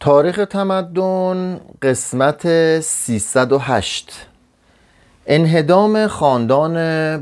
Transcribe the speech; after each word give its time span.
تاریخ 0.00 0.44
تمدن 0.50 1.60
قسمت 1.82 2.46
308 2.80 4.26
انهدام 5.26 6.06
خاندان 6.06 6.76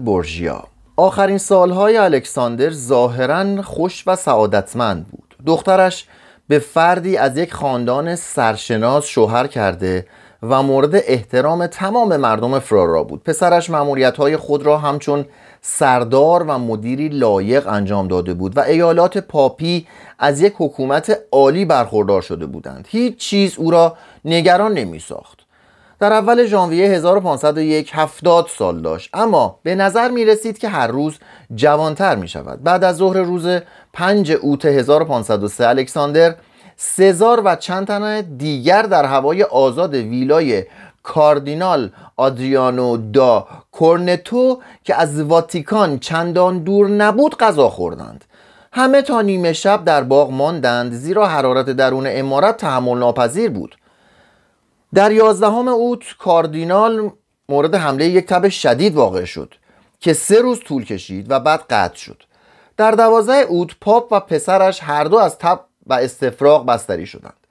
برژیا. 0.04 0.64
آخرین 0.96 1.38
سالهای 1.38 1.96
الکساندر 1.96 2.70
ظاهرا 2.70 3.62
خوش 3.62 4.04
و 4.06 4.16
سعادتمند 4.16 5.06
بود. 5.08 5.36
دخترش 5.46 6.06
به 6.48 6.58
فردی 6.58 7.16
از 7.16 7.36
یک 7.36 7.54
خاندان 7.54 8.16
سرشناس 8.16 9.06
شوهر 9.06 9.46
کرده 9.46 10.06
و 10.42 10.62
مورد 10.62 10.94
احترام 10.94 11.66
تمام 11.66 12.16
مردم 12.16 12.58
فرارا 12.58 13.04
بود. 13.04 13.22
پسرش 13.24 13.70
های 14.18 14.36
خود 14.36 14.62
را 14.62 14.78
همچون 14.78 15.24
سردار 15.68 16.42
و 16.42 16.58
مدیری 16.58 17.08
لایق 17.08 17.68
انجام 17.68 18.08
داده 18.08 18.34
بود 18.34 18.56
و 18.56 18.60
ایالات 18.60 19.18
پاپی 19.18 19.86
از 20.18 20.40
یک 20.40 20.54
حکومت 20.56 21.18
عالی 21.32 21.64
برخوردار 21.64 22.22
شده 22.22 22.46
بودند. 22.46 22.86
هیچ 22.90 23.16
چیز 23.16 23.58
او 23.58 23.70
را 23.70 23.96
نگران 24.24 24.74
نمی 24.74 24.98
ساخت 24.98 25.38
در 26.00 26.12
اول 26.12 26.46
ژانویه 26.46 26.88
1501 26.88 27.90
هفتاد 27.92 28.46
سال 28.58 28.80
داشت. 28.80 29.10
اما 29.14 29.58
به 29.62 29.74
نظر 29.74 30.10
می 30.10 30.24
رسید 30.24 30.58
که 30.58 30.68
هر 30.68 30.86
روز 30.86 31.18
جوانتر 31.54 32.16
می 32.16 32.28
شود 32.28 32.62
بعد 32.62 32.84
از 32.84 32.96
ظهر 32.96 33.16
روز 33.16 33.46
5 33.92 34.32
اوت 34.32 34.64
1503 34.64 35.68
الکساندر 35.68 36.34
سزار 36.76 37.42
و 37.44 37.56
چند 37.56 37.86
تن 37.86 38.20
دیگر 38.20 38.82
در 38.82 39.04
هوای 39.04 39.42
آزاد 39.42 39.94
ویلای 39.94 40.64
کاردینال 41.06 41.90
آدریانو 42.16 42.96
دا 42.96 43.46
کورنتو 43.72 44.60
که 44.84 44.94
از 44.94 45.20
واتیکان 45.20 45.98
چندان 45.98 46.58
دور 46.58 46.88
نبود 46.88 47.36
غذا 47.36 47.68
خوردند. 47.68 48.24
همه 48.72 49.02
تا 49.02 49.22
نیمه 49.22 49.52
شب 49.52 49.84
در 49.84 50.02
باغ 50.02 50.30
ماندند 50.30 50.92
زیرا 50.92 51.26
حرارت 51.26 51.70
درون 51.70 52.06
امارت 52.08 52.56
تحمل 52.56 52.98
ناپذیر 52.98 53.50
بود. 53.50 53.76
در 54.94 55.12
یازدهم 55.12 55.68
اوت 55.68 56.04
کاردینال 56.18 57.10
مورد 57.48 57.74
حمله 57.74 58.06
یک 58.06 58.26
تب 58.26 58.48
شدید 58.48 58.94
واقع 58.94 59.24
شد 59.24 59.54
که 60.00 60.12
سه 60.12 60.40
روز 60.40 60.60
طول 60.60 60.84
کشید 60.84 61.30
و 61.30 61.40
بعد 61.40 61.60
قطع 61.70 61.96
شد. 61.96 62.22
در 62.76 62.90
دوازده 62.90 63.36
اوت 63.36 63.70
پاپ 63.80 64.12
و 64.12 64.20
پسرش 64.20 64.82
هر 64.82 65.04
دو 65.04 65.16
از 65.16 65.38
تب 65.38 65.60
و 65.86 65.94
استفراغ 65.94 66.66
بستری 66.66 67.06
شدند. 67.06 67.45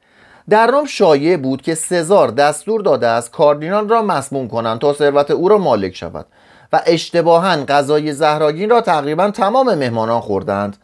در 0.49 0.67
روم 0.67 0.85
شایع 0.85 1.37
بود 1.37 1.61
که 1.61 1.75
سزار 1.75 2.27
دستور 2.27 2.81
داده 2.81 3.07
است 3.07 3.31
کاردینال 3.31 3.89
را 3.89 4.01
مسموم 4.01 4.47
کنند 4.47 4.79
تا 4.79 4.93
ثروت 4.93 5.31
او 5.31 5.49
را 5.49 5.57
مالک 5.57 5.95
شود 5.95 6.25
و 6.73 6.81
اشتباها 6.85 7.55
غذای 7.65 8.13
زهراگین 8.13 8.69
را 8.69 8.81
تقریبا 8.81 9.31
تمام 9.31 9.73
مهمانان 9.73 10.21
خوردند. 10.21 10.77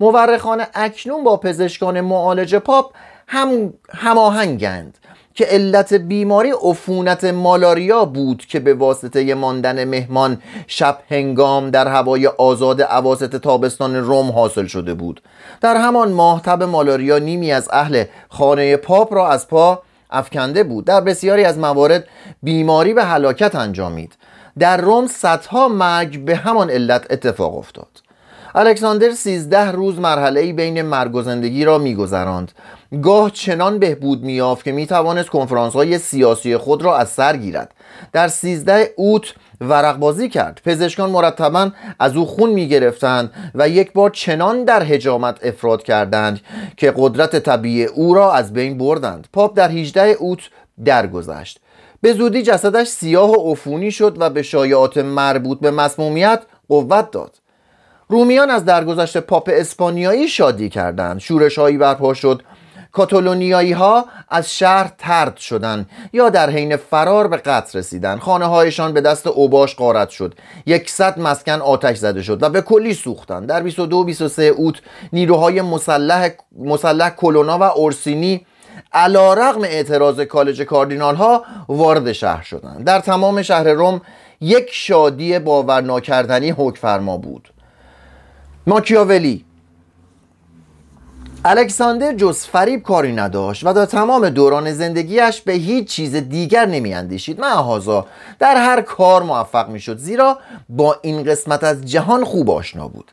مورخان 0.00 0.64
اکنون 0.74 1.24
با 1.24 1.36
پزشکان 1.36 2.00
معالج 2.00 2.54
پاپ 2.54 2.92
هم 3.26 3.72
هماهنگند. 3.90 4.98
که 5.34 5.44
علت 5.44 5.94
بیماری 5.94 6.52
عفونت 6.62 7.24
مالاریا 7.24 8.04
بود 8.04 8.46
که 8.46 8.60
به 8.60 8.74
واسطه 8.74 9.34
ماندن 9.34 9.84
مهمان 9.84 10.42
شب 10.66 10.98
هنگام 11.10 11.70
در 11.70 11.88
هوای 11.88 12.26
آزاد 12.26 12.82
عواست 12.82 13.24
تابستان 13.36 13.96
روم 13.96 14.30
حاصل 14.30 14.66
شده 14.66 14.94
بود. 14.94 15.22
در 15.60 15.76
همان 15.76 16.12
ماه 16.12 16.42
تب 16.42 16.62
مالاریا 16.62 17.18
نیمی 17.18 17.52
از 17.52 17.68
اهل 17.72 18.04
خانه 18.28 18.76
پاپ 18.76 19.14
را 19.14 19.28
از 19.28 19.48
پا 19.48 19.82
افکنده 20.10 20.64
بود. 20.64 20.84
در 20.84 21.00
بسیاری 21.00 21.44
از 21.44 21.58
موارد 21.58 22.04
بیماری 22.42 22.94
به 22.94 23.04
هلاکت 23.04 23.54
انجامید. 23.54 24.16
در 24.58 24.76
روم 24.76 25.06
صدها 25.06 25.68
مرگ 25.68 26.24
به 26.24 26.36
همان 26.36 26.70
علت 26.70 27.06
اتفاق 27.10 27.58
افتاد. 27.58 28.03
الکساندر 28.56 29.10
سیزده 29.10 29.70
روز 29.70 29.98
مرحله 29.98 30.52
بین 30.52 30.82
مرگ 30.82 31.14
و 31.14 31.22
زندگی 31.22 31.64
را 31.64 31.78
میگذراند. 31.78 32.52
گاه 33.02 33.30
چنان 33.30 33.78
بهبود 33.78 34.22
میافت 34.22 34.64
که 34.64 34.72
می‌توانست 34.72 35.28
کنفرانس 35.28 35.72
های 35.72 35.98
سیاسی 35.98 36.56
خود 36.56 36.82
را 36.82 36.96
از 36.96 37.08
سر 37.08 37.36
گیرد. 37.36 37.74
در 38.12 38.28
سیزده 38.28 38.94
اوت 38.96 39.34
ورق 39.60 39.96
بازی 39.96 40.28
کرد. 40.28 40.60
پزشکان 40.64 41.10
مرتبا 41.10 41.70
از 41.98 42.16
او 42.16 42.26
خون 42.26 42.50
می‌گرفتند 42.50 43.32
و 43.54 43.68
یک 43.68 43.92
بار 43.92 44.10
چنان 44.10 44.64
در 44.64 44.82
هجامت 44.82 45.46
افراد 45.46 45.82
کردند 45.82 46.40
که 46.76 46.94
قدرت 46.96 47.38
طبیعی 47.38 47.84
او 47.84 48.14
را 48.14 48.32
از 48.32 48.52
بین 48.52 48.78
بردند. 48.78 49.28
پاپ 49.32 49.56
در 49.56 49.70
18 49.70 50.02
اوت 50.02 50.40
درگذشت. 50.84 51.60
به 52.00 52.12
زودی 52.12 52.42
جسدش 52.42 52.86
سیاه 52.86 53.30
و 53.30 53.52
عفونی 53.52 53.90
شد 53.90 54.16
و 54.18 54.30
به 54.30 54.42
شایعات 54.42 54.98
مربوط 54.98 55.60
به 55.60 55.70
مسمومیت 55.70 56.42
قوت 56.68 57.10
داد. 57.10 57.43
رومیان 58.08 58.50
از 58.50 58.64
درگذشت 58.64 59.18
پاپ 59.18 59.50
اسپانیایی 59.52 60.28
شادی 60.28 60.68
کردند. 60.68 61.18
شورش 61.20 61.58
هایی 61.58 61.78
برپا 61.78 62.14
شد. 62.14 62.42
کاتالونیایی 62.92 63.72
ها 63.72 64.04
از 64.28 64.56
شهر 64.56 64.90
ترد 64.98 65.36
شدند 65.36 65.90
یا 66.12 66.28
در 66.28 66.50
حین 66.50 66.76
فرار 66.76 67.28
به 67.28 67.36
قتل 67.36 67.78
رسیدند. 67.78 68.18
خانه 68.18 68.44
هایشان 68.44 68.92
به 68.92 69.00
دست 69.00 69.26
اوباش 69.26 69.76
غارت 69.76 70.10
شد. 70.10 70.34
یکصد 70.66 71.18
مسکن 71.18 71.60
آتش 71.60 71.96
زده 71.96 72.22
شد 72.22 72.42
و 72.42 72.48
به 72.48 72.62
کلی 72.62 72.94
سوختند. 72.94 73.48
در 73.48 73.62
22 73.62 74.04
23 74.04 74.42
اوت 74.42 74.74
نیروهای 75.12 75.62
مسلح 75.62 76.28
مسلح 76.58 77.10
کلونا 77.10 77.58
و 77.58 77.62
اورسینی 77.62 78.46
علا 78.92 79.34
رغم 79.34 79.62
اعتراض 79.62 80.20
کالج 80.20 80.62
کاردینال 80.62 81.14
ها 81.14 81.44
وارد 81.68 82.12
شهر 82.12 82.42
شدند. 82.42 82.84
در 82.84 83.00
تمام 83.00 83.42
شهر 83.42 83.68
روم 83.72 84.00
یک 84.40 84.68
شادی 84.72 85.38
باور 85.38 85.80
ناکردنی 85.80 86.50
حکم 86.50 86.80
فرما 86.80 87.16
بود. 87.16 87.53
ماکیاولی. 88.66 89.44
الکساندر 91.44 92.14
جز 92.14 92.38
فریب 92.44 92.82
کاری 92.82 93.12
نداشت 93.12 93.66
و 93.66 93.72
در 93.72 93.86
تمام 93.86 94.28
دوران 94.28 94.72
زندگیش 94.72 95.40
به 95.40 95.52
هیچ 95.52 95.88
چیز 95.88 96.14
دیگر 96.14 96.66
نمی 96.66 96.94
اندیشید 96.94 97.40
معهازا 97.40 98.06
در 98.38 98.56
هر 98.56 98.80
کار 98.80 99.22
موفق 99.22 99.68
می 99.68 99.80
شد 99.80 99.98
زیرا 99.98 100.38
با 100.68 100.96
این 101.02 101.22
قسمت 101.22 101.64
از 101.64 101.84
جهان 101.84 102.24
خوب 102.24 102.50
آشنا 102.50 102.88
بود. 102.88 103.12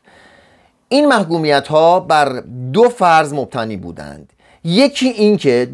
این 0.88 1.08
محکومیت 1.08 1.68
ها 1.68 2.00
بر 2.00 2.40
دو 2.72 2.88
فرض 2.88 3.32
مبتنی 3.32 3.76
بودند. 3.76 4.32
یکی 4.64 5.08
اینکه 5.08 5.68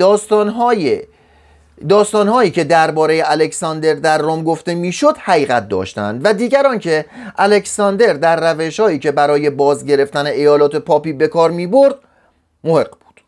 داستانهای 1.79 1.99
داستانهایی 1.99 2.51
که 2.51 2.65
درباره 2.65 3.23
الکساندر 3.27 3.95
در 3.95 4.19
روم 4.19 4.45
گفته 4.45 4.75
می‌شد 4.75 5.17
حقیقت 5.19 5.69
داشتند 5.69 6.21
و 6.25 6.33
دیگران 6.33 6.79
که 6.79 7.05
الکساندر 7.39 8.13
در 8.13 8.55
روشهایی 8.55 8.99
که 8.99 9.13
برای 9.13 9.51
باز 9.51 9.85
گرفتن 9.85 10.27
ایالات 10.27 10.77
پاپی 10.77 11.13
به 11.13 11.29
کار 11.29 11.51
می 11.51 11.67
برد 11.67 11.95
محق 12.65 12.91
بود. 12.91 13.21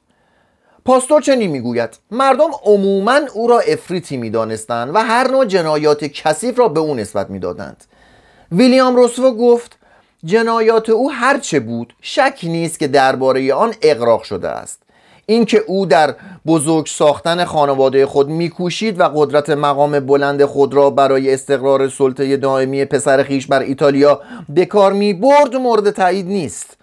پاستور 0.84 1.22
چنین 1.22 1.50
می‌گوید 1.50 1.98
مردم 2.10 2.50
عموما 2.64 3.20
او 3.34 3.48
را 3.48 3.60
افریتی 3.60 4.16
می‌دانستند 4.16 4.94
و 4.94 4.98
هر 4.98 5.30
نوع 5.30 5.44
جنایات 5.44 6.04
کثیف 6.04 6.58
را 6.58 6.68
به 6.68 6.80
او 6.80 6.94
نسبت 6.94 7.30
می‌دادند. 7.30 7.84
ویلیام 8.52 8.96
روسو 8.96 9.34
گفت 9.34 9.78
جنایات 10.24 10.88
او 10.88 11.12
هرچه 11.12 11.60
بود 11.60 11.94
شک 12.02 12.38
نیست 12.42 12.78
که 12.78 12.88
درباره 12.88 13.54
آن 13.54 13.74
اقراق 13.82 14.22
شده 14.22 14.48
است. 14.48 14.79
اینکه 15.30 15.58
او 15.66 15.86
در 15.86 16.14
بزرگ 16.46 16.86
ساختن 16.86 17.44
خانواده 17.44 18.06
خود 18.06 18.28
میکوشید 18.28 19.00
و 19.00 19.02
قدرت 19.14 19.50
مقام 19.50 20.00
بلند 20.00 20.44
خود 20.44 20.74
را 20.74 20.90
برای 20.90 21.34
استقرار 21.34 21.88
سلطه 21.88 22.36
دائمی 22.36 22.84
پسر 22.84 23.22
خیش 23.22 23.46
بر 23.46 23.60
ایتالیا 23.60 24.20
به 24.48 24.66
کار 24.66 24.92
می 24.92 25.12
برد 25.14 25.56
مورد 25.56 25.90
تایید 25.90 26.26
نیست. 26.26 26.79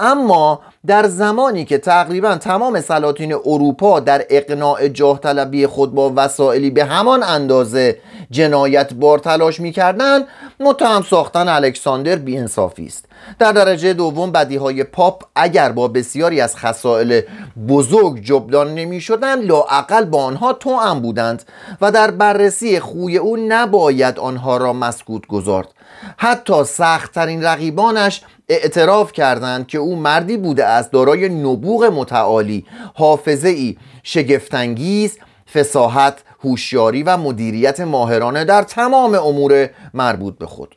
اما 0.00 0.60
در 0.86 1.06
زمانی 1.06 1.64
که 1.64 1.78
تقریبا 1.78 2.36
تمام 2.36 2.80
سلاطین 2.80 3.32
اروپا 3.32 4.00
در 4.00 4.24
اقناع 4.30 4.88
جاه 4.88 5.20
طلبی 5.20 5.66
خود 5.66 5.94
با 5.94 6.12
وسائلی 6.16 6.70
به 6.70 6.84
همان 6.84 7.22
اندازه 7.22 7.98
جنایت 8.30 8.94
بار 8.94 9.18
تلاش 9.18 9.60
می‌کردند 9.60 10.26
متهم 10.60 11.02
ساختن 11.02 11.48
الکساندر 11.48 12.16
بیانصافی 12.16 12.86
است. 12.86 13.04
در 13.38 13.52
درجه 13.52 13.92
دوم 13.92 14.32
بدی 14.32 14.56
های 14.56 14.84
پاپ 14.84 15.22
اگر 15.36 15.72
با 15.72 15.88
بسیاری 15.88 16.40
از 16.40 16.56
خسائل 16.56 17.20
بزرگ 17.68 18.22
جبران 18.22 18.74
نمی 18.74 19.00
شدن 19.00 19.40
لاعقل 19.40 20.04
با 20.04 20.24
آنها 20.24 20.52
توأم 20.52 21.00
بودند 21.00 21.42
و 21.80 21.90
در 21.92 22.10
بررسی 22.10 22.80
خوی 22.80 23.16
او 23.16 23.36
نباید 23.48 24.18
آنها 24.18 24.56
را 24.56 24.72
مسکوت 24.72 25.26
گذارد. 25.26 25.68
حتی 26.16 26.64
سختترین 26.64 27.44
رقیبانش 27.44 28.22
اعتراف 28.48 29.12
کردند 29.12 29.66
که 29.66 29.78
او 29.78 29.96
مردی 29.96 30.36
بوده 30.36 30.64
است 30.64 30.92
دارای 30.92 31.28
نبوغ 31.28 31.84
متعالی 31.84 32.66
حافظه 32.94 33.48
ای 33.48 33.76
شگفتانگیز 34.02 35.18
فساحت 35.54 36.18
هوشیاری 36.44 37.02
و 37.02 37.16
مدیریت 37.16 37.80
ماهرانه 37.80 38.44
در 38.44 38.62
تمام 38.62 39.14
امور 39.14 39.68
مربوط 39.94 40.38
به 40.38 40.46
خود. 40.46 40.76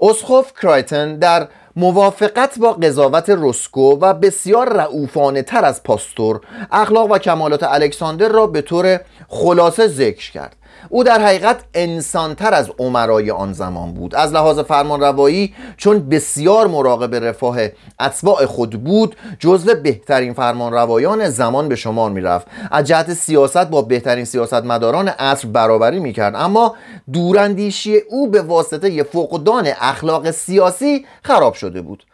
اسخوف 0.00 0.52
کرایتن 0.62 1.18
در 1.18 1.48
موافقت 1.76 2.58
با 2.58 2.72
قضاوت 2.72 3.30
روسکو 3.30 3.98
و 4.00 4.14
بسیار 4.14 4.72
رعوفانه 4.72 5.42
تر 5.42 5.64
از 5.64 5.82
پاستور 5.82 6.40
اخلاق 6.72 7.10
و 7.10 7.18
کمالات 7.18 7.62
الکساندر 7.62 8.28
را 8.28 8.46
به 8.46 8.62
طور 8.62 9.00
خلاصه 9.28 9.86
ذکر 9.86 10.32
کرد. 10.32 10.56
او 10.88 11.04
در 11.04 11.20
حقیقت 11.20 11.64
انسانتر 11.74 12.54
از 12.54 12.70
عمرای 12.78 13.30
آن 13.30 13.52
زمان 13.52 13.94
بود. 13.94 14.14
از 14.14 14.32
لحاظ 14.32 14.58
فرمان 14.58 15.00
روایی 15.00 15.54
چون 15.76 16.08
بسیار 16.08 16.66
مراقب 16.66 17.14
رفاه 17.14 17.58
اتباع 18.00 18.46
خود 18.46 18.84
بود 18.84 19.16
جزو 19.38 19.74
بهترین 19.74 20.32
فرمان 20.32 20.72
روایان 20.72 21.28
زمان 21.28 21.68
به 21.68 21.76
شمار 21.76 22.10
می 22.10 22.20
رفت 22.20 22.46
از 22.70 22.84
جهت 22.84 23.14
سیاست 23.14 23.66
با 23.66 23.82
بهترین 23.82 24.24
سیاستمداران 24.24 25.08
عصر 25.08 25.48
برابری 25.48 25.98
می 25.98 26.12
کرد 26.12 26.34
اما 26.36 26.74
دوراندیشی 27.12 27.96
او 28.10 28.30
به 28.30 28.42
واسطه 28.42 29.02
فقدان 29.02 29.68
اخلاق 29.80 30.30
سیاسی 30.30 31.06
خراب 31.22 31.54
شده 31.54 31.82
بود. 31.82 32.04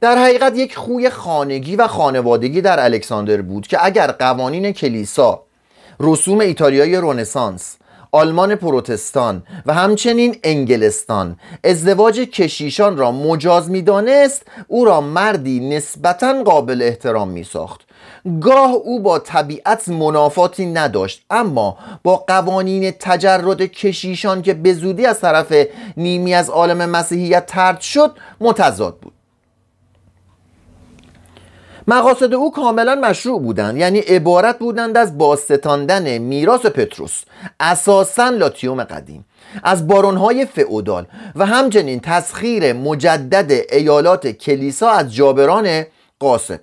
در 0.00 0.18
حقیقت 0.18 0.56
یک 0.56 0.76
خوی 0.76 1.10
خانگی 1.10 1.76
و 1.76 1.86
خانوادگی 1.86 2.60
در 2.60 2.84
الکساندر 2.84 3.42
بود 3.42 3.66
که 3.66 3.84
اگر 3.84 4.06
قوانین 4.06 4.72
کلیسا 4.72 5.42
رسوم 6.00 6.40
ایتالیای 6.40 6.96
رونسانس 6.96 7.76
آلمان 8.16 8.54
پروتستان 8.54 9.42
و 9.66 9.74
همچنین 9.74 10.36
انگلستان. 10.44 11.36
ازدواج 11.64 12.20
کشیشان 12.20 12.96
را 12.96 13.12
مجاز 13.12 13.70
می‌دانست 13.70 14.42
او 14.68 14.84
را 14.84 15.00
مردی 15.00 15.68
نسبتا 15.68 16.42
قابل 16.42 16.82
احترام 16.82 17.28
می 17.28 17.44
ساخت 17.44 17.80
گاه 18.40 18.72
او 18.72 19.00
با 19.00 19.18
طبیعت 19.18 19.88
منافاتی 19.88 20.66
نداشت 20.66 21.24
اما 21.30 21.78
با 22.02 22.16
قوانین 22.16 22.90
تجرد 22.90 23.62
کشیشان 23.62 24.42
که 24.42 24.54
به 24.54 24.72
زودی 24.72 25.06
از 25.06 25.20
طرف 25.20 25.52
نیمی 25.96 26.34
از 26.34 26.50
عالم 26.50 26.90
مسیحیت 26.90 27.46
ترد 27.46 27.80
شد 27.80 28.12
متضاد 28.40 28.98
بود. 29.02 29.15
مقاصد 31.88 32.34
او 32.34 32.50
کاملا 32.50 32.94
مشروع 32.94 33.40
بودند. 33.40 33.76
یعنی 33.76 33.98
عبارت 33.98 34.58
بودند 34.58 34.96
از 34.96 35.18
باستاندن 35.18 36.18
میراث 36.18 36.66
پتروس 36.66 37.22
اساسا 37.60 38.28
لاتیوم 38.28 38.84
قدیم 38.84 39.26
از 39.62 39.86
بارونهای 39.86 40.46
فئودال 40.46 41.06
و 41.36 41.46
همچنین 41.46 42.00
تسخیر 42.00 42.72
مجدد 42.72 43.52
ایالات 43.72 44.26
کلیسا 44.26 44.90
از 44.90 45.14
جابران 45.14 45.84
قاسب. 46.20 46.60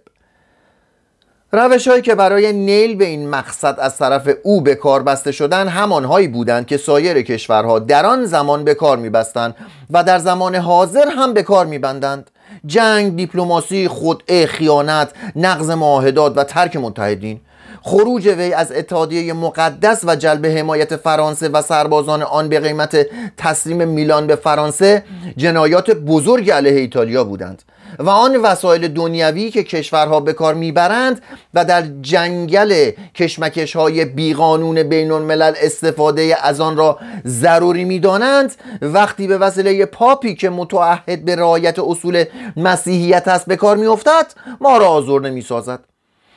روش 1.52 1.88
هایی 1.88 2.02
که 2.02 2.16
برای 2.16 2.54
نیل 2.54 2.96
به 2.96 3.06
این 3.06 3.30
مقصد 3.30 3.76
از 3.80 3.98
طرف 3.98 4.30
او 4.44 4.62
به 4.62 4.76
کار 4.76 5.04
بسته 5.04 5.32
شدن 5.32 5.68
همانهایی 5.68 6.28
بودند 6.28 6.66
که 6.66 6.78
سایر 6.78 7.22
کشورها 7.22 7.80
در 7.80 8.06
آن 8.06 8.26
زمان 8.26 8.64
به 8.64 8.74
کار 8.74 8.98
میبستند 8.98 9.56
و 9.90 10.04
در 10.04 10.20
زمان 10.20 10.56
حاضر 10.56 11.10
هم 11.10 11.34
به 11.34 11.44
کار 11.44 11.66
میبندند. 11.66 12.32
جنگ، 12.66 13.16
دیپلماسی، 13.16 13.88
خودعه، 13.88 14.46
خیانت، 14.46 15.12
نقض 15.36 15.70
معاهدات 15.70 16.38
و 16.38 16.44
ترک 16.44 16.76
متحدین. 16.76 17.40
خروج 17.82 18.28
وی 18.28 18.54
از 18.54 18.72
اتحادیه 18.72 19.34
مقدس 19.34 20.02
و 20.06 20.16
جلب 20.16 20.46
حمایت 20.46 20.96
فرانسه 20.96 21.50
و 21.50 21.62
سربازان 21.62 22.24
آن 22.24 22.50
به 22.50 22.60
قیمت 22.60 23.08
تسلیم 23.38 23.88
میلان 23.88 24.28
به 24.28 24.36
فرانسه 24.36 25.04
جنایات 25.38 25.92
بزرگ 25.92 26.52
علیه 26.52 26.80
ایتالیا 26.80 27.24
بودند. 27.24 27.64
و 28.00 28.10
آن 28.10 28.36
وسایل 28.36 28.88
دنیوی 28.88 29.52
که 29.52 29.64
کشورها 29.64 30.20
به 30.20 30.34
کار 30.34 30.54
می‌برند 30.54 31.22
و 31.54 31.66
در 31.66 31.84
جنگل 32.02 32.92
کشمکش 33.16 33.76
های 33.76 34.06
بیقانون 34.06 34.84
بین 34.84 35.12
الملل 35.12 35.54
استفاده 35.62 36.38
از 36.42 36.62
آن 36.62 36.78
را 36.78 37.00
ضروری 37.26 37.84
می‌دانند 37.84 38.56
وقتی 38.82 39.28
به 39.28 39.38
وسیله 39.38 39.86
پاپی 39.86 40.36
که 40.36 40.50
متعهد 40.50 41.26
به 41.26 41.36
رعایت 41.36 41.80
اصول 41.80 42.24
مسیحیت 42.58 43.28
است 43.28 43.46
به 43.46 43.56
کار 43.56 43.78
میافتد 43.78 44.26
ما 44.62 44.78
را 44.78 44.88
آزرده 44.88 45.30
می‌سازد. 45.30 45.80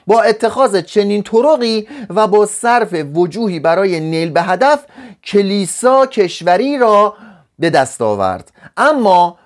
با 0.07 0.23
اتخاذ 0.23 0.77
چنین 0.77 1.23
طرقی 1.23 1.89
و 2.11 2.27
با 2.27 2.47
صرف 2.47 2.95
وجوهی 3.15 3.61
برای 3.61 4.01
نیل 4.01 4.31
به 4.31 4.43
هدف 4.43 4.85
کلیسا 5.25 6.07
کشوری 6.07 6.79
را 6.79 7.15
به 7.59 7.71
دست 7.71 8.03
آورد. 8.03 8.53
اما 8.77 9.39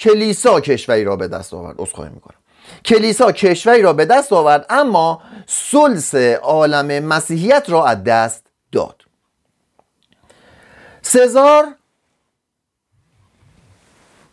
کلیسا 0.00 0.60
کشوری 0.60 1.04
را 1.04 1.16
به 1.16 1.28
دست 1.28 1.54
آورد. 1.54 1.80
اصخایی 1.80 2.10
می‌کنم. 2.14 2.36
کلیسا 2.84 3.32
کشوری 3.32 3.82
را 3.82 3.92
به 3.92 4.04
دست 4.04 4.32
آورد 4.32 4.66
اما 4.70 5.22
سلس 5.46 6.14
عالم 6.42 7.04
مسیحیت 7.04 7.64
را 7.68 7.86
از 7.86 8.04
دست 8.04 8.46
داد. 8.72 9.02
سزار 11.02 11.64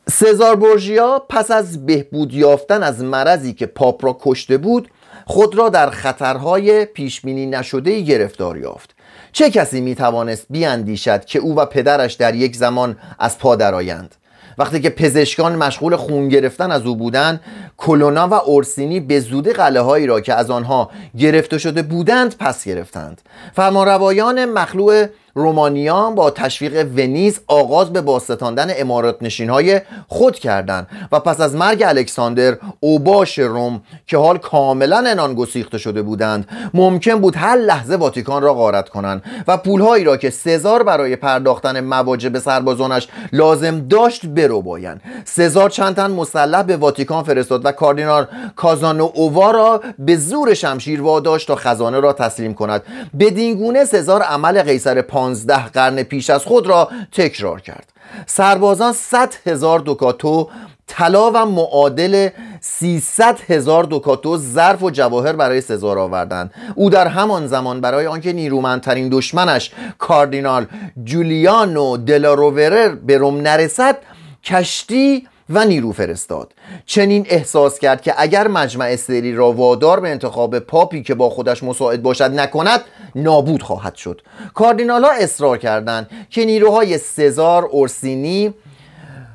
سزار 0.10 0.56
بورژیا 0.56 1.26
پس 1.30 1.52
از 1.52 1.86
بهبود 1.86 2.34
یافتن 2.34 2.84
از 2.84 3.04
مرضی 3.04 3.54
که 3.54 3.66
پاپ 3.66 4.06
را 4.06 4.18
کشته 4.22 4.58
بود 4.58 4.92
خود 5.26 5.56
را 5.56 5.70
در 5.70 5.90
خطرهای 5.90 6.86
پیشبینی 6.86 7.46
نشده 7.46 8.02
گرفتار 8.02 8.58
یافت. 8.58 8.96
چه 9.32 9.50
کسی 9.50 9.82
می 9.82 9.96
توانست 9.96 10.46
بیاندیشد 10.50 11.26
که 11.26 11.40
او 11.40 11.56
و 11.56 11.66
پدرش 11.66 12.14
در 12.14 12.36
یک 12.36 12.56
زمان 12.56 12.98
از 13.20 13.38
پا 13.38 13.56
درآیند؟ 13.56 14.16
وقتی 14.58 14.80
که 14.80 14.90
پزشکان 14.90 15.56
مشغول 15.56 15.96
خون 15.96 16.30
گرفتن 16.30 16.72
از 16.72 16.86
او 16.86 16.96
بودند 16.96 17.42
کلونا 17.78 18.28
و 18.28 18.34
اورسینی 18.34 19.00
به 19.00 19.20
زودی 19.20 19.54
قله 19.54 19.82
هایی 19.82 20.06
را 20.06 20.22
که 20.22 20.34
از 20.34 20.52
آنها 20.52 20.92
گرفته 21.18 21.58
شده 21.58 21.82
بودند 21.82 22.36
پس 22.40 22.66
گرفتند. 22.66 23.22
فرمانروایان 23.56 24.46
مخلوع 24.46 25.06
رومانیان 25.38 26.16
با 26.16 26.30
تشویق 26.30 26.88
ونیز 26.96 27.40
آغاز 27.48 27.94
به 27.94 28.02
باستاندن 28.02 28.68
امارات 28.78 29.18
نشین 29.22 29.50
های 29.50 29.82
خود 30.08 30.36
کردند 30.36 30.88
و 31.12 31.20
پس 31.20 31.42
از 31.42 31.56
مرگ 31.56 31.84
الکساندر 31.88 32.58
اوباش 32.80 33.40
روم 33.40 33.82
که 34.08 34.18
حال 34.18 34.38
کاملا 34.38 34.98
انان 34.98 35.34
گسیخته 35.34 35.78
شده 35.78 36.02
بودند 36.02 36.48
ممکن 36.74 37.16
بود 37.16 37.36
هر 37.36 37.56
لحظه 37.56 37.96
واتیکان 37.96 38.42
را 38.42 38.54
غارت 38.54 38.90
کنند 38.90 39.24
و 39.48 39.58
پولهایی 39.58 40.04
را 40.04 40.18
که 40.18 40.30
سزار 40.30 40.84
برای 40.84 41.16
پرداختن 41.16 41.80
مواجب 41.80 42.40
سربازانش 42.40 43.08
لازم 43.34 43.88
داشت 43.88 44.26
برو 44.26 44.62
بایند 44.62 45.02
سزار 45.26 45.70
چند 45.70 45.96
تن 45.96 46.12
مسلح 46.12 46.64
به 46.64 46.78
واتیکان 46.78 47.24
فرستاد 47.24 47.66
و 47.66 47.72
کاردینال 47.72 48.28
کازانو 48.56 49.12
اووا 49.14 49.52
را 49.52 49.82
به 50.00 50.16
زور 50.16 50.54
شمشیر 50.54 51.02
واداشت 51.02 51.48
تا 51.48 51.56
خزانه 51.56 52.00
را 52.00 52.14
تسلیم 52.14 52.54
کند. 52.54 52.84
بدین 53.20 53.58
گونه 53.58 53.86
سزار 53.86 54.22
عمل 54.22 54.62
قیصر 54.62 55.02
پانزده 55.28 55.68
قرن 55.68 56.04
پیش 56.04 56.30
از 56.30 56.46
خود 56.46 56.68
را 56.68 56.90
تکرار 57.12 57.62
کرد. 57.62 57.94
سربازان 58.26 58.94
100 58.94 59.34
هزار 59.46 59.80
دوکاتو 59.80 60.50
طلا 60.88 61.32
و 61.32 61.46
معادل 61.46 62.30
300 62.60 63.40
هزار 63.48 63.84
دوکاتو 63.84 64.38
ظرف 64.38 64.84
و 64.84 64.90
جواهر 64.90 65.34
برای 65.34 65.62
سزار 65.62 66.00
آوردند. 66.00 66.54
او 66.76 66.90
در 66.90 67.08
همان 67.08 67.48
زمان 67.48 67.82
برای 67.82 68.08
آنکه 68.08 68.34
نیرومندترین 68.34 69.10
دشمنش 69.10 69.72
کاردینال 69.98 70.66
جولیانو 71.04 71.98
دلاروورر 71.98 72.96
به 72.96 73.18
روم 73.18 73.42
نرسد 73.42 73.98
کشتی 74.44 75.28
و 75.50 75.66
نیرو 75.66 75.92
فرستاد. 75.92 76.54
چنین 76.86 77.26
احساس 77.30 77.80
کرد 77.80 78.02
که 78.02 78.14
اگر 78.18 78.48
مجمع 78.48 78.96
سری 78.96 79.36
را 79.36 79.52
وادار 79.52 80.00
به 80.00 80.10
انتخاب 80.10 80.60
پاپی 80.60 81.04
که 81.04 81.16
با 81.16 81.30
خودش 81.30 81.64
مساعد 81.64 82.02
باشد 82.04 82.32
نکند 82.32 82.82
نابود 83.16 83.64
خواهد 83.64 83.96
شد. 83.96 84.22
کاردینال 84.54 85.04
ها 85.04 85.12
اصرار 85.12 85.58
کردند 85.58 86.10
که 86.30 86.46
نیروهای 86.46 86.98
سزار 86.98 87.66
اورسینی 87.66 88.54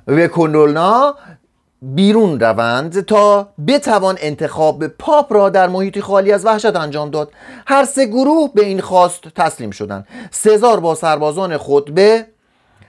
و 0.07 0.29
کندولنا 0.29 1.15
بیرون 1.83 2.41
روند 2.41 3.01
تا 3.01 3.49
بتوان 3.67 4.19
انتخاب 4.21 4.87
پاپ 4.87 5.33
را 5.33 5.51
در 5.51 5.69
محیطی 5.69 6.01
خالی 6.01 6.33
از 6.33 6.47
وحشت 6.47 6.77
انجام 6.77 7.11
داد. 7.11 7.33
هر 7.67 7.85
سه 7.85 8.07
گروه 8.07 8.51
به 8.55 8.65
این 8.65 8.81
خواست 8.81 9.21
تسلیم 9.35 9.71
شدند. 9.71 10.07
سزار 10.31 10.81
با 10.81 10.95
سربازان 10.95 11.57
خود 11.57 11.95
به 11.95 12.27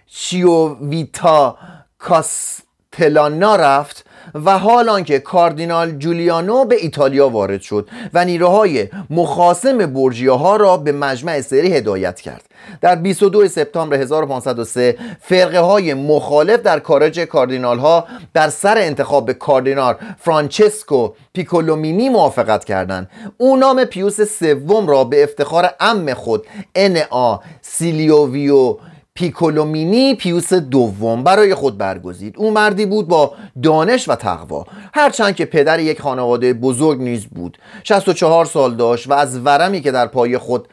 چیوویتا 0.08 1.58
کاس 2.00 2.60
تلانا 2.98 3.56
رفت 3.56 4.06
و 4.34 4.58
حال 4.60 4.90
آنکه 4.90 5.20
کاردینال 5.20 5.92
جولیانو 5.92 6.66
به 6.66 6.76
ایتالیا 6.76 7.30
وارد 7.30 7.62
شد 7.62 7.90
و 8.14 8.26
نیروهای 8.26 8.90
مخاسم 9.10 9.86
بورژیاها 9.86 10.56
را 10.56 10.78
به 10.78 10.92
مجمع 10.92 11.42
سری 11.42 11.74
هدایت 11.74 12.22
کرد. 12.22 12.44
در 12.82 12.96
22 12.96 13.48
سپتامبر 13.48 13.98
1503 13.98 14.98
فرقه 15.22 15.60
های 15.60 15.94
مخالف 15.94 16.60
در 16.60 16.80
کالج 16.80 17.20
کاردینال 17.20 17.80
ها 17.80 18.08
در 18.34 18.50
سر 18.50 18.78
انتخاب 18.78 19.32
کاردینال 19.32 19.96
فرانچسکو 20.20 21.10
پیکولومینی 21.34 22.10
موافقت 22.10 22.66
کردند. 22.66 23.10
او 23.38 23.58
نام 23.58 23.86
پیوس 23.86 24.22
سوم 24.22 24.88
را 24.88 25.04
به 25.04 25.24
افتخار 25.24 25.70
عم 25.80 26.14
خود 26.14 26.46
انئا 26.76 26.98
سیلویو 27.10 28.78
پیکولومینی 29.16 30.16
پیوس 30.16 30.54
دوم 30.54 31.24
برای 31.24 31.56
خود 31.56 31.78
برگزید. 31.78 32.38
او 32.38 32.52
مردی 32.52 32.86
بود 32.86 33.08
با 33.08 33.34
دانش 33.64 34.10
و 34.10 34.16
تقوا. 34.16 34.66
هرچند 34.94 35.36
که 35.36 35.46
پدر 35.46 35.80
یک 35.80 36.02
خانواده 36.02 36.54
بزرگ 36.54 37.02
نیز 37.02 37.26
بود. 37.26 37.58
64 37.84 38.46
سال 38.46 38.76
داشت 38.76 39.10
و 39.10 39.14
از 39.14 39.40
ورمی 39.40 39.82
که 39.82 39.92
در 39.92 40.08
پای 40.08 40.38
خود 40.38 40.68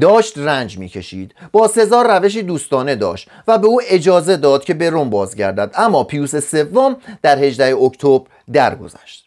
داشت 0.00 0.38
رنج 0.38 0.78
می‌کشید. 0.78 1.34
با 1.52 1.68
سزار 1.68 2.18
روشی 2.18 2.42
دوستانه 2.42 2.94
داشت 2.94 3.28
و 3.48 3.58
به 3.58 3.66
او 3.66 3.80
اجازه 3.88 4.36
داد 4.36 4.64
که 4.64 4.74
به 4.74 4.90
روم 4.90 5.10
بازگردد. 5.10 5.70
اما 5.74 6.04
پیوس 6.04 6.36
سوم 6.36 6.96
در 7.22 7.38
18 7.38 7.76
اکتبر 7.76 8.26
درگذشت. 8.52 9.26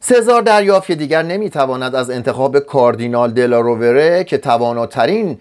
سزار 0.00 0.42
دریافت 0.42 0.86
که 0.86 0.94
دیگر 0.94 1.22
نمی‌تواند 1.22 1.94
از 1.94 2.10
انتخاب 2.10 2.58
کاردینال 2.58 3.30
دلارووره 3.32 4.24
که 4.24 4.38
تواناترین 4.38 5.38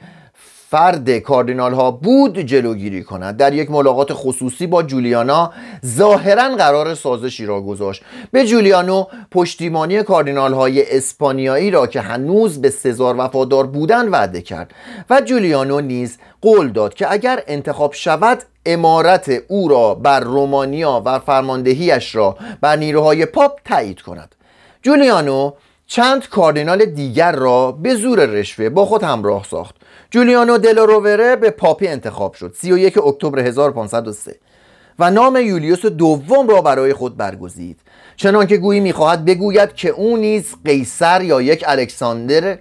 فرد 0.76 1.18
کاردینال 1.18 1.74
ها 1.74 1.92
بود 1.92 2.40
جلوگیری 2.40 3.04
کند. 3.04 3.38
در 3.38 3.54
یک 3.54 3.72
ملاقات 3.72 4.08
خصوصی 4.14 4.68
با 4.68 4.84
جولیانا 4.84 5.54
ظاهرا 5.86 6.56
قرار 6.56 6.96
سازشی 6.96 7.46
را 7.46 7.62
گذاشت. 7.62 8.04
به 8.32 8.46
جولیانو 8.46 9.06
پشتیبانی 9.32 10.04
کاردینال 10.04 10.54
های 10.54 10.98
اسپانیایی 10.98 11.72
را 11.72 11.88
که 11.88 12.02
هنوز 12.02 12.62
به 12.62 12.70
سزار 12.70 13.16
وفادار 13.18 13.68
بودن 13.68 14.10
وعده 14.10 14.42
کرد 14.42 14.72
و 15.10 15.22
جولیانو 15.22 15.82
نیز 15.82 16.18
قول 16.42 16.72
داد 16.72 16.94
که 16.94 17.12
اگر 17.12 17.44
انتخاب 17.48 17.94
شود 17.94 18.44
امارت 18.66 19.32
او 19.48 19.68
را 19.68 19.94
بر 19.94 20.20
رومانیا 20.20 21.02
و 21.06 21.20
فرماندهیش 21.20 22.16
را 22.16 22.38
بر 22.62 22.76
نیروهای 22.76 23.26
پاپ 23.26 23.60
تایید 23.66 24.02
کند. 24.02 24.36
جولیانو 24.82 25.52
چند 25.88 26.30
کاردینال 26.30 26.86
دیگر 26.86 27.32
را 27.32 27.72
به 27.72 27.96
زور 27.96 28.26
رشوه 28.26 28.70
با 28.70 28.86
خود 28.86 29.04
همراه 29.04 29.44
ساخت. 29.44 29.76
جولیانو 30.16 30.58
دلارووره 30.58 31.36
به 31.36 31.50
پاپی 31.50 31.88
انتخاب 31.88 32.34
شد. 32.34 32.54
31 32.54 32.98
اکتبر 32.98 33.40
1503 33.40 34.36
و 35.00 35.12
نام 35.12 35.36
یولیوس 35.36 35.86
دوم 35.86 36.48
را 36.48 36.62
برای 36.62 36.94
خود 36.94 37.18
برگزید. 37.18 37.80
چنانکه 38.16 38.58
گویی 38.58 38.80
می‌خواهد 38.80 39.26
بگوید 39.26 39.74
که 39.74 39.90
او 39.90 40.18
نیز 40.18 40.56
قیصر 40.66 41.22
یا 41.22 41.42
یک 41.42 41.64
الکساندر 41.68 42.58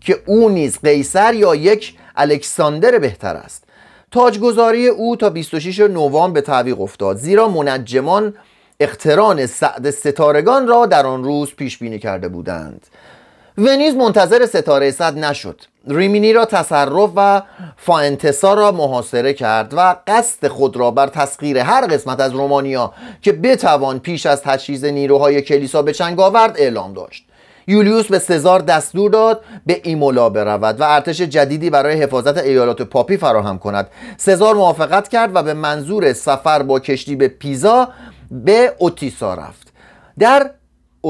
که 0.00 0.18
او 0.26 0.48
نیز 0.48 0.78
قیصر 0.80 1.34
یا 1.34 1.54
یک 1.54 1.94
الکساندر 2.16 2.98
بهتر 2.98 3.36
است. 3.36 3.64
تاجگذاری 4.10 4.88
او 4.88 5.16
تا 5.16 5.30
26 5.30 5.80
نوامبر 5.80 6.34
به 6.34 6.40
تعویق 6.40 6.80
افتاد 6.80 7.16
زیرا 7.16 7.48
منجمان 7.48 8.34
اقتران 8.80 9.46
سعد 9.46 9.90
ستارگان 9.90 10.68
را 10.68 10.86
در 10.86 11.06
آن 11.06 11.24
روز 11.24 11.54
پیش 11.54 11.78
بینی 11.78 11.98
کرده 11.98 12.28
بودند. 12.28 12.86
ونیز 13.58 13.94
منتظر 13.94 14.46
ستاره 14.46 14.90
صد 14.90 15.18
نشد. 15.18 15.60
ریمینی 15.88 16.32
را 16.32 16.44
تصرف 16.44 17.10
و 17.16 17.42
فاینتسا 17.76 18.54
را 18.54 18.72
محاصره 18.72 19.32
کرد 19.32 19.74
و 19.76 19.96
قصد 20.06 20.48
خود 20.48 20.76
را 20.76 20.90
بر 20.90 21.06
تسخیر 21.06 21.58
هر 21.58 21.86
قسمت 21.86 22.20
از 22.20 22.32
رومانیا 22.32 22.92
که 23.22 23.32
بتوان 23.32 23.98
پیش 23.98 24.26
از 24.26 24.42
تجهیز 24.42 24.84
نیروهای 24.84 25.42
کلیسا 25.42 25.82
به 25.82 25.92
چنگ 25.92 26.20
آورد 26.20 26.54
اعلام 26.58 26.92
داشت. 26.92 27.24
یولیوس 27.66 28.06
به 28.06 28.18
سزار 28.18 28.60
دستور 28.60 29.10
داد 29.10 29.40
به 29.66 29.80
ایمولا 29.84 30.28
برود 30.28 30.80
و 30.80 30.84
ارتش 30.84 31.20
جدیدی 31.20 31.70
برای 31.70 32.02
حفاظت 32.02 32.38
ایالات 32.38 32.82
پاپی 32.82 33.16
فراهم 33.16 33.58
کند. 33.58 33.88
سزار 34.16 34.54
موافقت 34.54 35.08
کرد 35.08 35.30
و 35.36 35.42
به 35.42 35.54
منظور 35.54 36.12
سفر 36.12 36.62
با 36.62 36.80
کشتی 36.80 37.16
به 37.16 37.28
پیزا 37.28 37.88
به 38.30 38.72
اوتیسا 38.78 39.34
رفت. 39.34 39.72
در 40.18 40.50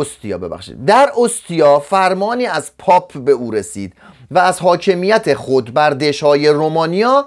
استیا 0.00 0.38
ببخشید. 0.38 0.84
در 0.84 1.10
استیا 1.24 1.78
فرمانی 1.78 2.46
از 2.46 2.70
پاپ 2.78 3.18
به 3.18 3.32
او 3.32 3.50
رسید 3.50 3.92
و 4.30 4.38
از 4.38 4.60
حاکمیت 4.60 5.34
خود 5.34 5.74
بر 5.74 5.90
دشهای 5.90 6.48
رومانیا 6.48 7.26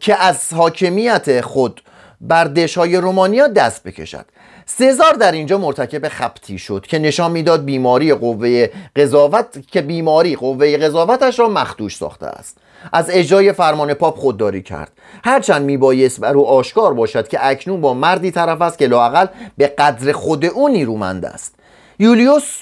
که 0.00 0.22
از 0.22 0.52
حاکمیت 0.52 1.40
خود 1.40 1.80
بر 2.20 2.44
دشهای 2.44 2.96
رومانیا 2.96 3.46
دست 3.46 3.82
بکشد. 3.82 4.24
سزار 4.66 5.12
در 5.12 5.32
اینجا 5.32 5.58
مرتکب 5.58 6.08
خبتی 6.08 6.58
شد 6.58 6.86
که 6.88 6.98
نشان 6.98 7.30
می‌داد 7.30 7.64
بیماری 7.64 8.14
قوه 8.14 8.68
قضاوت 8.96 9.68
که 9.68 9.82
بیماری 9.82 10.36
قوه 10.36 10.76
قضاوتش 10.76 11.38
را 11.38 11.48
مخدوش 11.48 11.96
ساخته 11.96 12.26
است. 12.26 12.58
از 12.92 13.10
اجرای 13.10 13.52
فرمان 13.52 13.94
پاپ 13.94 14.18
خودداری 14.18 14.62
کرد. 14.62 14.92
هرچند 15.24 15.62
میبایست 15.62 16.20
بر 16.20 16.34
او 16.34 16.48
آشکار 16.48 16.94
باشد 16.94 17.28
که 17.28 17.46
اکنون 17.46 17.80
با 17.80 17.94
مردی 17.94 18.30
طرف 18.30 18.62
است 18.62 18.78
که 18.78 18.86
لاقل 18.86 19.26
به 19.58 19.66
قدر 19.66 20.12
خود 20.12 20.44
او 20.44 20.68
نیرومند 20.68 21.24
است. 21.24 21.54
یولیوس 21.98 22.60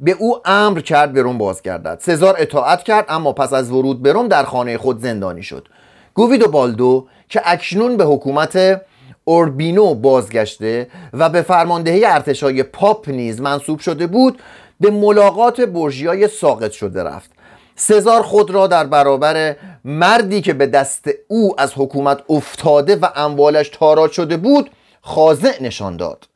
به 0.00 0.12
او 0.12 0.38
امر 0.44 0.80
کرد 0.80 1.12
به 1.12 1.22
روم 1.22 1.38
بازگردد 1.38 1.98
سزار 2.00 2.34
اطاعت 2.38 2.82
کرد 2.82 3.04
اما 3.08 3.32
پس 3.32 3.52
از 3.52 3.70
ورود 3.70 4.02
به 4.02 4.12
روم 4.12 4.28
در 4.28 4.44
خانه 4.44 4.78
خود 4.78 5.00
زندانی 5.00 5.42
شد. 5.42 5.68
گویدو 6.14 6.48
بالدو 6.48 7.06
که 7.28 7.42
اکنون 7.44 7.96
به 7.96 8.04
حکومت 8.04 8.80
اوربینو 9.24 9.94
بازگشته 9.94 10.88
و 11.12 11.28
به 11.28 11.42
فرماندهی 11.42 12.04
ارتشای 12.04 12.62
پاپ 12.62 13.08
نیز 13.08 13.40
منصوب 13.40 13.78
شده 13.78 14.06
بود 14.06 14.38
به 14.80 14.90
ملاقات 14.90 15.60
برژیای 15.60 16.28
ساقط 16.28 16.70
شده 16.70 17.02
رفت. 17.02 17.30
سزار 17.76 18.22
خود 18.22 18.50
را 18.50 18.66
در 18.66 18.86
برابر 18.86 19.56
مردی 19.84 20.40
که 20.40 20.52
به 20.52 20.66
دست 20.66 21.08
او 21.28 21.60
از 21.60 21.72
حکومت 21.76 22.18
افتاده 22.28 22.96
و 22.96 23.06
اموالش 23.16 23.68
تاراج 23.68 24.10
شده 24.12 24.36
بود 24.36 24.70
خاضع 25.02 25.62
نشان 25.62 25.96
داد. 25.96 26.28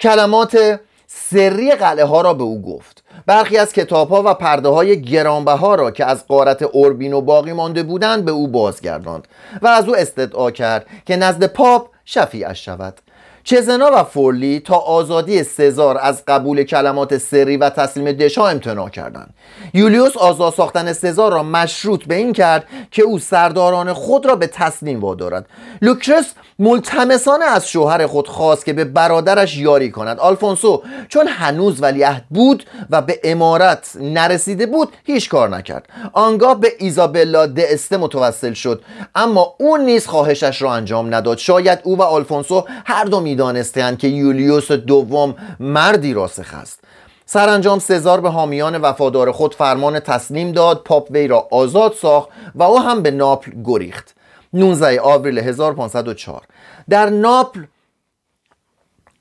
کلمات 0.00 0.80
سری 1.16 1.70
قلعه 1.70 2.04
ها 2.04 2.20
را 2.20 2.34
به 2.34 2.42
او 2.42 2.62
گفت. 2.62 3.04
برخی 3.26 3.56
از 3.56 3.72
کتاب 3.72 4.08
ها 4.08 4.22
و 4.26 4.34
پرده 4.34 4.68
های 4.68 5.02
گرانبها 5.02 5.74
را 5.74 5.90
که 5.90 6.04
از 6.04 6.26
قارت 6.26 6.62
اوربینو 6.62 7.20
باقی 7.20 7.52
مانده 7.52 7.82
بودند 7.82 8.24
به 8.24 8.30
او 8.30 8.48
بازگرداند 8.48 9.28
و 9.62 9.66
از 9.66 9.88
او 9.88 9.96
استدعا 9.96 10.50
کرد 10.50 10.86
که 11.06 11.16
نزد 11.16 11.46
پاپ 11.46 11.88
شفیعش 12.04 12.64
شود. 12.64 13.00
چزنا 13.44 13.90
و 13.94 14.02
فورلی 14.04 14.60
تا 14.60 14.76
آزادی 14.76 15.42
سزار 15.42 15.98
از 16.02 16.24
قبول 16.24 16.62
کلمات 16.62 17.18
سری 17.18 17.56
و 17.56 17.70
تسلیم 17.70 18.12
دشا 18.12 18.48
امتناع 18.48 18.88
کردند. 18.88 19.34
یولیوس 19.74 20.16
آزاد 20.16 20.52
ساختن 20.52 20.92
سزار 20.92 21.32
را 21.32 21.42
مشروط 21.42 22.04
به 22.04 22.14
این 22.14 22.32
کرد 22.32 22.66
که 22.90 23.02
او 23.02 23.18
سرداران 23.18 23.92
خود 23.92 24.26
را 24.26 24.36
به 24.36 24.46
تسلیم 24.46 25.00
وادارد. 25.00 25.46
لوکرس 25.82 26.34
ملتمسانه 26.58 27.42
از 27.42 27.68
شوهر 27.68 28.06
خود 28.06 28.28
خواست 28.28 28.64
که 28.64 28.72
به 28.72 28.84
برادرش 28.84 29.56
یاری 29.56 29.90
کند. 29.90 30.18
آلفونسو 30.18 30.82
چون 31.08 31.28
هنوز 31.28 31.82
ولیعهد 31.82 32.24
بود 32.30 32.64
و 32.90 33.02
به 33.02 33.20
امارت 33.24 33.96
نرسیده 34.00 34.66
بود 34.66 34.92
هیچ 35.04 35.28
کار 35.28 35.48
نکرد. 35.48 35.88
آنگاه 36.12 36.60
به 36.60 36.72
ایزابلا 36.78 37.46
د 37.46 37.60
استه 37.60 37.96
متوسل 37.96 38.52
شد 38.52 38.82
اما 39.14 39.54
او 39.58 39.76
نیز 39.76 40.06
خواهشش 40.06 40.62
را 40.62 40.72
انجام 40.72 41.14
نداد. 41.14 41.38
شاید 41.38 41.78
او 41.82 41.98
و 41.98 42.02
آلفونسو 42.02 42.64
هر 42.84 43.04
دو 43.04 43.20
می‌دانستند 43.20 43.98
که 43.98 44.08
یولیوس 44.08 44.72
دوم 44.72 45.34
مردی 45.60 46.14
راسخ 46.14 46.54
است. 46.54 46.80
سرانجام 47.26 47.78
سزار 47.78 48.20
به 48.20 48.30
حامیان 48.30 48.76
وفادار 48.76 49.32
خود 49.32 49.54
فرمان 49.54 50.00
تسلیم 50.00 50.52
داد 50.52 50.82
پاپ 50.84 51.10
وی 51.10 51.28
را 51.28 51.48
آزاد 51.50 51.94
ساخت 51.94 52.28
و 52.54 52.62
او 52.62 52.80
هم 52.80 53.02
به 53.02 53.10
ناپل 53.10 53.52
گریخت. 53.64 54.14
19 54.54 55.00
آوریل 55.00 55.38
1504 55.38 56.42
در 56.88 57.10
ناپل 57.10 57.64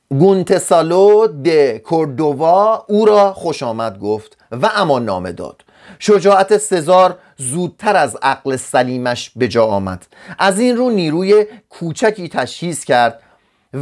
گونتسالو 0.09 1.27
د 1.27 1.77
کوردووا 1.77 2.85
او 2.87 3.05
را 3.05 3.33
خوش 3.33 3.63
آمد 3.63 3.99
گفت 3.99 4.37
و 4.51 4.69
امان 4.75 5.05
نامه 5.05 5.31
داد. 5.31 5.61
شجاعت 5.99 6.57
سزار 6.57 7.17
زودتر 7.37 7.95
از 7.95 8.17
عقل 8.21 8.55
سلیمش 8.55 9.31
به 9.35 9.47
جا 9.47 9.65
آمد. 9.65 10.05
از 10.39 10.59
این 10.59 10.77
رو 10.77 10.89
نیروی 10.89 11.45
کوچکی 11.69 12.29
تشخیص 12.29 12.83
کرد 12.83 13.19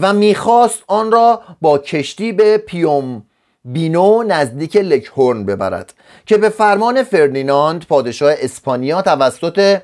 و 0.02 0.14
می‌خواست 0.14 0.84
آن 0.88 1.12
را 1.12 1.42
با 1.62 1.78
کشتی 1.78 2.32
به 2.32 2.58
پیوم 2.58 3.24
بینو 3.66 4.24
نزدیک 4.24 4.76
لکهورن 4.76 5.46
ببرد 5.46 5.94
که 6.26 6.38
به 6.38 6.50
فرمان 6.50 7.04
فردیناند 7.04 7.88
پادشاه 7.88 8.34
اسپانیا 8.38 9.02
توسط 9.02 9.82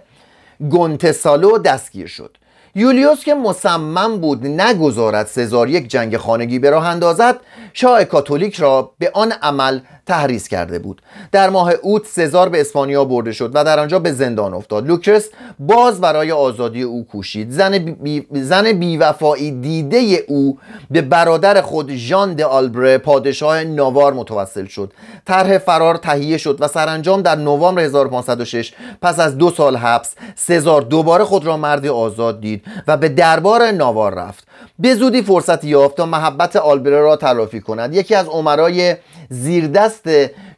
گونتسالو 0.59 1.57
دستگیر 1.57 2.07
شد. 2.07 2.37
یولیوس 2.75 3.23
که 3.23 3.35
مصمم 3.35 4.17
بود 4.17 4.47
نگذارد 4.47 5.25
سزار 5.25 5.69
یک 5.69 5.87
جنگ 5.87 6.17
خانگی 6.17 6.59
به 6.59 6.69
راه 6.69 6.87
اندازد 6.87 7.39
شاه 7.73 8.03
کاتولیک 8.03 8.55
را 8.55 8.91
به 8.99 9.11
آن 9.13 9.31
عمل 9.31 9.79
تحریض 10.07 10.47
کرده 10.47 10.79
بود. 10.79 11.01
در 11.31 11.49
ماه 11.49 11.71
اوت 11.81 12.05
سزار 12.05 12.49
به 12.49 12.61
اسپانیا 12.61 13.05
برده 13.05 13.31
شد 13.31 13.51
و 13.53 13.63
در 13.63 13.79
آنجا 13.79 13.99
به 13.99 14.11
زندان 14.11 14.53
افتاد. 14.53 14.87
لوکرس 14.87 15.29
باز 15.59 16.01
برای 16.01 16.31
آزادی 16.31 16.81
او 16.81 17.05
کوشید. 17.07 17.51
زن, 17.51 17.77
بی... 17.77 18.27
زن 18.31 18.71
بیوفایی 18.71 19.51
دیده 19.51 20.25
او 20.27 20.57
به 20.91 21.01
برادر 21.01 21.61
خود 21.61 21.95
ژان 21.95 22.33
د 22.33 22.41
آلبره 22.41 22.97
پادشاه 22.97 23.63
ناوار 23.63 24.13
متوسل 24.13 24.65
شد. 24.65 24.93
طرح 25.25 25.57
فرار 25.57 25.95
تهیه 25.95 26.37
شد 26.37 26.57
و 26.59 26.67
سرانجام 26.67 27.21
در 27.21 27.35
نوامبر 27.35 27.81
1506 27.81 28.73
پس 29.01 29.19
از 29.19 29.37
دو 29.37 29.49
سال 29.51 29.75
حبس 29.75 30.15
سزار 30.35 30.81
دوباره 30.81 31.23
خود 31.23 31.45
را 31.45 31.57
مردی 31.57 31.89
آزاد 31.89 32.41
دید. 32.41 32.56
و 32.87 32.97
به 32.97 33.09
دربار 33.09 33.71
ناوار 33.71 34.15
رفت. 34.15 34.47
به 34.79 34.95
زودی 34.95 35.21
فرصتی 35.21 35.67
یافت 35.67 35.97
تا 35.97 36.05
محبت 36.05 36.55
آلبره 36.55 37.01
را 37.01 37.15
تلافی 37.15 37.61
کند. 37.61 37.95
یکی 37.95 38.15
از 38.15 38.27
عمرای 38.27 38.95
زیردست 39.29 40.09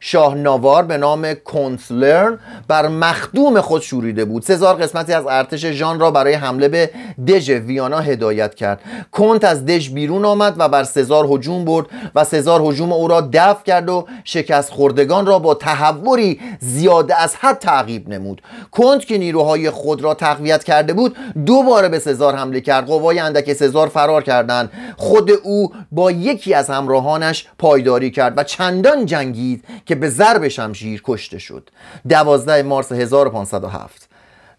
شاه 0.02 0.34
ناوار 0.34 0.82
به 0.82 0.96
نام 0.96 1.34
کنسلرن 1.34 2.38
بر 2.68 2.88
مخدوم 2.88 3.60
خود 3.60 3.82
شوریده 3.82 4.24
بود. 4.24 4.42
سزار 4.42 4.74
قسمتی 4.74 5.12
از 5.12 5.24
ارتش 5.28 5.66
ژان 5.66 6.00
را 6.00 6.10
برای 6.10 6.34
حمله 6.34 6.68
به 6.68 6.90
دژ 7.26 7.50
ویانا 7.50 7.98
هدایت 7.98 8.54
کرد. 8.54 8.80
کنت 9.12 9.44
از 9.44 9.66
دژ 9.66 9.88
بیرون 9.88 10.24
آمد 10.24 10.54
و 10.58 10.68
بر 10.68 10.84
سزار 10.84 11.26
هجوم 11.30 11.64
برد 11.64 11.86
و 12.14 12.24
سزار 12.24 12.60
هجوم 12.64 12.92
او 12.92 13.08
را 13.08 13.28
دفع 13.32 13.64
کرد 13.64 13.88
و 13.88 14.06
شکست 14.24 14.70
خوردگان 14.70 15.26
را 15.26 15.38
با 15.38 15.54
تحوری 15.54 16.40
زیاده 16.60 17.22
از 17.22 17.36
حد 17.36 17.58
تعقیب 17.58 18.08
نمود. 18.08 18.42
کنت 18.70 19.04
که 19.04 19.18
نیروهای 19.18 19.70
خود 19.70 20.02
را 20.02 20.14
تقویت 20.14 20.64
کرده 20.64 20.92
بود 20.92 21.16
دوباره 21.46 21.88
به 21.88 21.98
سزار 21.98 22.34
حمله 22.34 22.60
کرد. 22.60 22.86
قوای 22.86 23.18
اندک 23.18 23.52
سزار 23.52 23.88
فرار 23.88 24.22
کردند. 24.22 24.70
خود 24.96 25.30
او 25.42 25.72
با 25.92 26.10
یکی 26.10 26.54
از 26.54 26.70
همراهانش 26.70 27.46
پایداری 27.58 28.10
کرد 28.10 28.38
و 28.38 28.44
چندان 28.44 29.06
جنگید 29.06 29.64
که 29.90 29.94
به 29.96 30.08
ضرب 30.08 30.48
شمشیر 30.48 31.02
کشته 31.04 31.38
شد. 31.38 31.70
دوازده 32.08 32.62
مارس 32.62 32.92
1507 32.92 34.08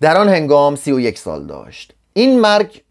در 0.01 0.17
آن 0.17 0.29
هنگام 0.29 0.75
سی 0.75 0.91
و 0.91 0.99
یک 0.99 1.17
سال 1.17 1.45
داشت. 1.45 1.93
این 2.13 2.39
مرگ 2.39 2.81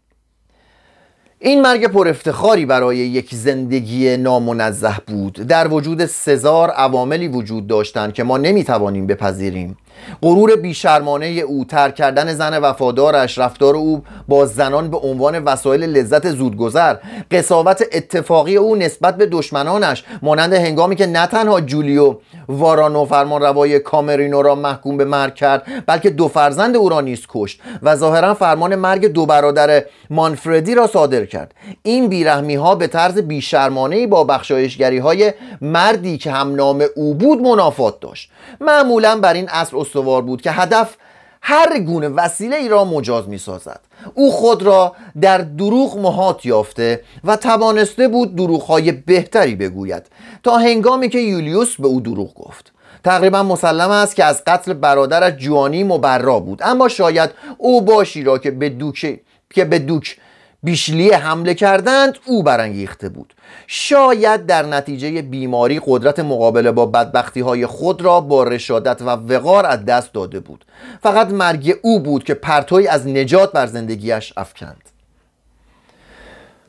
این 1.39 1.61
مرگ 1.61 1.87
پر 1.87 2.07
افتخاری 2.07 2.65
برای 2.65 2.97
یک 2.97 3.35
زندگی 3.35 4.17
نامنزه 4.17 4.95
بود. 5.07 5.33
در 5.33 5.67
وجود 5.67 6.05
سزار 6.05 6.69
عواملی 6.69 7.27
وجود 7.27 7.67
داشتند 7.67 8.13
که 8.13 8.23
ما 8.23 8.37
نمی‌توانیم 8.37 9.07
بپذیریم. 9.07 9.77
غرور 10.21 10.55
بیشرمانه 10.55 11.25
او 11.25 11.65
ترک 11.65 11.95
کردن 11.95 12.33
زن 12.33 12.57
وفادارش 12.59 13.37
رفتار 13.37 13.75
او 13.75 14.03
با 14.27 14.45
زنان 14.45 14.91
به 14.91 14.97
عنوان 14.97 15.43
وسایل 15.43 15.83
لذت 15.83 16.29
زودگذر 16.29 16.95
قصاوت 17.31 17.83
اتفاقی 17.91 18.55
او 18.55 18.75
نسبت 18.75 19.17
به 19.17 19.25
دشمنانش 19.25 20.03
مانند 20.21 20.53
هنگامی 20.53 20.95
که 20.95 21.05
نه 21.05 21.27
تنها 21.27 21.61
جولیو 21.61 22.15
وارانو 22.47 23.05
فرمان 23.05 23.41
روای 23.41 23.79
کامرینو 23.79 24.41
را 24.41 24.55
محکوم 24.55 24.97
به 24.97 25.05
مرگ 25.05 25.35
کرد 25.35 25.63
بلکه 25.87 26.09
دو 26.09 26.27
فرزند 26.27 26.75
او 26.75 26.89
را 26.89 27.01
نیز 27.01 27.25
کشت 27.29 27.61
و 27.83 27.95
ظاهرا 27.95 28.33
فرمان 28.33 28.75
مرگ 28.75 29.07
دو 29.07 29.25
برادر 29.25 29.83
مانفردی 30.09 30.75
را 30.75 30.87
صادر 30.87 31.25
کرد. 31.25 31.53
این 31.83 32.07
بیرحمی 32.07 32.55
ها 32.55 32.75
به 32.75 32.87
طرز 32.87 33.17
بیشرمانه 33.17 34.07
با 34.07 34.23
بخشایشگری 34.23 34.97
های 34.97 35.33
مردی 35.61 36.17
که 36.17 36.31
هم 36.31 36.55
نام 36.55 36.85
او 36.95 37.13
بود 37.13 37.41
منافات 37.41 37.99
داشت. 37.99 38.31
معمولا 38.61 39.19
بر 39.19 39.33
این 39.33 39.49
اصل 39.49 39.77
استوار 39.91 40.21
بود 40.21 40.41
که 40.41 40.51
هدف 40.51 40.95
هر 41.41 41.79
گونه 41.79 42.07
وسیله 42.07 42.55
ای 42.55 42.69
را 42.69 42.85
مجاز 42.85 43.27
می 43.27 43.37
سازد 43.37 43.79
او 44.13 44.31
خود 44.31 44.63
را 44.63 44.95
در 45.21 45.37
دروغ 45.37 45.97
محات 45.97 46.45
یافته 46.45 47.03
و 47.23 47.35
توانسته 47.35 48.07
بود 48.07 48.35
دروغ 48.35 48.61
های 48.61 48.91
بهتری 48.91 49.55
بگوید 49.55 50.03
تا 50.43 50.57
هنگامی 50.57 51.09
که 51.09 51.19
یولیوس 51.19 51.75
به 51.75 51.87
او 51.87 52.01
دروغ 52.01 52.33
گفت. 52.35 52.71
تقریبا 53.03 53.43
مسلم 53.43 53.89
است 53.89 54.15
که 54.15 54.25
از 54.25 54.43
قتل 54.47 54.73
برادرش 54.73 55.33
جوانی 55.33 55.83
مبرا 55.83 56.39
بود 56.39 56.59
اما 56.63 56.87
شاید 56.87 57.29
او 57.57 57.81
باشی 57.81 58.23
را 58.23 58.37
که 58.37 58.51
به 58.51 58.69
دوک 58.69 59.19
که 59.49 59.65
به 59.65 59.79
دوک 59.79 60.17
بیشلیه 60.63 61.17
حمله 61.17 61.53
کردند 61.53 62.17
او 62.25 62.43
برانگیخته 62.43 63.09
بود. 63.09 63.33
شاید 63.67 64.45
در 64.45 64.65
نتیجه 64.65 65.21
بیماری 65.21 65.81
قدرت 65.85 66.19
مقابله 66.19 66.71
با 66.71 66.85
بدبختی 66.85 67.41
های 67.41 67.65
خود 67.65 68.01
را 68.01 68.21
با 68.21 68.43
رشادت 68.43 69.01
و 69.01 69.05
وقار 69.05 69.65
از 69.65 69.85
دست 69.85 70.13
داده 70.13 70.39
بود. 70.39 70.65
فقط 71.03 71.27
مرگ 71.27 71.77
او 71.81 71.99
بود 71.99 72.23
که 72.23 72.33
پرتوی 72.33 72.87
از 72.87 73.07
نجات 73.07 73.51
بر 73.51 73.65
زندگیش 73.65 74.33
افکند. 74.37 74.81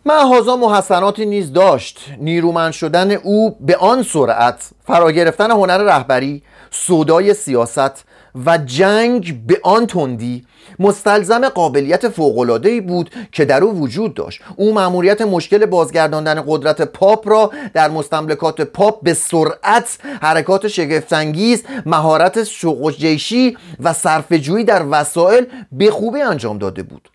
محازا 0.06 0.56
محسناتی 0.56 1.26
نیز 1.26 1.52
داشت. 1.52 2.00
نیرومند 2.18 2.72
شدن 2.72 3.10
او 3.10 3.56
به 3.60 3.76
آن 3.76 4.02
سرعت 4.02 4.70
فرا 4.86 5.12
گرفتن 5.12 5.50
هنر 5.50 5.78
رهبری 5.78 6.42
سودای 6.70 7.34
سیاست 7.34 8.04
و 8.46 8.58
جنگ 8.58 9.46
به 9.46 9.60
آن 9.62 9.86
تندی 9.86 10.44
مستلزم 10.78 11.48
قابلیت 11.48 12.08
فوق‌العاده‌ای 12.08 12.80
بود 12.80 13.10
که 13.32 13.44
در 13.44 13.64
او 13.64 13.78
وجود 13.78 14.14
داشت. 14.14 14.40
او 14.56 14.74
مأموریت 14.74 15.22
مشکل 15.22 15.66
بازگرداندن 15.66 16.44
قدرت 16.46 16.82
پاپ 16.82 17.28
را 17.28 17.50
در 17.74 17.90
مستملکات 17.90 18.60
پاپ 18.60 19.02
به 19.02 19.14
سرعت 19.14 19.98
حرکات 20.22 20.68
شگفتانگیز 20.68 21.64
مهارت 21.86 22.48
جیشی 22.98 23.56
و 23.80 23.92
صرفه‌جویی 23.92 24.64
در 24.64 24.84
وسایل 24.90 25.46
به 25.72 25.90
خوبی 25.90 26.20
انجام 26.20 26.58
داده 26.58 26.82
بود. 26.82 27.11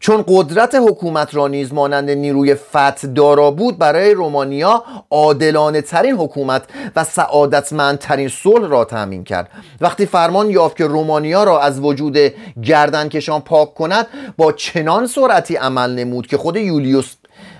چون 0.00 0.24
قدرت 0.28 0.74
حکومت 0.74 1.34
را 1.34 1.48
نیز 1.48 1.72
مانند 1.72 2.10
نیروی 2.10 2.54
فتح 2.54 3.08
دارا 3.14 3.50
بود 3.50 3.78
برای 3.78 4.14
رومانیا 4.14 4.84
عادلانه 5.10 5.80
ترین 5.80 6.16
حکومت 6.16 6.62
و 6.96 7.04
سعادتمندترین 7.04 8.28
صلح 8.28 8.68
را 8.68 8.84
تأمین 8.84 9.24
کرد. 9.24 9.50
وقتی 9.80 10.06
فرمان 10.06 10.50
یافت 10.50 10.76
که 10.76 10.86
رومانیا 10.86 11.44
را 11.44 11.60
از 11.60 11.80
وجود 11.80 12.16
گردنکشان 12.62 13.40
پاک 13.40 13.74
کند 13.74 14.06
با 14.36 14.52
چنان 14.52 15.06
سرعتی 15.06 15.56
عمل 15.56 15.94
نمود 15.94 16.26
که 16.26 16.36
خود 16.36 16.56
یولیوس 16.56 17.14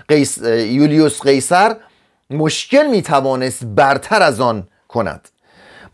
قیس... 0.07 0.37
یولیوس 0.47 1.21
قیصر 1.21 1.75
مشکل 2.29 2.87
می 2.87 3.01
توانست 3.01 3.65
برتر 3.65 4.21
از 4.21 4.41
آن 4.41 4.67
کند. 4.87 5.29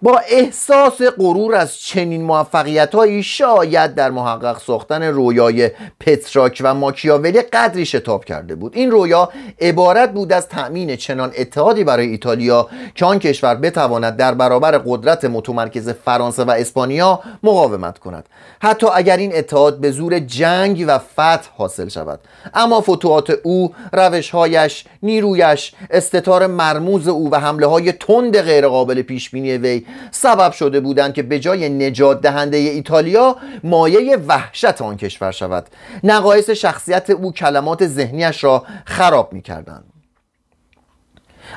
با 0.01 0.21
احساس 0.29 1.01
غرور 1.17 1.55
از 1.55 1.77
چنین 1.77 2.21
موفقیت 2.21 2.95
هایی 2.95 3.23
شاید 3.23 3.95
در 3.95 4.11
محقق 4.11 4.59
ساختن 4.59 5.03
رویای 5.03 5.71
پتراک 5.99 6.61
و 6.65 6.73
ماکیاولی 6.73 7.41
قدری 7.41 7.85
شتاب 7.85 8.25
کرده 8.25 8.55
بود. 8.55 8.75
این 8.75 8.91
رویا 8.91 9.29
عبارت 9.61 10.13
بود 10.13 10.33
از 10.33 10.47
تأمین 10.47 10.95
چنان 10.95 11.31
اتحادی 11.37 11.83
برای 11.83 12.07
ایتالیا 12.07 12.67
که 12.95 13.05
آن 13.05 13.19
کشور 13.19 13.55
بتواند 13.55 14.17
در 14.17 14.33
برابر 14.33 14.77
قدرت 14.77 15.25
متمرکز 15.25 15.89
فرانسه 15.89 16.43
و 16.43 16.51
اسپانیا 16.51 17.19
مقاومت 17.43 17.99
کند. 17.99 18.29
حتی 18.61 18.87
اگر 18.93 19.17
این 19.17 19.35
اتحاد 19.35 19.79
به 19.79 19.91
زور 19.91 20.19
جنگ 20.19 20.85
و 20.87 20.97
فتح 20.97 21.49
حاصل 21.57 21.87
شود. 21.87 22.19
اما 22.53 22.81
فتوحات 22.81 23.29
او 23.43 23.73
روشهایش 23.93 24.85
نیرویش 25.03 25.73
استتار 25.89 26.47
مرموز 26.47 27.07
او 27.07 27.31
و 27.31 27.39
حمله 27.39 27.67
های 27.67 27.91
تند 27.91 28.41
غیرقابل 28.41 29.01
پیش 29.01 29.29
بینی 29.29 29.84
سبب 30.11 30.51
شده 30.51 30.79
بودند 30.79 31.13
که 31.13 31.23
به 31.23 31.39
جای 31.39 31.69
نجات 31.69 32.21
دهنده 32.21 32.57
ایتالیا 32.57 33.35
مایه 33.63 34.17
وحشت 34.17 34.81
آن 34.81 34.97
کشور 34.97 35.31
شود. 35.31 35.67
نقایص 36.03 36.49
شخصیت 36.49 37.09
او 37.09 37.33
کلمات 37.33 37.87
ذهنیش 37.87 38.43
را 38.43 38.63
خراب 38.85 39.33
می 39.33 39.41
کردند 39.41 39.83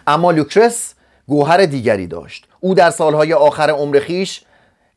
اما 0.06 0.30
لوکرس 0.30 0.94
گوهر 1.26 1.66
دیگری 1.66 2.06
داشت. 2.06 2.48
او 2.60 2.74
در 2.74 2.90
سالهای 2.90 3.32
آخر 3.32 3.70
عمر 3.70 4.00
خیش 4.00 4.42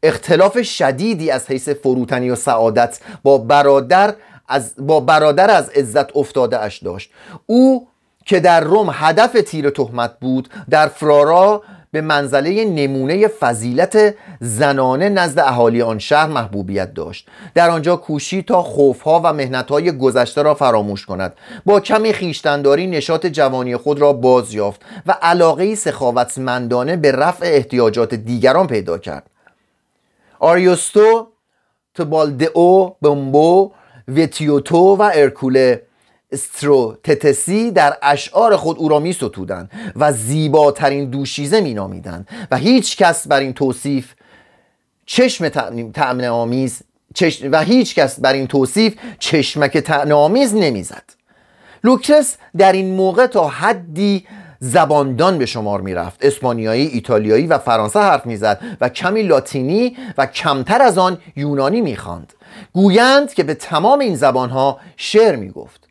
اختلاف 0.03 0.61
شدیدی 0.61 1.31
از 1.31 1.47
حیث 1.47 1.69
فروتنی 1.69 2.29
و 2.29 2.35
سعادت 2.35 2.99
با 3.23 3.37
برادر 3.37 4.15
از 4.47 4.73
با 4.77 4.99
برادر 4.99 5.51
از 5.51 5.69
عزت 5.69 6.17
افتاده 6.17 6.59
اش 6.59 6.77
داشت. 6.77 7.11
او 7.45 7.87
که 8.25 8.39
در 8.39 8.61
روم 8.61 8.89
هدف 8.93 9.37
تیر 9.45 9.69
تهمت 9.69 10.19
بود 10.19 10.49
در 10.69 10.87
فرارا 10.87 11.63
به 11.91 12.01
منزله 12.01 12.65
نمونه 12.65 13.27
فضیلت 13.27 14.15
زنانه 14.39 15.09
نزد 15.09 15.39
اهالی 15.39 15.81
آن 15.81 15.99
شهر 15.99 16.27
محبوبیت 16.27 16.93
داشت. 16.93 17.27
در 17.55 17.69
آنجا 17.69 17.95
کوشی 17.95 18.41
تا 18.41 18.63
خوفها 18.63 19.21
و 19.23 19.33
مهنتهای 19.33 19.97
گذشته 19.97 20.41
را 20.41 20.53
فراموش 20.53 21.05
کند. 21.05 21.33
با 21.65 21.79
کمی 21.79 22.13
خیشتنداری 22.13 22.87
نشاط 22.87 23.25
جوانی 23.25 23.77
خود 23.77 24.01
را 24.01 24.13
باز 24.13 24.53
یافت 24.53 24.81
و 25.05 25.11
علاقه 25.21 25.75
سخاوتمندانه 25.75 26.95
به 26.97 27.11
رفع 27.11 27.45
احتیاجات 27.45 28.13
دیگران 28.13 28.67
پیدا 28.67 28.97
کرد. 28.97 29.29
آریوستو 30.39 31.27
تبالدئو 31.95 32.89
بمبو 33.01 33.71
ویتیوتو 34.07 34.77
و 34.77 35.11
ارکوله 35.13 35.83
استروتتسی 36.31 37.71
در 37.71 37.97
اشعار 38.01 38.55
خود 38.55 38.77
او 38.79 38.89
را 38.89 38.99
می 38.99 39.15
و 39.95 40.11
زیباترین 40.11 41.09
دوشیزه 41.09 41.61
می 41.61 41.73
نامیدند 41.73 42.27
و 42.51 42.57
هیچ 42.57 42.97
کس 42.97 43.27
بر 43.27 43.39
این 43.39 43.53
توصیف 43.53 44.13
چشم 45.05 45.49
تأمن 45.93 46.25
آمیز 46.25 46.81
و 47.51 47.63
هیچ 47.63 47.95
کس 47.95 48.19
بر 48.19 48.33
این 48.33 48.47
توصیف 48.47 48.95
چشمک 49.19 49.77
تأمن 49.77 50.11
آمیز 50.11 50.55
نمی‌زد. 50.55 51.03
لوکرس 51.83 52.37
در 52.57 52.71
این 52.71 52.95
موقع 52.95 53.27
تا 53.27 53.47
حدی 53.47 54.27
زباندان 54.59 55.37
به 55.37 55.45
شمار 55.45 55.81
می‌رفت. 55.81 56.25
اسپانیایی 56.25 56.87
ایتالیایی 56.87 57.47
و 57.47 57.57
فرانسه 57.57 57.99
حرف 57.99 58.25
می‌زد 58.25 58.61
و 58.81 58.89
کمی 58.89 59.23
لاتینی 59.23 59.97
و 60.17 60.25
کمتر 60.25 60.81
از 60.81 60.97
آن 60.97 61.17
یونانی 61.35 61.81
می‌خواند. 61.81 62.33
گویند 62.73 63.33
که 63.33 63.43
به 63.43 63.53
تمام 63.53 63.99
این 63.99 64.15
زبانها 64.15 64.79
شعر 64.97 65.35
می‌گفت. 65.35 65.90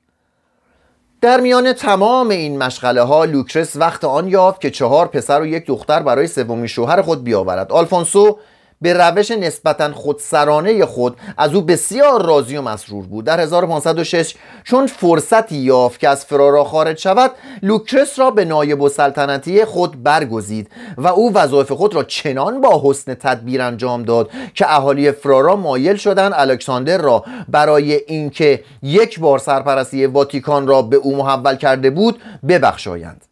در 1.20 1.40
میان 1.40 1.72
تمام 1.72 2.28
این 2.28 2.59
مشغله 2.59 3.02
ها 3.02 3.24
لوکرس 3.24 3.76
وقت 3.76 4.04
آن 4.04 4.28
یافت 4.28 4.61
که 4.61 4.70
چهار 4.70 5.06
پسر 5.06 5.40
و 5.40 5.46
یک 5.46 5.66
دختر 5.66 6.02
برای 6.02 6.26
سومین 6.26 6.66
شوهر 6.66 7.02
خود 7.02 7.24
بیاورد. 7.24 7.72
آلفونسو 7.72 8.38
به 8.82 8.92
روش 8.92 9.30
نسبتا 9.30 9.92
خودسرانه 9.92 10.86
خود 10.86 11.16
از 11.38 11.54
او 11.54 11.62
بسیار 11.62 12.26
راضی 12.26 12.56
و 12.56 12.62
مسرور 12.62 13.06
بود. 13.06 13.24
در 13.24 13.40
1506 13.40 14.34
چون 14.64 14.86
فرصتی 14.86 15.56
یافت 15.56 16.00
که 16.00 16.08
از 16.08 16.24
فرارا 16.24 16.64
خارج 16.64 16.98
شود 16.98 17.30
لوکرس 17.62 18.18
را 18.18 18.30
به 18.30 18.44
نایب 18.44 18.88
سلطنتی 18.88 19.64
خود 19.64 20.02
برگزید 20.02 20.70
و 20.96 21.08
او 21.08 21.32
وظایف 21.32 21.72
خود 21.72 21.94
را 21.94 22.04
چنان 22.04 22.60
با 22.60 22.82
حسن 22.84 23.14
تدبیر 23.14 23.62
انجام 23.62 24.02
داد 24.02 24.30
که 24.54 24.74
اهالی 24.74 25.12
فرارا 25.12 25.56
مایل 25.56 25.96
شدند 25.96 26.32
الکساندر 26.36 26.98
را 26.98 27.24
برای 27.48 27.94
اینکه 27.94 28.64
یک 28.82 29.20
بار 29.20 29.38
سرپرستی 29.38 30.06
واتیکان 30.06 30.66
را 30.66 30.82
به 30.82 30.96
او 30.96 31.16
محول 31.16 31.56
کرده 31.56 31.90
بود 31.90 32.20
ببخشایند. 32.48 33.29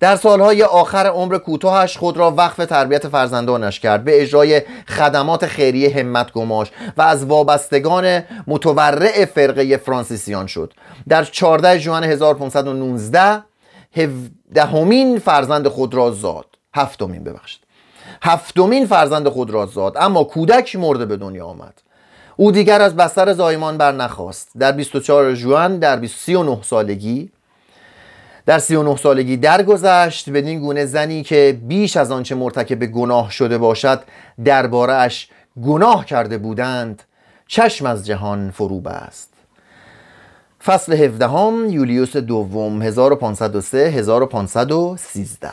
در 0.00 0.16
سالهای 0.16 0.62
آخر 0.62 1.06
عمر 1.06 1.38
کوتاهش 1.38 1.96
خود 1.96 2.16
را 2.16 2.30
وقف 2.30 2.56
تربیت 2.56 3.08
فرزندانش 3.08 3.80
کرد. 3.80 4.04
به 4.04 4.22
اجرای 4.22 4.62
خدمات 4.88 5.46
خیریه 5.46 5.96
همت 5.96 6.32
گماش 6.32 6.70
و 6.96 7.02
از 7.02 7.24
وابستگان 7.24 8.22
متورع 8.46 9.24
فرقه 9.24 9.76
فرانسیسیان 9.76 10.46
شد. 10.46 10.72
در 11.08 11.24
14 11.24 11.78
ژوئن 11.78 12.04
1519 12.04 13.42
هفدهمین 13.96 15.18
فرزند 15.18 15.68
خود 15.68 15.94
را 15.94 16.10
زاد. 16.10 16.46
هفتمین 16.74 17.24
ببخشید. 17.24 17.60
هفتمین 18.22 18.86
فرزند 18.86 19.28
خود 19.28 19.50
را 19.50 19.66
زاد. 19.66 19.96
اما 19.96 20.24
کودک 20.24 20.76
مرده 20.76 21.06
به 21.06 21.16
دنیا 21.16 21.46
آمد. 21.46 21.74
او 22.36 22.52
دیگر 22.52 22.82
از 22.82 22.96
بستر 22.96 23.32
زایمان 23.32 23.78
بر 23.78 23.92
نخواست 23.92 24.48
در 24.58 24.72
24 24.72 25.34
ژوئن 25.34 25.78
در 25.78 26.06
39 26.06 26.58
سالگی 26.62 27.30
در 28.46 28.58
39 28.58 28.96
سالگی 28.96 29.36
درگذشت. 29.36 30.30
بدین 30.30 30.60
گونه 30.60 30.86
زنی 30.86 31.22
که 31.22 31.58
بیش 31.62 31.96
از 31.96 32.10
آنچه 32.10 32.34
مرتکب 32.34 32.86
گناه 32.86 33.30
شده 33.30 33.58
باشد 33.58 34.02
دربارهاش 34.44 35.28
گناه 35.62 36.06
کرده 36.06 36.38
بودند. 36.38 37.02
چشم 37.46 37.86
از 37.86 38.06
جهان 38.06 38.50
فرو 38.50 38.88
است 38.88 39.32
فصل 40.64 40.92
17 40.92 41.28
هم 41.28 41.70
یولیوس 41.70 42.16
دوم 42.16 42.82
1503 42.82 43.78
1513 43.78 45.50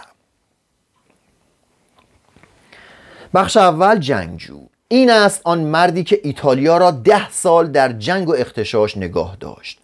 بخش 3.33 3.57
اول 3.57 3.99
جنگجو. 3.99 4.59
این 4.87 5.09
است 5.09 5.41
آن 5.43 5.59
مردی 5.59 6.03
که 6.03 6.19
ایتالیا 6.23 6.77
را 6.77 6.91
ده 6.91 7.29
سال 7.29 7.67
در 7.67 7.91
جنگ 7.91 8.29
و 8.29 8.35
اختشاش 8.37 8.97
نگاه 8.97 9.37
داشت. 9.39 9.82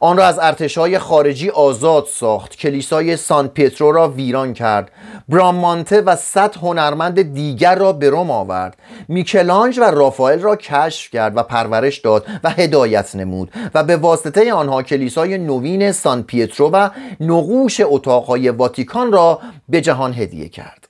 آن 0.00 0.16
را 0.16 0.26
از 0.26 0.38
ارتشای 0.38 0.98
خارجی 0.98 1.50
آزاد 1.50 2.06
ساخت. 2.12 2.56
کلیسای 2.56 3.16
سان 3.16 3.48
پیترو 3.48 3.92
را 3.92 4.08
ویران 4.08 4.54
کرد. 4.54 4.90
برامانته 5.28 6.00
و 6.00 6.16
صد 6.16 6.56
هنرمند 6.56 7.22
دیگر 7.34 7.74
را 7.74 7.92
به 7.92 8.10
روم 8.10 8.30
آورد. 8.30 8.76
میکلانج 9.08 9.78
و 9.78 9.84
رافائل 9.84 10.40
را 10.40 10.56
کشف 10.56 11.10
کرد 11.10 11.36
و 11.36 11.42
پرورش 11.42 11.98
داد 11.98 12.26
و 12.44 12.50
هدایت 12.50 13.16
نمود 13.16 13.50
و 13.74 13.84
به 13.84 13.96
واسطه 13.96 14.52
آنها 14.52 14.82
کلیسای 14.82 15.38
نوین 15.38 15.92
سان 15.92 16.22
پیترو 16.22 16.70
و 16.70 16.88
نقوش 17.20 17.80
اتاقهای 17.84 18.48
واتیکان 18.48 19.12
را 19.12 19.40
به 19.68 19.80
جهان 19.80 20.12
هدیه 20.12 20.48
کرد. 20.48 20.87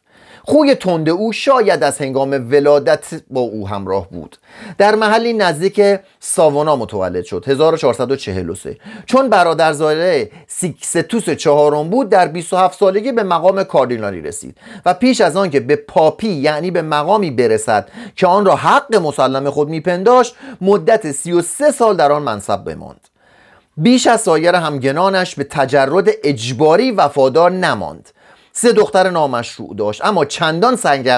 خوی 0.49 0.75
تند 0.75 1.09
او 1.09 1.33
شاید 1.33 1.83
از 1.83 1.99
هنگام 1.99 2.31
ولادت 2.31 3.07
با 3.31 3.41
او 3.41 3.69
همراه 3.69 4.11
بود. 4.11 4.37
در 4.79 4.95
محلی 4.95 5.33
نزدیک 5.33 6.01
ساوانا 6.21 6.77
متولد 6.77 7.25
شد 7.25 7.45
1443 7.47 8.77
چون 9.07 9.29
برادرزاده 9.29 10.31
سیکستوس 10.47 11.31
چهارم 11.31 11.91
بود 11.91 12.09
در 12.09 12.29
27 12.29 12.79
سالگی 12.79 13.13
به 13.13 13.23
مقام 13.23 13.65
کاردینالی 13.65 14.21
رسید 14.21 14.57
و 14.87 14.95
پیش 14.95 15.21
از 15.21 15.37
آن 15.37 15.51
که 15.51 15.61
به 15.61 15.77
پاپی 15.77 16.29
یعنی 16.29 16.71
به 16.71 16.83
مقامی 16.83 17.31
برسد 17.31 17.89
که 18.17 18.27
آن 18.27 18.45
را 18.47 18.57
حق 18.57 18.95
مسلم 18.95 19.51
خود 19.51 19.69
میپنداشت 19.69 20.35
مدت 20.61 21.13
33 21.13 21.71
سال 21.71 21.97
در 21.97 22.13
آن 22.13 22.23
منصب 22.23 22.65
بماند. 22.65 23.09
بیش 23.77 24.07
از 24.07 24.21
سایر 24.21 24.55
همگنانش 24.55 25.35
به 25.35 25.45
تجرد 25.45 26.09
اجباری 26.25 26.91
وفادار 26.91 27.51
نماند. 27.51 28.09
سه 28.61 28.73
دختر 28.73 29.11
نامشروع 29.11 29.77
داشت. 29.77 30.05
اما 30.05 30.25
چندان 30.25 30.77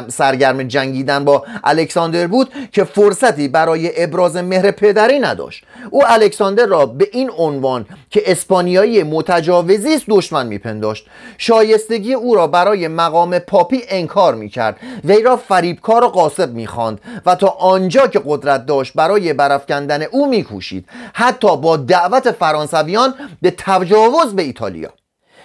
سرگرم 0.09 0.62
جنگیدن 0.62 1.24
با 1.24 1.44
الکساندر 1.64 2.26
بود 2.26 2.48
که 2.72 2.85
فرصتی 2.85 3.48
برای 3.48 4.03
ابراز 4.03 4.37
مهر 4.37 4.70
پدری 4.70 5.18
نداشت. 5.18 5.64
او 5.90 6.03
الکساندر 6.07 6.66
را 6.66 6.87
به 6.87 7.09
این 7.12 7.31
عنوان 7.38 7.87
که 8.11 8.22
اسپانیایی 8.26 9.03
متجاوزی 9.03 9.94
است 9.94 10.05
دشمن 10.09 10.46
میپنداشت. 10.46 11.07
شایستگی 11.38 12.14
او 12.14 12.35
را 12.35 12.46
برای 12.46 12.88
مقام 12.88 13.38
پاپی 13.38 13.83
انکار 13.88 14.35
می‌کرد. 14.35 14.76
وی 15.05 15.22
را 15.22 15.37
فریبکار 15.37 16.05
و 16.05 16.09
قاسب 16.09 16.53
می‌خواند 16.53 17.00
و 17.26 17.35
تا 17.35 17.48
آنجا 17.48 18.07
که 18.07 18.22
قدرت 18.26 18.66
داشت 18.66 18.92
برای 18.94 19.33
برافکندن 19.33 20.03
او 20.03 20.29
میکوشید. 20.29 20.88
حتی 21.12 21.57
با 21.57 21.76
دعوت 21.76 22.31
فرانسویان 22.31 23.14
به 23.42 23.55
تجاوز 23.59 24.35
به 24.37 24.42
ایتالیا. 24.42 24.90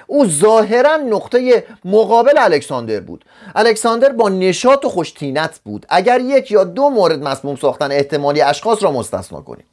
او 0.08 0.28
ظاهرا 0.28 0.98
نقطه 0.98 1.63
مقابل 1.86 2.34
الکساندر 2.38 3.00
بود. 3.00 3.26
الکساندر 3.56 4.10
با 4.10 4.30
نشاط 4.30 4.86
و 4.86 4.89
خوشتینت 4.89 5.60
بود. 5.65 5.86
اگر 5.89 6.20
یک 6.20 6.52
یا 6.52 6.63
دو 6.63 6.89
مورد 6.89 7.24
مسموم 7.24 7.56
ساختن 7.56 7.91
احتمالی 7.91 8.41
اشخاص 8.41 8.84
را 8.84 8.91
مستثنا 8.91 9.41
کنیم. 9.41 9.65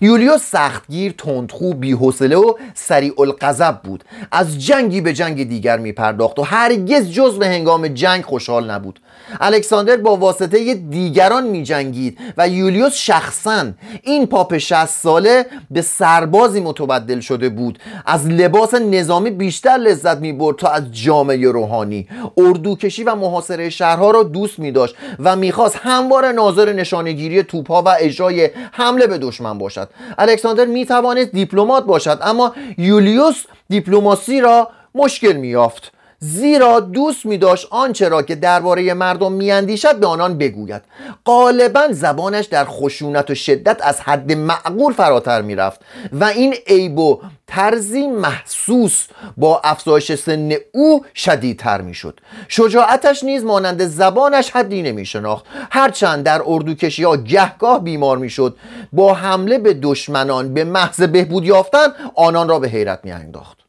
یولیوس 0.00 0.42
سختگیر 0.42 1.14
تندخو 1.18 1.74
بیحوصله 1.74 2.36
و 2.36 2.54
سریع 2.74 3.20
القذب 3.20 3.80
بود. 3.84 4.04
از 4.32 4.66
جنگی 4.66 5.00
به 5.00 5.12
جنگ 5.12 5.48
دیگر 5.48 5.78
می 5.78 5.92
پرداخت 5.92 6.38
و 6.38 6.42
هرگز 6.42 7.10
جز 7.10 7.38
به 7.38 7.46
هنگام 7.46 7.88
جنگ 7.88 8.24
خوشحال 8.24 8.70
نبود. 8.70 9.00
الکساندر 9.40 9.96
با 9.96 10.16
واسطه 10.16 10.74
دیگران 10.74 11.46
می 11.46 11.62
جنگید 11.62 12.18
و 12.36 12.48
یولیوس 12.48 12.94
شخصا 12.94 13.66
این 14.02 14.26
پاپ 14.26 14.58
60 14.58 14.86
ساله 14.86 15.46
به 15.70 15.82
سربازی 15.82 16.60
متبدل 16.60 17.20
شده 17.20 17.48
بود. 17.48 17.78
از 18.06 18.26
لباس 18.26 18.74
نظامی 18.74 19.30
بیشتر 19.30 19.70
لذت 19.70 20.16
می 20.16 20.32
برد 20.32 20.56
تا 20.56 20.68
از 20.68 20.92
جامعه 20.92 21.50
روحانی. 21.50 22.08
اردوکشی 22.36 23.04
و 23.04 23.14
محاصره 23.14 23.70
شهرها 23.70 24.10
را 24.10 24.22
دوست 24.22 24.58
می 24.58 24.72
داشت 24.72 24.94
و 25.18 25.36
می‌خواست 25.36 25.76
همواره 25.82 26.32
ناظر 26.32 26.72
نشانگیری 26.72 27.42
توپها 27.42 27.82
و 27.82 27.88
اجرای 28.00 28.50
حمله 28.72 29.06
به 29.06 29.18
دشمن 29.18 29.58
باشد. 29.58 29.81
الکساندر 30.18 30.64
می 30.64 30.86
توانست 30.86 31.32
دیپلمات 31.32 31.84
باشد 31.84 32.18
اما 32.22 32.54
یولیوس 32.78 33.44
دیپلماسی 33.68 34.40
را 34.40 34.70
مشکل 34.94 35.32
می 35.32 35.48
یافت 35.48 35.92
زیرا 36.24 36.80
دوست 36.80 37.26
می 37.26 37.38
داشت 37.38 37.66
آنچه 37.70 38.08
را 38.08 38.22
که 38.22 38.34
درباره 38.34 38.94
مردم 38.94 39.32
میاندیشد 39.32 40.00
به 40.00 40.06
آنان 40.06 40.38
بگوید. 40.38 40.82
غالبا 41.26 41.88
زبانش 41.90 42.46
در 42.46 42.64
خشونت 42.64 43.30
و 43.30 43.34
شدت 43.34 43.76
از 43.82 44.00
حد 44.00 44.32
معقول 44.32 44.92
فراتر 44.92 45.42
می‌رفت 45.42 45.80
و 46.12 46.24
این 46.24 46.54
عیب 46.66 46.98
و 46.98 47.20
طرزی 47.46 48.06
محسوس 48.06 49.06
با 49.36 49.60
افزایش 49.64 50.14
سن 50.14 50.52
او 50.72 51.04
شدیدتر 51.14 51.80
می‌شد. 51.80 52.20
شجاعتش 52.48 53.24
نیز 53.24 53.44
مانند 53.44 53.86
زبانش 53.86 54.50
حدی 54.50 54.82
نمی 54.82 55.06
شناخت 55.06 55.44
هرچند 55.70 56.24
در 56.24 56.42
اردوکشی 56.46 57.04
ها 57.04 57.16
گهگاه 57.16 57.84
بیمار 57.84 58.18
می‌شد 58.18 58.56
با 58.92 59.14
حمله 59.14 59.58
به 59.58 59.74
دشمنان 59.74 60.54
به 60.54 60.64
محض 60.64 61.02
بهبود 61.02 61.44
یافتن 61.44 61.88
آنان 62.14 62.48
را 62.48 62.58
به 62.58 62.68
حیرت 62.68 63.00
میانداخت. 63.04 63.61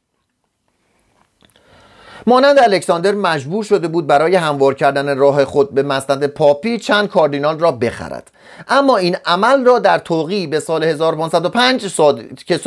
مانند 2.28 2.60
الکساندر 2.60 3.12
مجبور 3.12 3.64
شده 3.64 3.88
بود 3.88 4.08
برای 4.08 4.36
هموار 4.36 4.74
کردن 4.74 5.18
راه 5.18 5.46
خود 5.46 5.74
به 5.74 5.84
مسند 5.84 6.28
پاپی 6.28 6.80
چند 6.80 7.10
کاردینال 7.10 7.60
را 7.60 7.72
بخرد. 7.72 8.32
اما 8.68 8.98
این 8.98 9.18
عمل 9.26 9.66
را 9.66 9.80
در 9.80 9.98
توقی 9.98 10.48
به 10.48 10.60
سال 10.60 10.84
1505 10.84 11.88
صادر... 11.88 12.24
که 12.48 12.60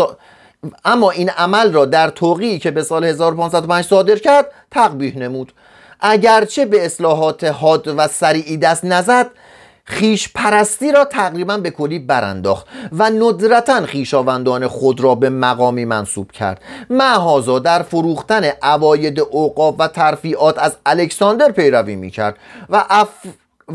اما 0.85 1.11
این 1.11 1.31
عمل 1.31 1.73
را 1.73 1.85
در 1.85 2.09
توقی 2.09 2.59
که 2.59 2.71
به 2.71 2.83
سال 2.83 3.05
1505 3.05 3.85
صادر 3.85 4.17
کرد 4.17 4.47
تقبیح 4.71 5.19
نمود. 5.19 5.53
اگرچه 6.01 6.65
به 6.65 6.85
اصلاحات 6.85 7.45
حاد 7.45 7.89
و 7.89 8.09
سریعی 8.09 8.57
دست 8.57 8.85
نزد 8.85 9.31
خیش 9.89 10.29
پرستی 10.35 10.93
را 10.93 11.05
تقریبا 11.05 11.57
به 11.57 11.71
کلی 11.71 11.99
برانداخت 11.99 12.67
و 12.93 13.11
ندرتا 13.11 13.87
خیشاوندان 13.87 14.67
خود 14.67 15.01
را 15.01 15.15
به 15.15 15.31
مقامی 15.31 15.85
منصوب 15.85 16.33
کرد. 16.33 16.61
محازا 16.91 17.59
در 17.59 17.83
فروختن 17.83 18.45
عواید 18.63 19.21
اوقاف 19.21 19.75
و 19.79 19.89
ترفیعات 19.89 20.59
از 20.59 20.77
الکساندر 20.87 21.53
پیروی 21.53 21.97
می‌کرد 21.97 22.37
و 22.69 22.85
اف 22.91 23.09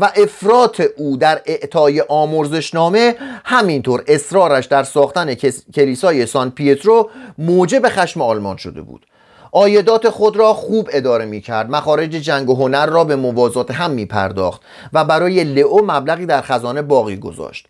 و 0.00 0.12
افراط 0.16 0.82
او 0.96 1.16
در 1.16 1.42
اعطای 1.46 2.00
آمرزشنامه 2.08 3.16
همینطور 3.44 4.04
اصرارش 4.06 4.66
در 4.66 4.82
ساختن 4.82 5.34
کلیسای 5.74 6.26
سان 6.26 6.50
پیترو 6.50 7.10
موجب 7.38 7.88
خشم 7.88 8.22
آلمان 8.22 8.56
شده 8.56 8.82
بود. 8.82 9.06
آیدات 9.54 10.08
خود 10.08 10.36
را 10.36 10.54
خوب 10.54 10.88
اداره 10.92 11.24
می 11.24 11.40
کرد. 11.40 11.70
مخارج 11.70 12.10
جنگ 12.10 12.50
و 12.50 12.54
هنر 12.54 12.86
را 12.86 13.04
به 13.04 13.16
موازات 13.16 13.70
هم 13.70 13.90
می 13.90 14.06
پرداخت 14.06 14.62
و 14.92 15.04
برای 15.04 15.44
لئو 15.44 15.80
مبلغی 15.84 16.26
در 16.26 16.40
خزانه 16.40 16.82
باقی 16.82 17.16
گذاشت. 17.16 17.68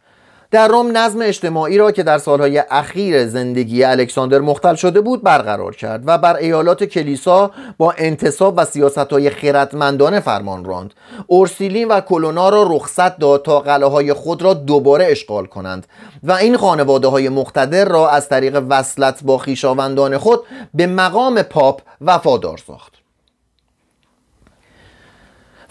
در 0.53 0.69
روم 0.69 0.97
نظم 0.97 1.19
اجتماعی 1.23 1.79
را 1.79 1.93
که 1.93 2.03
در 2.03 2.19
سالهای 2.19 2.63
اخیر 2.71 3.27
زندگی 3.27 3.85
الکساندر 3.85 4.39
مختل 4.39 4.75
شده 4.75 5.01
بود 5.01 5.23
برقرار 5.23 5.77
کرد 5.77 6.03
و 6.07 6.19
بر 6.19 6.37
ایالات 6.37 6.85
کلیسا 6.85 7.51
با 7.79 7.95
انتصاب 7.99 8.55
و 8.57 8.65
سیاستهای 8.65 9.31
خیرتمندانه 9.31 10.21
فرمان 10.21 10.65
راند. 10.65 10.95
اورسیلین 11.27 11.89
و 11.89 12.01
کلونا 12.01 12.49
را 12.49 12.63
رخصت 12.63 13.19
داد 13.19 13.43
تا 13.43 13.61
قلعه 13.61 14.15
خود 14.15 14.43
را 14.43 14.55
دوباره 14.55 15.07
اشغال 15.11 15.47
کنند 15.47 15.87
و 16.23 16.33
این 16.33 16.57
خانواده 16.57 17.09
های 17.09 17.29
مقتدر 17.29 17.85
را 17.85 18.09
از 18.09 18.29
طریق 18.29 18.63
وصلت 18.69 19.25
با 19.25 19.39
خیشاوندان 19.39 20.19
خود 20.19 20.41
به 20.75 20.87
مقام 20.87 21.43
پاپ 21.43 21.81
وفادار 22.01 22.59
ساخت. 22.67 23.02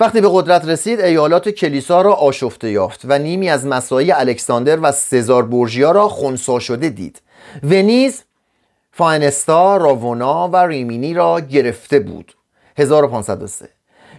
وقتی 0.02 0.22
به 0.22 0.30
قدرت 0.32 0.66
رسید 0.66 1.02
ایالات 1.02 1.50
کلیسا 1.50 2.02
را 2.02 2.14
آشفته 2.14 2.72
یافت 2.72 3.02
و 3.04 3.20
نیمی 3.20 3.50
از 3.50 3.66
مسایی 3.66 4.12
الکساندر 4.12 4.80
و 4.82 4.92
سزار 4.92 5.46
بورژیا 5.46 5.92
را 5.92 6.08
خونسا 6.08 6.60
شده 6.60 6.90
دید. 6.90 7.22
ونیز 7.64 8.24
فاینتسا 8.92 9.78
راوونا 9.78 10.48
و 10.48 10.58
ریمینی 10.58 11.14
را 11.14 11.40
گرفته 11.40 12.00
بود. 12.00 12.34
1503 12.78 13.70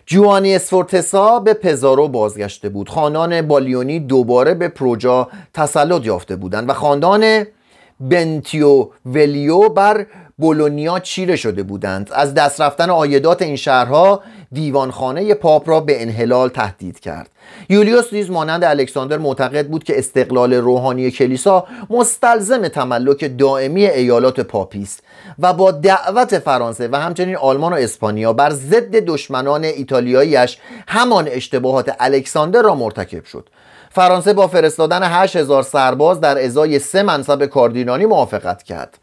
جووانی 0.07 0.55
اسفورتسا 0.55 1.41
به 1.41 1.55
پزارو 1.55 2.09
بازگشته 2.09 2.69
بود. 2.69 2.89
خاندان 2.89 3.43
بالیونی 3.43 4.01
دوباره 4.01 4.55
به 4.55 4.69
پروجا 4.69 5.29
تسلط 5.55 6.07
یافته 6.07 6.37
بودند 6.37 6.71
و 6.71 6.73
خاندان 6.73 7.47
بنتیو 8.01 8.89
ولیو 9.07 9.69
بر 9.69 10.07
بولونیا 10.39 10.99
چیره 10.99 11.37
شده 11.37 11.63
بودند. 11.63 12.11
از 12.13 12.35
دست 12.35 12.61
رفتن 12.61 12.91
عایدات 12.91 13.43
این 13.43 13.57
شهرها 13.57 14.23
دیوانخانه 14.53 15.35
پاپ 15.35 15.69
را 15.69 15.81
به 15.81 16.03
انحلال 16.03 16.49
تهدید 16.49 17.01
کرد. 17.01 17.31
یولیوس 17.69 18.13
نیز 18.13 18.31
مانند 18.31 18.65
الکساندر 18.65 19.19
معتقد 19.19 19.69
بود 19.69 19.85
که 19.85 19.99
استقلال 19.99 20.55
روحانی 20.55 21.11
کلیسا 21.11 21.67
مستلزم 21.91 22.69
تملک 22.69 23.39
دائمی 23.39 23.87
ایالات 23.87 24.41
پاپی 24.41 24.83
است 24.83 25.03
و 25.39 25.53
با 25.53 25.71
دعوت 25.71 26.39
فرانسه 26.39 26.89
و 26.93 26.97
همچنین 26.97 27.37
آلمان 27.37 27.73
و 27.73 27.77
اسپانیا 27.77 28.33
بر 28.33 28.51
ضد 28.51 28.97
دشمنان 28.97 29.65
ایتالیاییش 29.65 30.59
همان 30.89 31.29
اشتباهات 31.29 31.97
الکساندر 32.01 32.63
را 32.63 32.75
مرتکب 32.75 33.25
شد. 33.25 33.49
فرانسه 33.91 34.33
با 34.33 34.47
فرستادن 34.47 35.03
8000 35.03 35.63
سرباز 35.63 36.21
در 36.21 36.45
ازای 36.45 36.79
سه 36.79 37.03
منصب 37.03 37.47
کاردینالی 37.47 38.07
موافقت 38.07 38.63
کرد. 38.63 38.99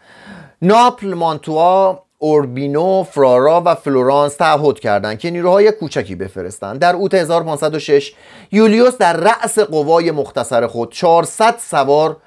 ناپل، 0.61 1.13
مانتوا، 1.13 2.03
اوربینو، 2.19 3.03
فرارا 3.03 3.61
و 3.65 3.75
فلورانس 3.75 4.35
تعهد 4.35 4.79
کردند 4.79 5.19
که 5.19 5.31
نیروهای 5.31 5.71
کوچکی 5.71 6.15
بفرستند. 6.15 6.79
در 6.79 6.95
اوت 6.95 7.13
1506 7.13 8.13
یولیوس 8.51 8.97
در 8.97 9.17
رأس 9.17 9.59
قوای 9.59 10.11
مختصر 10.11 10.67
خود 10.67 10.91
400 10.91 11.55
سوار 11.57 12.17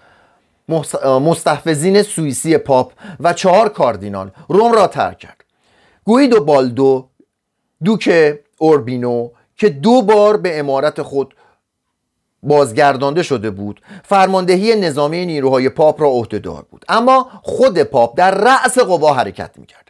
مستحفظین 1.05 2.03
سوئیسی 2.03 2.59
پاپ 2.59 2.93
و 3.21 3.33
چهار 3.33 3.69
کاردینال 3.69 4.31
روم 4.49 4.73
را 4.73 4.87
ترک 4.87 5.19
کرد. 5.19 5.45
گویدو 6.05 6.45
بالدو 6.45 7.09
دوک 7.85 8.35
اوربینو 8.59 9.29
که 9.57 9.69
دو 9.69 10.03
بار 10.03 10.37
به 10.37 10.59
امارت 10.59 11.03
خود 11.03 11.35
بازگردانده 12.43 13.23
شده 13.23 13.51
بود 13.51 13.81
فرماندهی 14.05 14.77
نظامی 14.77 15.27
نیروهای 15.27 15.69
پاپ 15.69 16.03
را 16.03 16.09
عهدهدار 16.09 16.67
بود 16.71 16.85
اما 16.89 17.31
خود 17.43 17.83
پاپ 17.83 18.19
در 18.19 18.31
رأس 18.31 18.79
قوا 18.79 19.15
حرکت 19.15 19.51
می‌کرد 19.59 19.82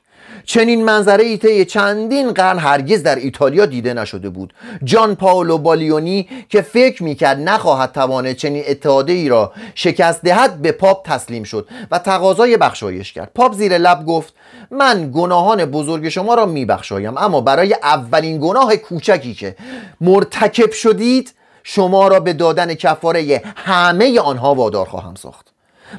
چنین 0.44 0.84
منظره 0.84 1.24
ای 1.24 1.38
طی 1.38 1.64
چندین 1.64 2.32
قرن 2.32 2.58
هرگز 2.58 3.02
در 3.02 3.16
ایتالیا 3.16 3.66
دیده 3.66 3.94
نشده 3.94 4.28
بود. 4.28 4.52
جان 4.84 5.14
پاولو 5.14 5.58
بالیونی 5.58 6.28
که 6.48 6.62
فکر 6.62 7.02
می‌کرد 7.02 7.40
نخواهد 7.40 7.92
توانست 7.92 8.34
چنین 8.34 8.62
اتحادیه 8.66 9.12
ای 9.12 9.28
را 9.28 9.52
شکست 9.74 10.22
دهد 10.22 10.62
به 10.62 10.72
پاپ 10.72 11.06
تسلیم 11.06 11.42
شد 11.42 11.68
و 11.90 11.98
تقاضای 11.98 12.56
بخشایش 12.56 13.12
کرد. 13.12 13.30
پاپ 13.34 13.54
زیر 13.54 13.78
لب 13.78 14.06
گفت 14.06 14.34
من 14.70 15.10
گناهان 15.14 15.64
بزرگ 15.64 16.08
شما 16.08 16.34
را 16.34 16.46
میبخشایم 16.46 17.16
اما 17.16 17.40
برای 17.40 17.74
اولین 17.82 18.38
گناه 18.40 18.76
کوچکی 18.76 19.34
که 19.34 19.56
مرتکب 20.00 20.72
شدید 20.72 21.34
شما 21.64 22.08
را 22.08 22.20
به 22.20 22.32
دادن 22.32 22.74
کفاره 22.74 23.42
همه 23.56 24.20
آنها 24.20 24.54
وادار 24.54 24.86
خواهم 24.86 25.14
ساخت. 25.14 25.51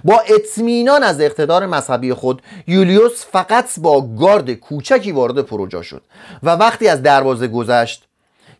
با 0.04 0.22
اطمینان 0.28 1.04
از 1.04 1.22
اقتدار 1.22 1.66
مذهبی 1.66 2.14
خود 2.14 2.42
یولیوس 2.68 3.26
فقط 3.32 3.80
با 3.80 4.02
گارد 4.20 4.54
کوچکی 4.54 5.12
وارد 5.12 5.40
پروژا 5.40 5.82
شد 5.82 6.02
و 6.44 6.50
وقتی 6.50 6.88
از 6.88 7.04
دروازه 7.04 7.48
گذشت 7.48 8.04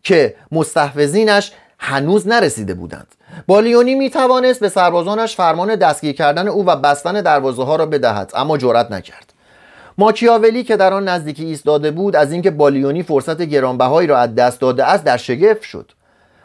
که 0.02 0.34
مستحفظینش 0.52 1.52
هنوز 1.78 2.28
نرسیده 2.28 2.74
بودند. 2.74 3.06
بالیونی 3.46 3.94
می 3.94 4.10
توانست 4.10 4.60
به 4.60 4.68
سربازانش 4.68 5.36
فرمان 5.36 5.76
دستگیر 5.76 6.12
کردن 6.12 6.48
او 6.48 6.66
و 6.66 6.76
بستن 6.76 7.20
دروازه 7.20 7.64
ها 7.64 7.76
را 7.76 7.86
بدهد 7.86 8.32
اما 8.34 8.58
جرأت 8.58 8.90
نکرد. 8.90 9.32
ماکیاولی 9.98 10.64
که 10.64 10.76
در 10.76 10.92
آن 10.92 11.08
نزدیکی 11.08 11.44
ایستاده 11.44 11.90
بود 11.90 12.16
از 12.16 12.32
اینکه 12.32 12.50
بالیونی 12.50 13.02
فرصت 13.02 13.42
گرانبهایی 13.42 14.08
را 14.08 14.18
از 14.18 14.34
دست 14.34 14.60
داده 14.60 14.84
است 14.84 15.04
در 15.04 15.16
شگفت 15.16 15.62
شد. 15.62 15.92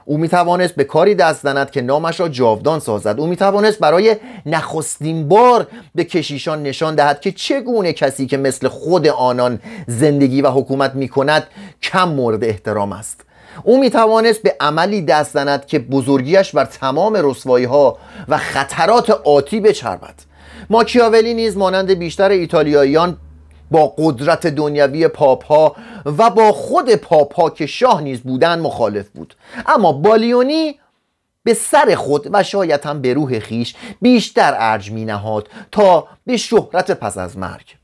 او 0.10 0.18
می 0.18 0.30
توانست 0.30 0.76
به 0.76 0.84
کاری 0.84 1.16
دست 1.16 1.44
زند 1.44 1.72
که 1.72 1.82
نامش 1.82 2.20
را 2.20 2.30
جاودان 2.30 2.80
سازد. 2.80 3.16
او 3.20 3.28
می 3.28 3.36
توانست 3.36 3.80
برای 3.80 4.16
نخستین 4.46 5.28
بار 5.28 5.68
به 5.96 6.04
کشیشان 6.04 6.64
نشان 6.64 6.96
دهد 6.96 7.22
که 7.22 7.32
چگونه 7.32 7.94
کسی 7.94 8.28
که 8.28 8.38
مثل 8.38 8.68
خود 8.68 9.08
آنان 9.08 9.60
زندگی 9.88 10.42
و 10.42 10.50
حکومت 10.50 10.96
می 10.96 11.08
کند 11.08 11.48
کم 11.82 12.10
مورد 12.10 12.44
احترام 12.44 12.92
است. 12.92 13.22
او 13.64 13.80
می 13.80 13.90
توانست 13.90 14.44
به 14.44 14.56
عملی 14.60 15.02
دست 15.02 15.34
زند 15.34 15.66
که 15.66 15.80
بزرگیش 15.80 16.52
بر 16.52 16.66
تمام 16.66 17.14
رسوایی 17.24 17.66
ها 17.66 17.98
و 18.28 18.38
خطرات 18.38 19.10
آتی 19.10 19.60
بچربد. 19.60 20.16
ماکیاولی 20.70 21.34
نیز 21.34 21.58
مانند 21.58 21.92
بیشتر 21.92 22.30
ایتالیاییان 22.30 23.18
با 23.72 23.94
قدرت 23.98 24.48
دنیوی 24.48 25.08
پاپ 25.08 25.46
ها 25.46 25.76
و 26.06 26.30
با 26.30 26.52
خود 26.52 26.96
پاپ 26.96 27.36
ها 27.36 27.50
که 27.50 27.66
شاه 27.66 28.02
نیز 28.02 28.22
بودن 28.22 28.60
مخالف 28.60 29.10
بود. 29.10 29.36
اما 29.68 29.92
بالیونی 29.92 30.80
به 31.44 31.54
سر 31.54 31.96
خود 31.96 32.28
و 32.32 32.44
شاید 32.44 32.86
هم 32.86 33.02
به 33.02 33.14
روح 33.14 33.40
خیش 33.40 33.76
بیشتر 34.02 34.56
ارج 34.58 34.92
می 34.92 35.06
نهاد 35.06 35.50
تا 35.72 36.08
به 36.26 36.38
شهرت 36.38 36.92
پس 36.92 37.18
از 37.18 37.38
مرگ. 37.38 37.79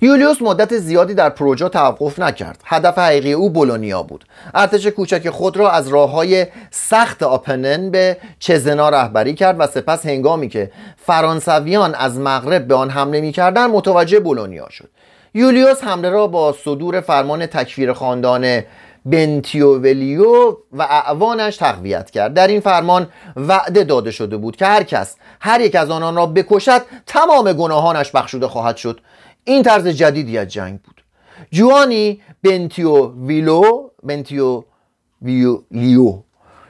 یولیوس 0.00 0.42
مدت 0.42 0.78
زیادی 0.78 1.14
در 1.14 1.30
پروژا 1.30 1.68
توقف 1.68 2.18
نکرد. 2.18 2.60
هدف 2.64 2.98
حقیقی 2.98 3.32
او 3.32 3.50
بولونیا 3.50 4.02
بود. 4.02 4.24
ارتش 4.54 4.86
کوچک 4.86 5.30
خود 5.30 5.56
را 5.56 5.70
از 5.70 5.88
راه 5.88 6.10
های 6.10 6.46
سخت 6.70 7.22
آپنن 7.22 7.90
به 7.90 8.16
چزنا 8.38 8.88
رهبری 8.88 9.34
کرد 9.34 9.56
و 9.58 9.66
سپس 9.66 10.06
هنگامی 10.06 10.48
که 10.48 10.70
فرانسویان 10.96 11.94
از 11.94 12.18
مغرب 12.18 12.68
به 12.68 12.74
آن 12.74 12.90
حمله 12.90 13.20
می‌کردند 13.20 13.70
متوجه 13.70 14.20
بولونیا 14.20 14.68
شد. 14.70 14.88
یولیوس 15.34 15.84
حمله 15.84 16.10
را 16.10 16.26
با 16.26 16.54
صدور 16.64 17.00
فرمان 17.00 17.46
تکفیر 17.46 17.92
خاندان 17.92 18.62
بنتیوولیو 19.06 20.56
و 20.72 20.82
اعوانش 20.82 21.56
تقویت 21.56 22.10
کرد. 22.10 22.34
در 22.34 22.46
این 22.46 22.60
فرمان 22.60 23.08
وعده 23.36 23.84
داده 23.84 24.10
شده 24.10 24.36
بود 24.36 24.56
که 24.56 24.66
هر 24.66 24.82
کس 24.82 25.16
هر 25.40 25.60
یک 25.60 25.74
از 25.74 25.90
آنان 25.90 26.16
را 26.16 26.26
بکشد 26.26 26.82
تمام 27.06 27.52
گناهانش 27.52 28.10
بخشوده 28.10 28.48
خواهد 28.48 28.76
شد. 28.76 29.00
این 29.44 29.62
طرز 29.62 29.86
جدیدی 29.86 30.38
از 30.38 30.48
جنگ 30.48 30.80
بود. 30.80 31.04
جوانی 31.50 32.20
بنتیو 32.42 33.26
ویلو 33.26 33.88
بنتیو 34.02 34.64
ویلیو 35.22 36.18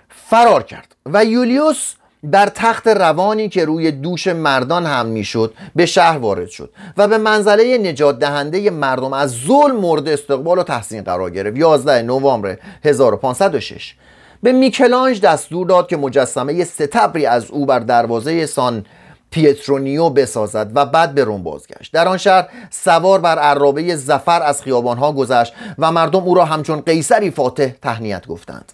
فرار 0.08 0.62
کرد 0.62 0.96
و 1.06 1.24
یولیوس 1.24 1.94
در 2.32 2.46
تخت 2.46 2.88
روانی 2.88 3.48
که 3.48 3.64
روی 3.64 3.90
دوش 3.90 4.26
مردان 4.26 4.86
هم 4.86 5.06
می‌شد 5.06 5.54
به 5.76 5.86
شهر 5.86 6.18
وارد 6.18 6.48
شد 6.48 6.70
و 6.96 7.08
به 7.08 7.18
منزله 7.18 7.78
نجات 7.78 8.18
دهنده 8.18 8.70
مردم 8.70 9.12
از 9.12 9.30
ظلم 9.30 9.76
مورد 9.76 10.08
استقبال 10.08 10.58
و 10.58 10.62
تحسین 10.62 11.02
قرار 11.02 11.30
گرفت. 11.30 11.56
11 11.56 12.02
نوامبر 12.02 12.58
1506 12.84 13.94
به 14.42 14.52
میکلانج 14.52 15.20
دستور 15.20 15.66
داد 15.66 15.88
که 15.88 15.96
مجسمه 15.96 16.64
ستبری 16.64 17.26
از 17.26 17.50
او 17.50 17.66
بر 17.66 17.78
دروازه 17.78 18.46
سان 18.46 18.86
پیترونیو 19.30 20.10
بسازد 20.10 20.70
و 20.74 20.86
بعد 20.86 21.14
به 21.14 21.24
روم 21.24 21.42
بازگشت. 21.42 21.92
در 21.92 22.08
آن 22.08 22.16
شهر 22.16 22.48
سوار 22.70 23.20
بر 23.20 23.38
عرابه 23.38 23.96
زفر 23.96 24.42
از 24.42 24.62
خیابانها 24.62 25.12
گذشت 25.12 25.52
و 25.78 25.92
مردم 25.92 26.22
او 26.22 26.34
را 26.34 26.44
همچون 26.44 26.80
قیصری 26.80 27.30
فاتح 27.30 27.68
تهنیت 27.82 28.26
گفتند. 28.26 28.72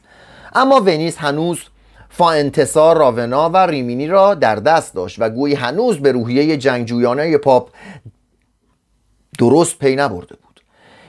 اما 0.55 0.81
ونیز 0.81 1.17
هنوز 1.17 1.61
فا 2.11 2.31
انتصار 2.31 2.97
راونا 2.97 3.51
و 3.51 3.57
ریمینی 3.57 4.07
را 4.07 4.35
در 4.35 4.57
دست 4.57 4.95
داشت 4.95 5.17
و 5.19 5.31
گویی 5.31 5.55
هنوز 5.55 5.99
به 5.99 6.13
روحیه 6.13 6.57
جنگجویانه 6.57 7.39
پاپ 7.39 7.71
درست 9.39 9.79
پی 9.79 9.97
نبرده 9.97 10.35
بود. 10.35 10.61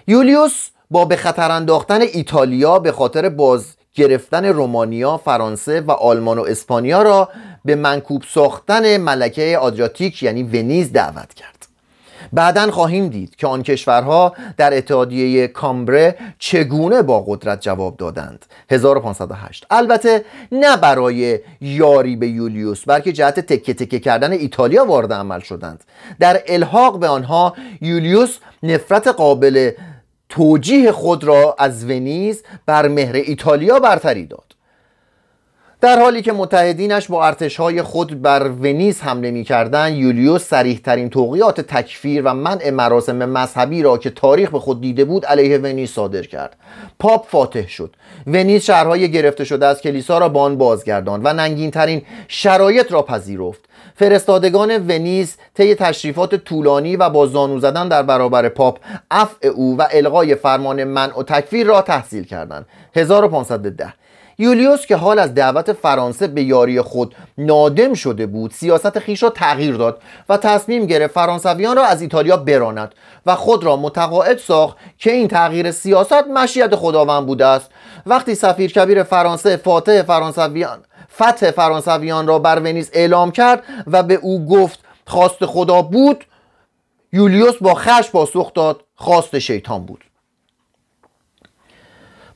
یولیوس 0.07 0.69
با 0.91 1.05
به 1.05 1.15
خطر 1.15 1.51
انداختن 1.51 2.01
ایتالیا 2.01 2.79
به 2.79 2.91
خاطر 2.91 3.29
باز 3.29 3.75
گرفتن 3.95 4.45
رومانیا، 4.45 5.17
فرانسه 5.17 5.81
و 5.81 5.91
آلمان 5.91 6.37
و 6.37 6.41
اسپانیا 6.41 7.01
را 7.01 7.29
به 7.65 7.75
منکوب 7.75 8.23
ساختن 8.27 8.97
ملکه 8.97 9.57
آدریاتیک 9.57 10.23
یعنی 10.23 10.43
ونیز 10.43 10.91
دعوت 10.91 11.33
کرد. 11.33 11.55
بعدا 12.33 12.71
خواهیم 12.71 13.07
دید 13.07 13.35
که 13.35 13.47
آن 13.47 13.63
کشورها 13.63 14.33
در 14.57 14.77
اتحادیه 14.77 15.47
کامبره 15.47 16.15
چگونه 16.39 17.01
با 17.01 17.23
قدرت 17.27 17.61
جواب 17.61 17.97
دادند. 17.97 18.45
1508 18.69 19.65
البته 19.69 20.25
نه 20.51 20.77
برای 20.77 21.39
یاری 21.61 22.15
به 22.15 22.27
یولیوس 22.27 22.83
بلکه 22.87 23.11
جهت 23.13 23.39
تکه 23.39 23.73
تکه 23.73 23.99
کردن 23.99 24.31
ایتالیا 24.31 24.85
وارد 24.85 25.13
عمل 25.13 25.39
شدند. 25.39 25.83
در 26.19 26.41
الحاق 26.47 26.99
به 26.99 27.07
آنها 27.07 27.53
یولیوس 27.81 28.37
نفرت 28.63 29.07
قابل 29.07 29.71
توجیه 30.35 30.91
خود 30.91 31.23
را 31.23 31.55
از 31.59 31.85
ونیز 31.85 32.43
بر 32.65 32.87
مهر 32.87 33.15
ایتالیا 33.15 33.79
برتری 33.79 34.25
داد. 34.25 34.44
در 35.85 35.99
حالی 35.99 36.21
که 36.21 36.33
متحدینش 36.33 37.07
با 37.07 37.25
ارتشهای 37.25 37.81
خود 37.81 38.21
بر 38.21 38.47
ونیز 38.47 39.01
حمله 39.01 39.31
می 39.31 39.43
کردن 39.43 39.95
یولیوس 39.95 40.47
سریح 40.47 40.79
ترین 40.83 41.09
توقیات 41.09 41.61
تکفیر 41.61 42.21
و 42.25 42.33
منع 42.33 42.69
مراسم 42.69 43.29
مذهبی 43.29 43.83
را 43.83 43.97
که 43.97 44.09
تاریخ 44.09 44.49
به 44.49 44.59
خود 44.59 44.81
دیده 44.81 45.05
بود 45.05 45.25
علیه 45.25 45.57
ونیز 45.57 45.91
صادر 45.91 46.21
کرد. 46.21 46.55
پاپ 46.99 47.27
فاتح 47.27 47.67
شد. 47.67 47.95
ونیز 48.27 48.63
شهرهای 48.63 49.11
گرفته 49.11 49.43
شده 49.43 49.65
از 49.65 49.81
کلیسا 49.81 50.17
را 50.17 50.29
به 50.29 50.39
آن 50.39 50.57
بازگرداند 50.57 51.25
و 51.25 51.33
ننگین 51.33 51.71
ترین 51.71 52.01
شرایط 52.27 52.91
را 52.91 53.01
پذیرفت. 53.01 53.61
فرستادگان 53.95 54.77
ونیز 54.87 55.37
طی 55.53 55.75
تشریفات 55.75 56.35
طولانی 56.35 56.95
و 56.95 57.09
با 57.09 57.27
زانو 57.27 57.59
زدن 57.59 57.87
در 57.87 58.03
برابر 58.03 58.49
پاپ 58.49 58.79
عفع 59.11 59.47
او 59.47 59.77
و 59.77 59.87
الغای 59.91 60.35
فرمان 60.35 60.83
منع 60.83 61.19
و 61.19 61.23
تکفیر 61.23 61.67
را 61.67 61.81
تحصیل 61.81 62.23
کردند. 62.23 62.65
1510 62.95 63.93
یولیوس 64.37 64.85
که 64.85 64.95
حال 64.95 65.19
از 65.19 65.33
دعوت 65.33 65.73
فرانسه 65.73 66.27
به 66.27 66.43
یاری 66.43 66.81
خود 66.81 67.15
نادم 67.37 67.93
شده 67.93 68.25
بود 68.25 68.51
سیاست 68.51 68.99
خیش 68.99 69.23
را 69.23 69.29
تغییر 69.29 69.75
داد 69.75 70.01
و 70.29 70.37
تصمیم 70.37 70.85
گرفت 70.85 71.13
فرانسویان 71.13 71.77
را 71.77 71.85
از 71.85 72.01
ایتالیا 72.01 72.37
براند 72.37 72.95
و 73.25 73.35
خود 73.35 73.63
را 73.63 73.77
متقاعد 73.77 74.37
ساخت 74.37 74.77
که 74.97 75.11
این 75.11 75.27
تغییر 75.27 75.71
سیاست 75.71 76.27
مشیت 76.33 76.75
خداوند 76.75 77.25
بوده 77.25 77.45
است. 77.45 77.71
وقتی 78.05 78.35
سفیر 78.35 78.71
کبیر 78.71 79.03
فرانسه 79.03 79.57
فاتح 79.57 80.01
فرانسویان 80.01 80.79
فتح 81.15 81.51
فرانسویان 81.51 82.27
را 82.27 82.39
بر 82.39 82.59
ونیز 82.59 82.89
اعلام 82.93 83.31
کرد 83.31 83.63
و 83.87 84.03
به 84.03 84.13
او 84.13 84.45
گفت 84.45 84.79
خواست 85.07 85.45
خدا 85.45 85.81
بود 85.81 86.25
یولیوس 87.13 87.55
با 87.61 87.73
خش 87.73 88.11
پاسخ 88.11 88.53
داد 88.53 88.81
خواست 88.95 89.39
شیطان 89.39 89.85
بود. 89.85 90.03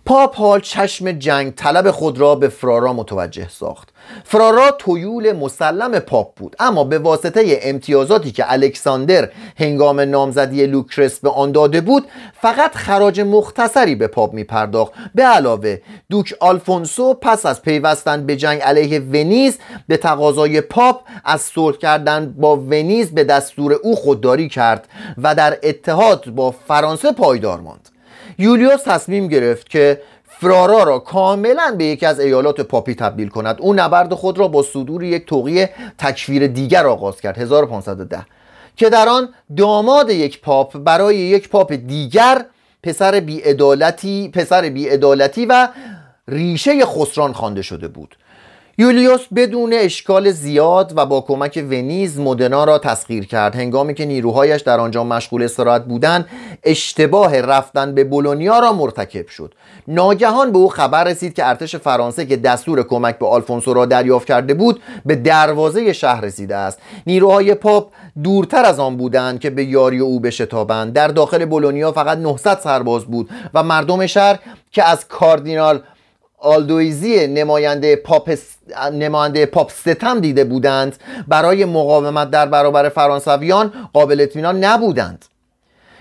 پاپ 0.09 0.35
حال 0.35 0.59
چشم 0.59 1.11
جنگ 1.11 1.55
طلب 1.55 1.91
خود 1.91 2.19
را 2.19 2.35
به 2.35 2.49
فرارا 2.49 2.93
متوجه 2.93 3.49
ساخت. 3.49 3.89
فرارا 4.23 4.71
تویول 4.71 5.31
مسلم 5.31 5.99
پاپ 5.99 6.35
بود 6.35 6.55
اما 6.59 6.83
به 6.83 6.99
واسطه 6.99 7.59
امتیازاتی 7.61 8.31
که 8.31 8.51
الکساندر 8.51 9.29
هنگام 9.57 9.99
نامزدی 9.99 10.65
لوکرس 10.65 11.19
به 11.19 11.29
آن 11.29 11.51
داده 11.51 11.81
بود 11.81 12.07
فقط 12.41 12.75
خراج 12.75 13.21
مختصری 13.21 13.95
به 13.95 14.07
پاپ 14.07 14.33
می 14.33 14.43
پرداخت 14.43 14.93
به 15.15 15.23
علاوه 15.23 15.77
دوک 16.09 16.33
آلفونسو 16.39 17.13
پس 17.13 17.45
از 17.45 17.61
پیوستن 17.61 18.25
به 18.25 18.35
جنگ 18.35 18.61
علیه 18.61 18.99
ونیز 18.99 19.57
به 19.87 19.97
تقاضای 19.97 20.61
پاپ 20.61 21.01
از 21.25 21.41
صلح 21.41 21.77
کردن 21.77 22.35
با 22.37 22.57
ونیز 22.57 23.11
به 23.11 23.23
دستور 23.23 23.73
او 23.73 23.95
خودداری 23.95 24.49
کرد 24.49 24.87
و 25.17 25.35
در 25.35 25.57
اتحاد 25.63 26.29
با 26.29 26.51
فرانسه 26.51 27.11
پایدار 27.11 27.59
ماند. 27.59 27.98
یولیوس 28.39 28.83
تصمیم 28.83 29.27
گرفت 29.27 29.69
که 29.69 30.01
فرارا 30.25 30.83
را 30.83 30.99
کاملا 30.99 31.75
به 31.77 31.85
یکی 31.85 32.05
از 32.05 32.19
ایالات 32.19 32.61
پاپی 32.61 32.95
تبدیل 32.95 33.29
کند. 33.29 33.55
او 33.59 33.73
نبرد 33.73 34.13
خود 34.13 34.39
را 34.39 34.47
با 34.47 34.63
صدور 34.63 35.03
یک 35.03 35.25
توقیع 35.25 35.69
تکفیر 35.97 36.47
دیگر 36.47 36.85
آغاز 36.85 37.21
کرد 37.21 37.37
1510 37.37 38.25
که 38.75 38.89
در 38.89 39.09
آن 39.09 39.29
داماد 39.57 40.09
یک 40.09 40.41
پاپ 40.41 40.77
برای 40.77 41.15
یک 41.15 41.49
پاپ 41.49 41.73
دیگر 41.73 42.45
پسر 42.83 43.19
بیعدالتی 43.19 44.29
پسر 44.33 44.69
بیعدالتی 44.69 45.45
و 45.45 45.67
ریشه 46.27 46.85
خسران 46.85 47.33
خوانده 47.33 47.61
شده 47.61 47.87
بود. 47.87 48.15
یولیوس 48.79 49.21
بدون 49.35 49.73
اشکال 49.73 50.31
زیاد 50.31 50.93
و 50.95 51.05
با 51.05 51.21
کمک 51.21 51.65
ونیز 51.69 52.19
مدنا 52.19 52.63
را 52.63 52.77
تسخیر 52.77 53.25
کرد. 53.25 53.55
هنگامی 53.55 53.93
که 53.93 54.05
نیروهایش 54.05 54.61
در 54.61 54.79
آنجا 54.79 55.03
مشغول 55.03 55.43
استراحت 55.43 55.85
بودند 55.85 56.25
اشتباه 56.63 57.41
رفتن 57.41 57.95
به 57.95 58.03
بولونیا 58.03 58.59
را 58.59 58.73
مرتکب 58.73 59.27
شد. 59.27 59.53
ناگهان 59.87 60.51
به 60.51 60.57
او 60.57 60.69
خبر 60.69 61.03
رسید 61.03 61.33
که 61.33 61.47
ارتش 61.47 61.75
فرانسه 61.75 62.25
که 62.25 62.37
دستور 62.37 62.83
کمک 62.83 63.19
به 63.19 63.27
آلفونسو 63.27 63.73
را 63.73 63.85
دریافت 63.85 64.27
کرده 64.27 64.53
بود 64.53 64.81
به 65.05 65.15
دروازه 65.15 65.93
شهر 65.93 66.21
رسیده 66.21 66.55
است. 66.55 66.79
نیروهای 67.07 67.53
پاپ 67.53 67.91
دورتر 68.23 68.65
از 68.65 68.79
آن 68.79 68.97
بودند 68.97 69.39
که 69.39 69.49
به 69.49 69.63
یاری 69.63 69.99
او 69.99 70.19
بشتابند. 70.19 70.93
در 70.93 71.07
داخل 71.07 71.45
بولونیا 71.45 71.91
فقط 71.91 72.17
900 72.17 72.59
سرباز 72.59 73.05
بود 73.05 73.29
و 73.53 73.63
مردم 73.63 74.05
شهر 74.05 74.39
که 74.71 74.83
از 74.83 75.07
کاردینال 75.07 75.81
آلدویزی 76.41 77.27
نماینده 77.27 77.95
پاپ 77.95 78.37
نماینده 78.93 79.45
پاپ 79.45 79.71
ستم 79.71 80.19
دیده 80.19 80.43
بودند. 80.43 80.95
برای 81.27 81.65
مقاومت 81.65 82.31
در 82.31 82.45
برابر 82.45 82.89
فرانسویان 82.89 83.73
قابل 83.93 84.21
اطمینان 84.21 84.63
نبودند. 84.63 85.25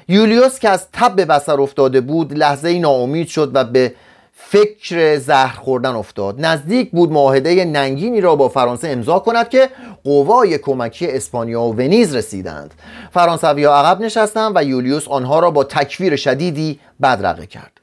یولیوس 0.09 0.59
که 0.59 0.69
از 0.69 0.87
تب 0.93 1.17
به 1.17 1.25
بسر 1.25 1.61
افتاده 1.61 2.01
بود 2.01 2.33
لحظه 2.33 2.79
ناامید 2.79 3.29
شد 3.29 3.51
و 3.55 3.65
به 3.65 3.93
فکر 4.33 5.19
زهر 5.19 5.57
خوردن 5.57 5.95
افتاد. 5.95 6.47
نزدیک 6.47 6.91
بود 6.91 7.13
معاهده 7.13 7.65
ننگینی 7.65 8.21
را 8.21 8.37
با 8.37 8.49
فرانسه 8.49 8.89
امضا 8.89 9.19
کند 9.19 9.49
که 9.49 9.71
قوای 10.05 10.59
کمکی 10.59 11.07
اسپانیا 11.07 11.63
و 11.63 11.75
ونیز 11.75 12.15
رسیدند. 12.15 12.75
فرانسوی 13.13 13.65
عقب 13.65 14.01
نشستند 14.01 14.53
و 14.55 14.65
یولیوس 14.65 15.09
آنها 15.09 15.39
را 15.39 15.51
با 15.51 15.65
تکفیر 15.65 16.17
شدیدی 16.17 16.81
بدرقه 17.03 17.47
کرد. 17.47 17.78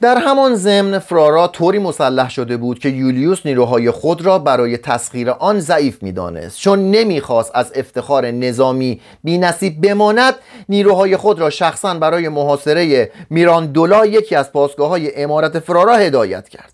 در 0.00 0.18
همان 0.18 0.54
ضمن 0.54 0.98
فرارا 0.98 1.48
طوری 1.48 1.78
مسلح 1.78 2.30
شده 2.30 2.56
بود 2.56 2.78
که 2.78 2.88
یولیوس 2.88 3.46
نیروهای 3.46 3.90
خود 3.90 4.22
را 4.22 4.38
برای 4.38 4.76
تسخیر 4.76 5.30
آن 5.30 5.60
ضعیف 5.60 6.02
می‌دانست. 6.02 6.58
چون 6.58 6.90
نمی‌خواست 6.90 7.50
از 7.54 7.72
افتخار 7.74 8.30
نظامی 8.30 9.00
بی 9.24 9.38
نصیب 9.38 9.80
بماند 9.80 10.34
نیروهای 10.68 11.16
خود 11.16 11.40
را 11.40 11.50
شخصا 11.50 11.94
برای 11.94 12.28
محاصره 12.28 13.10
میراندولا 13.30 14.06
یکی 14.06 14.36
از 14.36 14.52
پاسگاه 14.52 14.88
های 14.88 15.22
امارت 15.22 15.58
فرارا 15.58 15.96
هدایت 15.96 16.48
کرد. 16.48 16.72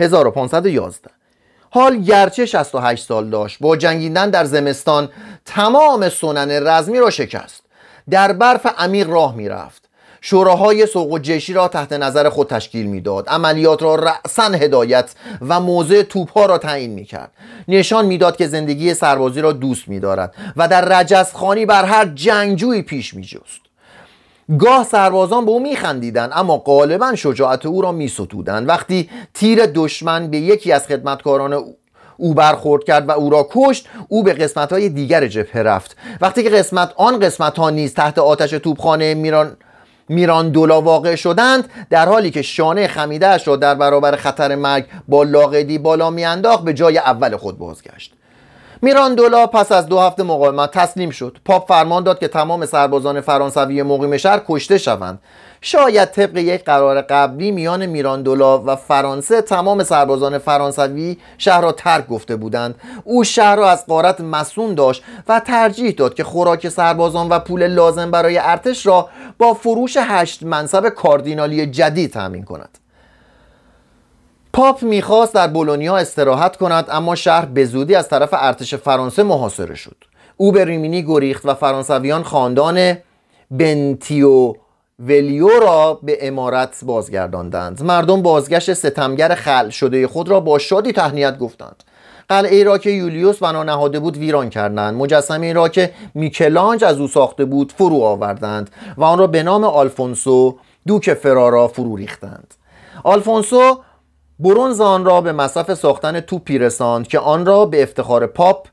1511 0.00 1.10
حال 1.70 2.02
گرچه 2.02 2.46
68 2.46 3.06
سال 3.06 3.30
داشت 3.30 3.58
با 3.60 3.76
جنگیدن 3.76 4.30
در 4.30 4.44
زمستان 4.44 5.08
تمام 5.44 6.08
سنن 6.08 6.66
رزمی 6.66 6.98
را 6.98 7.10
شکست. 7.10 7.62
در 8.10 8.32
برف 8.32 8.66
عمیق 8.78 9.10
راه 9.10 9.36
می‌رفت. 9.36 9.83
شوراهای 10.26 10.86
سوق 10.86 11.12
و 11.12 11.18
جشی 11.18 11.52
را 11.52 11.68
تحت 11.68 11.92
نظر 11.92 12.28
خود 12.28 12.48
تشکیل 12.48 12.86
می‌داد. 12.86 13.28
عملیات 13.28 13.82
را 13.82 13.94
رأسا 13.94 14.42
هدایت 14.42 15.14
و 15.48 15.60
موضع 15.60 16.02
توپها 16.02 16.46
را 16.46 16.58
تعیین 16.58 16.90
می‌کرد. 16.90 17.30
نشان 17.68 18.06
می‌داد 18.06 18.36
که 18.36 18.46
زندگی 18.46 18.94
سربازی 18.94 19.40
را 19.40 19.52
دوست 19.52 19.88
میدارد 19.88 20.34
و 20.56 20.68
در 20.68 20.84
رجزخانی 20.84 21.66
بر 21.66 21.84
هر 21.84 22.04
جنگجویی 22.14 22.82
پیش 22.82 23.14
میجست. 23.14 23.60
گاه 24.58 24.84
سربازان 24.84 25.44
به 25.44 25.50
او 25.50 25.62
میخندیدند 25.62 26.30
اما 26.34 26.58
غالبا 26.58 27.14
شجاعت 27.14 27.66
او 27.66 27.82
را 27.82 27.92
میستودند. 27.92 28.68
وقتی 28.68 29.10
تیر 29.34 29.66
دشمن 29.66 30.30
به 30.30 30.38
یکی 30.38 30.72
از 30.72 30.86
خدمتکاران 30.86 31.52
او 31.52 31.76
او 32.16 32.34
برخورد 32.34 32.84
کرد 32.84 33.08
و 33.08 33.12
او 33.12 33.30
را 33.30 33.48
کشت 33.50 33.88
او 34.08 34.22
به 34.22 34.32
قسمت 34.32 34.72
های 34.72 34.88
دیگر 34.88 35.26
جبهه 35.26 35.62
رفت. 35.62 35.96
وقتی 36.20 36.42
که 36.42 36.50
قسمت 36.50 36.92
آن 36.96 37.20
قسمت 37.20 37.58
ها 37.58 37.70
نیز 37.70 37.94
تحت 37.94 38.18
آتش 38.18 38.50
توپخانه 38.50 39.14
میران 39.14 39.56
میران 40.08 40.48
دولا 40.48 40.80
واقع 40.80 41.14
شدند 41.14 41.70
در 41.90 42.08
حالی 42.08 42.30
که 42.30 42.42
شانه 42.42 42.86
خمیدهش 42.86 43.48
را 43.48 43.56
در 43.56 43.74
برابر 43.74 44.16
خطر 44.16 44.54
مرگ 44.54 44.84
با 45.08 45.22
لاقدی 45.22 45.78
بالا 45.78 46.10
میانداخت 46.10 46.64
به 46.64 46.72
جای 46.72 46.98
اول 46.98 47.36
خود 47.36 47.58
بازگشت. 47.58 48.12
میراندولا 48.82 49.46
پس 49.46 49.72
از 49.72 49.86
دو 49.86 50.00
هفته 50.00 50.22
مقاومت 50.22 50.70
تسلیم 50.70 51.10
شد. 51.10 51.38
پاپ 51.44 51.68
فرمان 51.68 52.04
داد 52.04 52.18
که 52.18 52.28
تمام 52.28 52.66
سربازان 52.66 53.20
فرانسوی 53.20 53.82
مقیم 53.82 54.16
شهر 54.16 54.42
کشته 54.48 54.78
شوند. 54.78 55.18
شاید 55.66 56.10
طبق 56.10 56.36
یک 56.36 56.64
قرار 56.64 57.02
قبلی 57.02 57.50
میان 57.50 57.86
میراندولا 57.86 58.62
و 58.66 58.76
فرانسه 58.76 59.42
تمام 59.42 59.82
سربازان 59.82 60.38
فرانسوی 60.38 61.16
شهر 61.38 61.60
را 61.60 61.72
ترک 61.72 62.08
گفته 62.08 62.36
بودند. 62.36 62.74
او 63.04 63.24
شهر 63.24 63.56
را 63.56 63.70
از 63.70 63.86
قارت 63.86 64.20
مسون 64.20 64.74
داشت 64.74 65.02
و 65.28 65.40
ترجیح 65.40 65.90
داد 65.90 66.14
که 66.14 66.24
خوراک 66.24 66.68
سربازان 66.68 67.28
و 67.28 67.38
پول 67.38 67.66
لازم 67.66 68.10
برای 68.10 68.38
ارتش 68.38 68.86
را 68.86 69.08
با 69.38 69.54
فروش 69.54 69.96
هشت 70.00 70.42
منصب 70.42 70.88
کاردینالی 70.88 71.66
جدید 71.66 72.12
تأمین 72.12 72.44
کند. 72.44 72.78
پاپ 74.52 74.82
می‌خواست 74.82 75.34
در 75.34 75.48
بولونیا 75.48 75.96
استراحت 75.96 76.56
کند 76.56 76.86
اما 76.90 77.14
شهر 77.14 77.44
به 77.44 77.64
زودی 77.64 77.94
از 77.94 78.08
طرف 78.08 78.28
ارتش 78.32 78.74
فرانسه 78.74 79.22
محاصره 79.22 79.74
شد. 79.74 79.96
او 80.36 80.52
به 80.52 80.64
ریمینی 80.64 81.02
گریخت 81.02 81.46
و 81.46 81.54
فرانسویان 81.54 82.22
خاندان 82.22 82.96
بنتیو 83.50 84.54
ولیو 84.98 85.48
را 85.48 86.00
به 86.02 86.28
امارت 86.28 86.84
بازگرداندند. 86.84 87.82
مردم 87.82 88.22
بازگشت 88.22 88.72
ستمگر 88.72 89.34
خل 89.34 89.68
شده 89.68 90.06
خود 90.08 90.28
را 90.28 90.40
با 90.40 90.58
شادی 90.58 90.92
تهنیت 90.92 91.38
گفتند. 91.38 91.84
قلعه 92.28 92.64
را 92.64 92.78
که 92.78 92.90
یولیوس 92.90 93.38
بنا 93.38 93.62
نهاده 93.62 94.00
بود 94.00 94.16
ویران 94.16 94.50
کردند. 94.50 94.94
مجسمه 94.94 95.52
را 95.52 95.68
که 95.68 95.90
میکلانج 96.14 96.84
از 96.84 97.00
او 97.00 97.08
ساخته 97.08 97.44
بود 97.44 97.72
فرو 97.72 98.02
آوردند 98.02 98.70
و 98.96 99.04
آن 99.04 99.18
را 99.18 99.26
به 99.26 99.42
نام 99.42 99.64
آلفونسو 99.64 100.58
دوک 100.86 101.14
فرارا 101.14 101.68
فرو 101.68 101.96
ریختند. 101.96 102.54
آلفونسو 103.04 103.78
برونز 104.38 104.80
آن 104.80 105.04
را 105.04 105.20
به 105.20 105.32
مصرف 105.32 105.74
ساختن 105.74 106.20
توپی 106.20 106.58
رساند 106.58 107.08
که 107.08 107.18
آن 107.18 107.46
را 107.46 107.66
به 107.66 107.82
افتخار 107.82 108.26
پاپ 108.26 108.68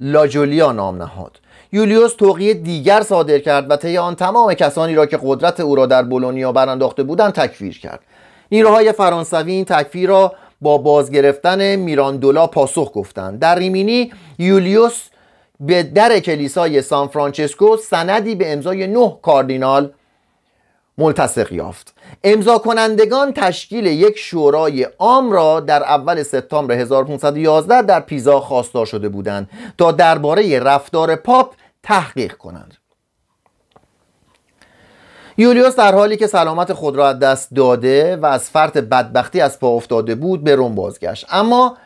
لاجولیا 0.00 0.72
نام 0.72 0.96
نهاد. 1.02 1.40
یولیوس 1.74 2.14
توقیه 2.14 2.54
دیگر 2.54 3.00
صادر 3.00 3.38
کرد 3.38 3.70
و 3.70 3.76
طی 3.76 3.98
آن 3.98 4.14
تمام 4.14 4.54
کسانی 4.54 4.94
را 4.94 5.06
که 5.06 5.18
قدرت 5.22 5.60
او 5.60 5.74
را 5.74 5.86
در 5.86 6.02
بولونیا 6.02 6.52
برانداخته 6.52 7.02
بودند 7.02 7.32
تکفیر 7.32 7.78
کرد. 7.78 8.00
نیروهای 8.52 8.92
فرانسوی 8.92 9.52
این 9.52 9.64
تکفیر 9.64 10.08
را 10.08 10.32
با 10.60 10.78
بازگرفتن 10.78 11.76
میراندولا 11.76 12.46
پاسخ 12.46 12.92
گفتند. 12.94 13.38
در 13.38 13.54
ریمینی 13.54 14.12
یولیوس 14.38 15.02
به 15.60 15.82
در 15.82 16.20
کلیسای 16.20 16.82
سان 16.82 17.08
فرانچسکو 17.08 17.76
سندی 17.76 18.34
به 18.34 18.52
امضای 18.52 18.86
نه 18.86 19.16
کاردینال 19.22 19.90
ملتصق 20.98 21.52
یافت. 21.52 21.94
امضا 22.24 22.58
کنندگان 22.58 23.32
تشکیل 23.32 23.86
یک 23.86 24.18
شورای 24.18 24.86
عام 24.98 25.32
را 25.32 25.60
در 25.60 25.82
اول 25.82 26.22
سپتامبر 26.22 26.74
1511 26.74 27.82
در 27.82 28.00
پیزا 28.00 28.40
خواستار 28.40 28.86
شده 28.86 29.08
بودند 29.08 29.50
تا 29.78 29.92
درباره 29.92 30.58
رفتار 30.58 31.16
پاپ 31.16 31.54
تحقیق 31.84 32.32
کنند. 32.36 32.74
یولیوس 35.38 35.76
در 35.76 35.94
حالی 35.94 36.16
که 36.16 36.26
سلامت 36.26 36.72
خود 36.72 36.96
را 36.96 37.08
از 37.08 37.18
دست 37.18 37.54
داده 37.54 38.16
و 38.16 38.26
از 38.26 38.50
فرط 38.50 38.78
بدبختی 38.78 39.40
از 39.40 39.60
پا 39.60 39.68
افتاده 39.68 40.14
بود 40.14 40.44
به 40.44 40.54
روم 40.54 40.74
بازگشت. 40.74 41.26
اما 41.30 41.76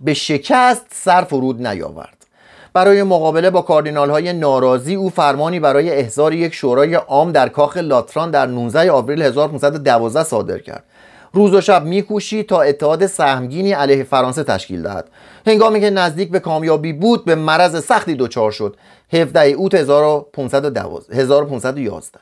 به 0.00 0.14
شکست 0.14 0.86
سر 0.92 1.22
فرود 1.22 1.66
نیاورد. 1.66 2.26
برای 2.72 3.02
مقابله 3.02 3.50
با 3.50 3.62
کاردینال 3.62 4.10
های 4.10 4.32
ناراضی 4.32 4.94
او 4.94 5.10
فرمانی 5.10 5.60
برای 5.60 5.90
احضار 5.90 6.34
یک 6.34 6.54
شورای 6.54 6.94
عام 6.94 7.32
در 7.32 7.48
کاخ 7.48 7.76
لاتران 7.76 8.30
در 8.30 8.46
19 8.46 8.92
آوریل 8.92 9.22
1512 9.22 10.24
صادر 10.24 10.58
کرد. 10.58 10.84
روز 11.32 11.54
و 11.54 11.60
شب 11.60 11.84
میکوشید 11.84 12.48
تا 12.48 12.62
اتحاد 12.62 13.06
سهمگینی 13.06 13.72
علیه 13.72 14.04
فرانسه 14.04 14.44
تشکیل 14.44 14.82
دهد. 14.82 15.08
هنگامی 15.46 15.80
که 15.80 15.90
نزدیک 15.90 16.30
به 16.30 16.40
کامیابی 16.40 16.92
بود 16.92 17.24
به 17.24 17.34
مرض 17.34 17.84
سختی 17.84 18.14
دچار 18.14 18.50
شد. 18.50 18.76
17 19.12 19.40
اوت 19.40 19.74
1511 19.74 22.18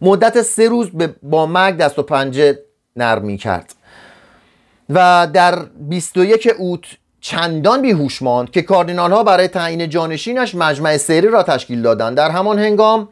مدت 0.00 0.42
سه 0.42 0.68
روز 0.68 0.90
با 1.22 1.46
مرگ 1.46 1.76
دست 1.76 1.98
و 1.98 2.02
پنجه 2.02 2.58
نرمی 2.96 3.36
کرد 3.36 3.74
و 4.90 5.28
در 5.32 5.58
21 5.88 6.48
اوت 6.58 6.80
چندان 7.20 7.82
بیهوش 7.82 8.22
ماند 8.22 8.50
که 8.50 8.62
کاردینال 8.62 9.12
ها 9.12 9.24
برای 9.24 9.48
تعیین 9.48 9.88
جانشینش 9.88 10.54
مجمع 10.54 10.96
سری 10.96 11.28
را 11.28 11.42
تشکیل 11.42 11.82
دادند. 11.82 12.16
در 12.16 12.30
همان 12.30 12.58
هنگام 12.58 13.08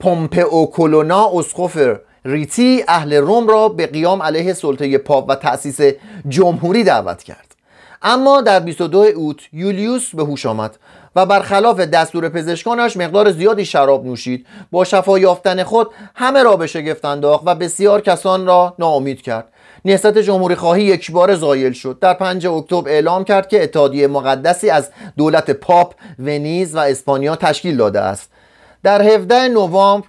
پومپئو 0.00 0.66
کولونا 0.66 1.30
اسقف 1.34 1.98
ریتی 2.26 2.84
اهل 2.88 3.14
روم 3.14 3.48
را 3.48 3.68
به 3.68 3.86
قیام 3.86 4.22
علیه 4.22 4.52
سلطه 4.52 4.98
پاپ 4.98 5.28
و 5.28 5.34
تأسیس 5.34 5.80
جمهوری 6.28 6.84
دعوت 6.84 7.22
کرد. 7.22 7.54
اما 8.02 8.40
در 8.40 8.60
22 8.60 8.98
اوت 8.98 9.40
یولیوس 9.52 10.14
به 10.14 10.22
هوش 10.22 10.46
آمد 10.46 10.78
و 11.16 11.26
برخلاف 11.26 11.80
دستور 11.80 12.28
پزشکانش 12.28 12.96
مقدار 12.96 13.30
زیادی 13.30 13.64
شراب 13.64 14.06
نوشید. 14.06 14.46
با 14.70 14.84
شفا 14.84 15.18
یافتن 15.18 15.62
خود 15.62 15.90
همه 16.14 16.42
را 16.42 16.56
به 16.56 16.66
شگفت 16.66 17.04
انداخت 17.04 17.42
و 17.46 17.54
بسیار 17.54 18.00
کسان 18.00 18.46
را 18.46 18.74
ناامید 18.78 19.22
کرد. 19.22 19.48
نهضت 19.84 20.18
جمهوری 20.18 20.54
خواهی 20.54 20.84
یک 20.84 21.12
بار 21.12 21.34
زایل 21.34 21.72
شد. 21.72 21.98
در 22.00 22.14
5 22.14 22.46
اکتبر 22.46 22.90
اعلام 22.90 23.24
کرد 23.24 23.48
که 23.48 23.62
اتحادیه 23.62 24.06
مقدسی 24.06 24.70
از 24.70 24.90
دولت 25.16 25.50
پاپ 25.50 25.94
ونیز 26.18 26.74
و 26.74 26.78
اسپانیا 26.78 27.36
تشکیل 27.36 27.76
داده 27.76 28.00
است. 28.00 28.30
در 28.82 29.02
17 29.02 29.48
نوامبر 29.48 30.06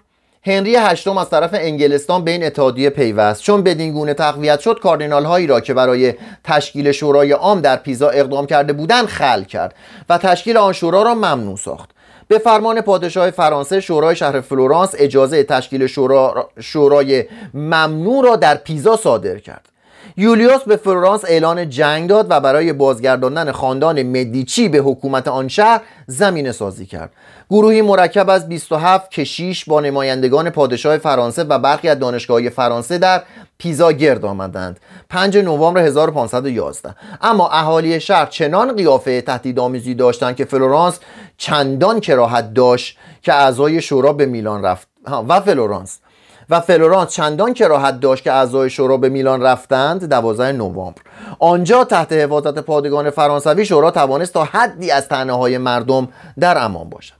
هنری 0.47 0.75
هشتم 0.75 1.17
از 1.17 1.29
طرف 1.29 1.49
انگلستان 1.53 2.23
به 2.23 2.31
این 2.31 2.43
اتحادیه 2.43 2.89
پیوست. 2.89 3.43
چون 3.43 3.63
بدین 3.63 3.93
گونه 3.93 4.13
تقویت 4.13 4.59
شد 4.59 4.79
کاردینال 4.79 5.25
هایی 5.25 5.47
را 5.47 5.59
که 5.59 5.73
برای 5.73 6.13
تشکیل 6.43 6.91
شورای 6.91 7.31
عام 7.31 7.61
در 7.61 7.75
پیزا 7.75 8.09
اقدام 8.09 8.45
کرده 8.45 8.73
بودند 8.73 9.05
خلع 9.05 9.43
کرد 9.43 9.75
و 10.09 10.17
تشکیل 10.17 10.57
آن 10.57 10.73
شورا 10.73 11.01
را 11.01 11.15
ممنوع 11.15 11.57
ساخت. 11.57 11.89
به 12.27 12.37
فرمان 12.37 12.81
پادشاه 12.81 13.31
فرانسه 13.31 13.79
شورای 13.79 14.15
شهر 14.15 14.41
فلورانس 14.41 14.95
اجازه 14.97 15.43
تشکیل 15.43 15.87
شورا 15.87 16.49
شورای 16.59 17.25
ممنوع 17.53 18.23
را 18.23 18.35
در 18.35 18.55
پیزا 18.55 18.95
صادر 18.95 19.37
کرد. 19.37 19.69
یولیوس 20.19 20.63
به 20.63 20.75
فلورانس 20.75 21.25
اعلان 21.27 21.69
جنگ 21.69 22.09
داد 22.09 22.27
و 22.29 22.39
برای 22.39 22.73
بازگرداندن 22.73 23.51
خاندان 23.51 24.03
مدیچی 24.03 24.69
به 24.69 24.77
حکومت 24.77 25.27
آن 25.27 25.47
شهر 25.47 25.81
زمینه 26.07 26.51
سازی 26.51 26.85
کرد. 26.85 27.11
گروهی 27.49 27.81
مرکب 27.81 28.29
از 28.29 28.49
27 28.49 29.11
کشیش 29.11 29.65
با 29.65 29.81
نمایندگان 29.81 30.49
پادشاه 30.49 30.97
فرانسه 30.97 31.43
و 31.43 31.59
برخی 31.59 31.89
از 31.89 31.99
دانشگاه 31.99 32.49
فرانسه 32.49 32.97
در 32.97 33.23
پیزا 33.57 33.91
گرد 33.91 34.25
آمدند. 34.25 34.79
5 35.09 35.37
نوامبر 35.37 35.81
1511 35.81 36.95
اما 37.21 37.49
اهالی 37.49 37.99
شهر 37.99 38.25
چنان 38.25 38.75
قیافه 38.75 39.21
تهدیدآمیزی 39.21 39.93
داشتند 39.95 40.35
که 40.35 40.45
فلورانس 40.45 40.99
چندان 41.37 41.99
کراهت 41.99 42.53
داشت 42.53 42.97
که 43.21 43.33
اعضای 43.33 43.81
شورا 43.81 44.13
به 44.13 44.25
میلان 44.25 44.63
رفت. 44.63 44.87
و 45.29 45.39
فلورانس 45.39 45.99
و 46.49 46.59
فلورانس 46.59 47.09
چندان 47.09 47.53
کراهت 47.53 47.99
داشت 47.99 48.23
که 48.23 48.31
اعضای 48.31 48.69
شورا 48.69 48.97
به 48.97 49.09
میلان 49.09 49.41
رفتند 49.41 50.09
12 50.09 50.51
نوامبر. 50.51 51.01
آنجا 51.39 51.83
تحت 51.83 52.13
حفاظت 52.13 52.59
پادگان 52.59 53.09
فرانسوی 53.09 53.65
شورا 53.65 53.91
توانست 53.91 54.33
تا 54.33 54.43
حدی 54.43 54.91
از 54.91 55.07
طعنه 55.07 55.57
مردم 55.57 56.07
در 56.39 56.63
امان 56.63 56.89
باشد. 56.89 57.17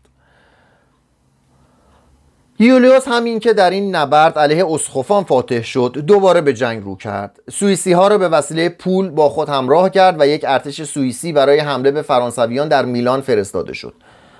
یولیوس 2.59 3.07
همین 3.07 3.39
که 3.39 3.53
در 3.53 3.69
این 3.69 3.95
نبرد 3.95 4.39
علیه 4.39 4.65
اسخفان 4.69 5.23
فاتح 5.23 5.61
شد 5.61 5.97
دوباره 6.07 6.41
به 6.41 6.53
جنگ 6.53 6.83
رو 6.83 6.95
کرد. 6.95 7.39
سوئیسی 7.51 7.93
ها 7.93 8.07
را 8.07 8.17
به 8.17 8.29
وسیله 8.29 8.69
پول 8.69 9.09
با 9.09 9.29
خود 9.29 9.49
همراه 9.49 9.89
کرد 9.89 10.15
و 10.19 10.27
یک 10.27 10.45
ارتش 10.47 10.83
سوئیسی 10.83 11.33
برای 11.33 11.59
حمله 11.59 11.91
به 11.91 12.01
فرانسویان 12.01 12.67
در 12.67 12.85
میلان 12.85 13.21
فرستاده 13.21 13.73
شد. 13.73 13.93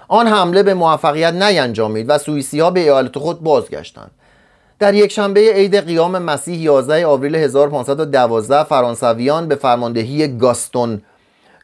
آن 0.08 0.28
حمله 0.28 0.64
به 0.64 0.74
موفقیت 0.74 1.34
نینجامید 1.34 2.10
و 2.10 2.18
سوئیسی 2.18 2.60
ها 2.60 2.72
به 2.72 2.80
ایالت 2.80 3.18
خود 3.18 3.44
بازگشتند. 3.44 4.12
در 4.80 4.94
یک 4.94 5.12
شنبه 5.12 5.54
عید 5.54 5.76
قیام 5.76 6.18
مسیح 6.18 6.62
11 6.62 7.08
آوریل 7.08 7.36
1512 7.36 8.64
فرانسویان 8.64 9.48
به 9.48 9.56
فرماندهی 9.56 10.38
گاستون 10.38 11.02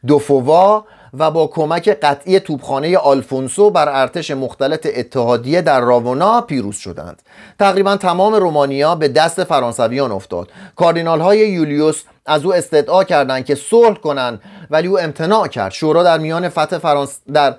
دوفوا 0.08 0.86
و 1.20 1.32
با 1.32 1.48
کمک 1.48 1.90
قطعی 1.90 2.40
توپخانه 2.40 2.98
آلفونسو 2.98 3.70
بر 3.70 4.02
ارتش 4.02 4.32
مختلط 4.32 4.88
اتحادیه 4.96 5.62
در 5.62 5.82
راونا 5.82 6.42
پیروز 6.42 6.76
شدند. 6.76 7.22
تقریبا 7.60 7.98
تمام 7.98 8.34
رومانیا 8.34 8.96
به 8.96 9.08
دست 9.08 9.44
فرانسویان 9.44 10.12
افتاد. 10.12 10.50
کاردینال 10.76 11.22
های 11.22 11.40
یولیوس 11.40 12.04
از 12.26 12.46
او 12.46 12.54
استدعا 12.54 13.04
کردند 13.04 13.46
که 13.46 13.56
صلح 13.56 13.98
کنند 13.98 14.42
ولی 14.70 14.88
او 14.88 15.00
امتناع 15.00 15.48
کرد. 15.48 15.72
شورا 15.72 16.04
در 16.04 16.18
میان 16.18 16.50
فتح 16.50 16.78
فرانس 16.78 17.20
در 17.34 17.56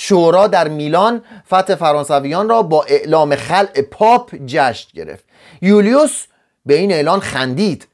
شورا 0.00 0.46
در 0.46 0.68
میلان 0.68 1.22
فتح 1.46 1.74
فرانسویان 1.74 2.48
را 2.48 2.62
با 2.62 2.84
اعلام 2.88 3.36
خلع 3.36 3.82
پاپ 3.82 4.34
جشن 4.46 4.88
گرفت. 4.94 5.24
یولیوس 5.62 6.26
به 6.66 6.74
این 6.74 6.92
اعلان 6.92 7.20
خندید. 7.20 7.88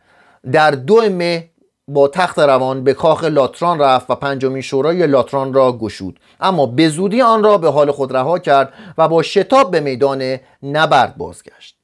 در 0.53 0.71
دو 0.71 1.11
مه 1.11 1.51
با 1.89 2.09
تخت 2.09 2.39
روان 2.39 2.85
به 2.85 2.95
کاخ 2.95 3.25
لاتران 3.25 3.79
رفت 3.79 4.11
و 4.11 4.15
پنجمین 4.15 4.63
شورای 4.63 5.07
لاتران 5.07 5.55
را 5.55 5.73
گشود. 5.73 6.21
اما 6.41 6.67
به 6.67 6.89
زودی 6.89 7.23
آن 7.23 7.45
را 7.45 7.59
به 7.59 7.71
حال 7.71 7.91
خود 7.91 8.17
رها 8.17 8.39
کرد 8.39 8.73
و 8.99 9.09
با 9.09 9.23
شتاب 9.23 9.71
به 9.71 9.81
میدان 9.81 10.39
نبرد 10.63 11.17
بازگشت. 11.17 11.77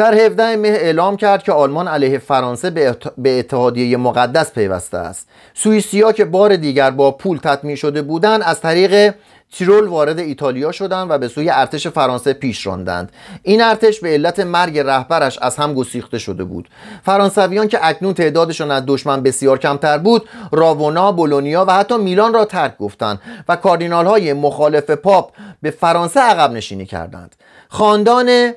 در 0.00 0.14
17 0.14 0.56
مه 0.56 0.68
اعلام 0.68 1.16
کرد 1.16 1.42
که 1.42 1.52
آلمان 1.52 1.88
علیه 1.88 2.18
فرانسه 2.18 2.70
به 3.18 3.38
اتحادیه 3.38 3.96
مقدس 3.96 4.52
پیوسته 4.52 4.96
است. 4.98 5.28
سوئیسیا 5.54 6.12
که 6.12 6.24
بار 6.24 6.56
دیگر 6.56 6.90
با 6.90 7.10
پول 7.10 7.38
تطمیع 7.38 7.76
شده 7.76 8.02
بودند 8.02 8.42
از 8.42 8.60
طریق 8.60 9.14
تیرول 9.52 9.88
وارد 9.88 10.18
ایتالیا 10.18 10.72
شدند 10.72 11.10
و 11.10 11.18
به 11.18 11.28
سوی 11.28 11.50
ارتش 11.50 11.86
فرانسه 11.86 12.32
پیش 12.32 12.66
راندند. 12.66 13.12
این 13.42 13.62
ارتش 13.62 14.00
به 14.00 14.08
علت 14.08 14.40
مرگ 14.40 14.78
رهبرش 14.78 15.38
از 15.38 15.56
هم 15.56 15.74
گسیخته 15.74 16.18
شده 16.18 16.44
بود. 16.44 16.68
فرانسویان 17.04 17.68
که 17.68 17.78
اکنون 17.82 18.14
تعدادشان 18.14 18.70
از 18.70 18.82
دشمن 18.86 19.22
بسیار 19.22 19.58
کمتر 19.58 19.98
بود 19.98 20.28
راونا 20.52 21.12
بولونیا 21.12 21.64
و 21.68 21.72
حتی 21.74 21.96
میلان 21.96 22.34
را 22.34 22.44
ترک 22.44 22.78
گفتند 22.78 23.20
و 23.48 23.56
کاردینال 23.56 24.06
های 24.06 24.32
مخالف 24.32 24.90
پاپ 24.90 25.32
به 25.62 25.70
فرانسه 25.70 26.20
عقب 26.20 26.52
نشینی 26.52 26.86
کردند. 26.86 27.36
خاندان 27.68 28.52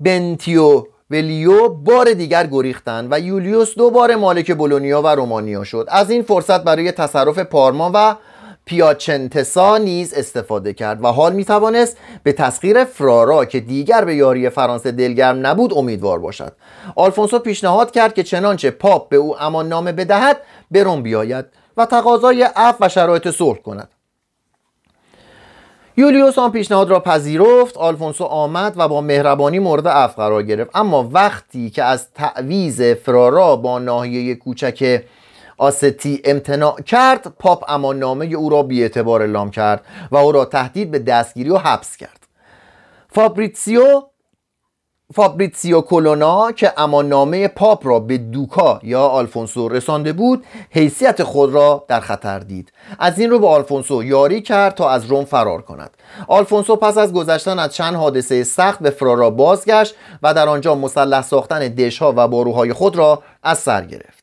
بنتیو 0.00 0.86
ولیو 1.10 1.68
بار 1.68 2.12
دیگر 2.12 2.46
گریختند 2.46 3.08
و 3.10 3.20
یولیوس 3.20 3.74
دوباره 3.74 4.16
مالک 4.16 4.54
بولونیا 4.54 5.02
و 5.02 5.06
رومانیا 5.06 5.64
شد. 5.64 5.86
از 5.90 6.10
این 6.10 6.22
فرصت 6.22 6.64
برای 6.64 6.92
تصرف 6.92 7.38
پارما 7.38 7.90
و 7.94 8.16
پیاچنتسا 8.64 9.78
نیز 9.78 10.14
استفاده 10.14 10.72
کرد 10.72 11.04
و 11.04 11.06
حال 11.06 11.32
می 11.32 11.44
توانست 11.44 11.96
به 12.22 12.32
تسخیر 12.32 12.84
فرارا 12.84 13.44
که 13.44 13.60
دیگر 13.60 14.04
به 14.04 14.14
یاری 14.14 14.50
فرانسه 14.50 14.92
دلگرم 14.92 15.46
نبود 15.46 15.74
امیدوار 15.74 16.18
باشد. 16.18 16.52
آلفونسو 16.96 17.38
پیشنهاد 17.38 17.90
کرد 17.90 18.14
که 18.14 18.22
چنانچه 18.22 18.70
پاپ 18.70 19.08
به 19.08 19.16
او 19.16 19.42
امان 19.42 19.68
نامه 19.68 19.92
بدهد 19.92 20.36
به 20.70 20.82
روم 20.82 21.02
بیاید 21.02 21.44
و 21.76 21.86
تقاضای 21.86 22.42
عفو 22.42 22.84
و 22.84 22.88
شرایط 22.88 23.30
صلح 23.30 23.58
کند. 23.58 23.88
یولیوس 25.98 26.38
آن 26.38 26.52
پیشنهاد 26.52 26.90
را 26.90 27.00
پذیرفت 27.00 27.76
آلفونسو 27.76 28.24
آمد 28.24 28.74
و 28.76 28.88
با 28.88 29.00
مهربانی 29.00 29.58
مورد 29.58 29.88
عفو 29.88 30.22
قرار 30.22 30.42
گرفت. 30.42 30.70
اما 30.74 31.08
وقتی 31.12 31.70
که 31.70 31.84
از 31.84 32.12
تعویز 32.12 32.82
فرارا 32.82 33.56
با 33.56 33.78
ناحیه 33.78 34.34
کوچک 34.34 35.04
آستی 35.56 36.22
امتناع 36.24 36.80
کرد 36.80 37.26
پاپ 37.38 37.64
امان 37.70 37.98
نامه 37.98 38.26
او 38.26 38.48
را 38.48 38.62
بیاعتبار 38.62 39.20
اعلام 39.20 39.50
کرد 39.50 39.84
و 40.10 40.16
او 40.16 40.32
را 40.32 40.44
تهدید 40.44 40.90
به 40.90 40.98
دستگیری 40.98 41.50
و 41.50 41.56
حبس 41.56 41.96
کرد. 41.96 42.26
فابریتسیو 43.08 44.02
فابریتسیو 45.14 45.80
کولونا 45.80 46.52
که 46.52 46.72
نامه 47.04 47.48
پاپ 47.48 47.86
را 47.86 48.00
به 48.00 48.18
دوکا 48.18 48.80
یا 48.82 49.02
آلفونسو 49.02 49.68
رسانده 49.68 50.12
بود 50.12 50.44
حیثیت 50.70 51.22
خود 51.22 51.50
را 51.50 51.84
در 51.88 52.00
خطر 52.00 52.38
دید. 52.38 52.72
از 52.98 53.18
این 53.18 53.30
رو 53.30 53.38
به 53.38 53.48
آلفونسو 53.48 54.04
یاری 54.04 54.42
کرد 54.42 54.74
تا 54.74 54.90
از 54.90 55.06
روم 55.06 55.24
فرار 55.24 55.62
کند. 55.62 55.90
آلفونسو 56.28 56.76
پس 56.76 56.98
از 56.98 57.12
گذشتن 57.12 57.58
از 57.58 57.74
چند 57.74 57.94
حادثه 57.94 58.44
سخت 58.44 58.80
به 58.80 58.90
فرارا 58.90 59.30
بازگشت 59.30 59.94
و 60.22 60.34
در 60.34 60.48
آنجا 60.48 60.74
مسلح 60.74 61.22
ساختن 61.22 61.68
دژها 61.68 62.14
و 62.16 62.28
باروهای 62.28 62.72
خود 62.72 62.96
را 62.96 63.22
از 63.42 63.58
سر 63.58 63.84
گرفت. 63.84 64.17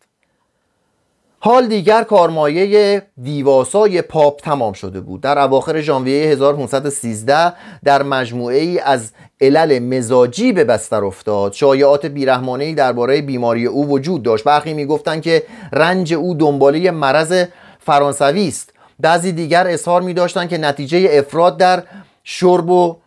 حال 1.46 1.68
دیگر 1.68 2.04
کارمایه 2.04 3.02
دیوآسای 3.22 4.02
پاپ 4.02 4.42
تمام 4.42 4.74
شده 4.74 5.02
بود. 5.02 5.22
در 5.22 5.40
اواخر 5.40 5.82
ژانویه 5.82 6.28
1513 6.28 7.54
در 7.84 8.04
مجموعه 8.04 8.58
ای 8.58 8.80
از 8.80 9.12
علل 9.42 9.80
مزاجی 9.80 10.52
به 10.52 10.64
بستر 10.64 11.06
افتاد. 11.06 11.54
شایعات 11.54 12.06
بیرحمانه 12.06 12.74
درباره 12.74 13.22
بیماری 13.22 13.66
او 13.66 13.90
وجود 13.90 14.24
داشت. 14.24 14.44
برخی 14.44 14.74
می‌گفتند 14.74 15.22
که 15.22 15.44
رنج 15.74 16.14
او 16.14 16.34
دنباله 16.34 16.92
مرض 16.92 17.44
فرانسوی 17.80 18.48
است. 18.48 18.74
بعضی 19.00 19.32
دیگر 19.32 19.68
اظهار 19.68 20.02
می 20.02 20.14
داشتند 20.14 20.50
که 20.50 20.58
نتیجه 20.58 21.10
افراد 21.12 21.58
در 21.58 21.84
شرب 22.24 22.70
و 22.70 22.98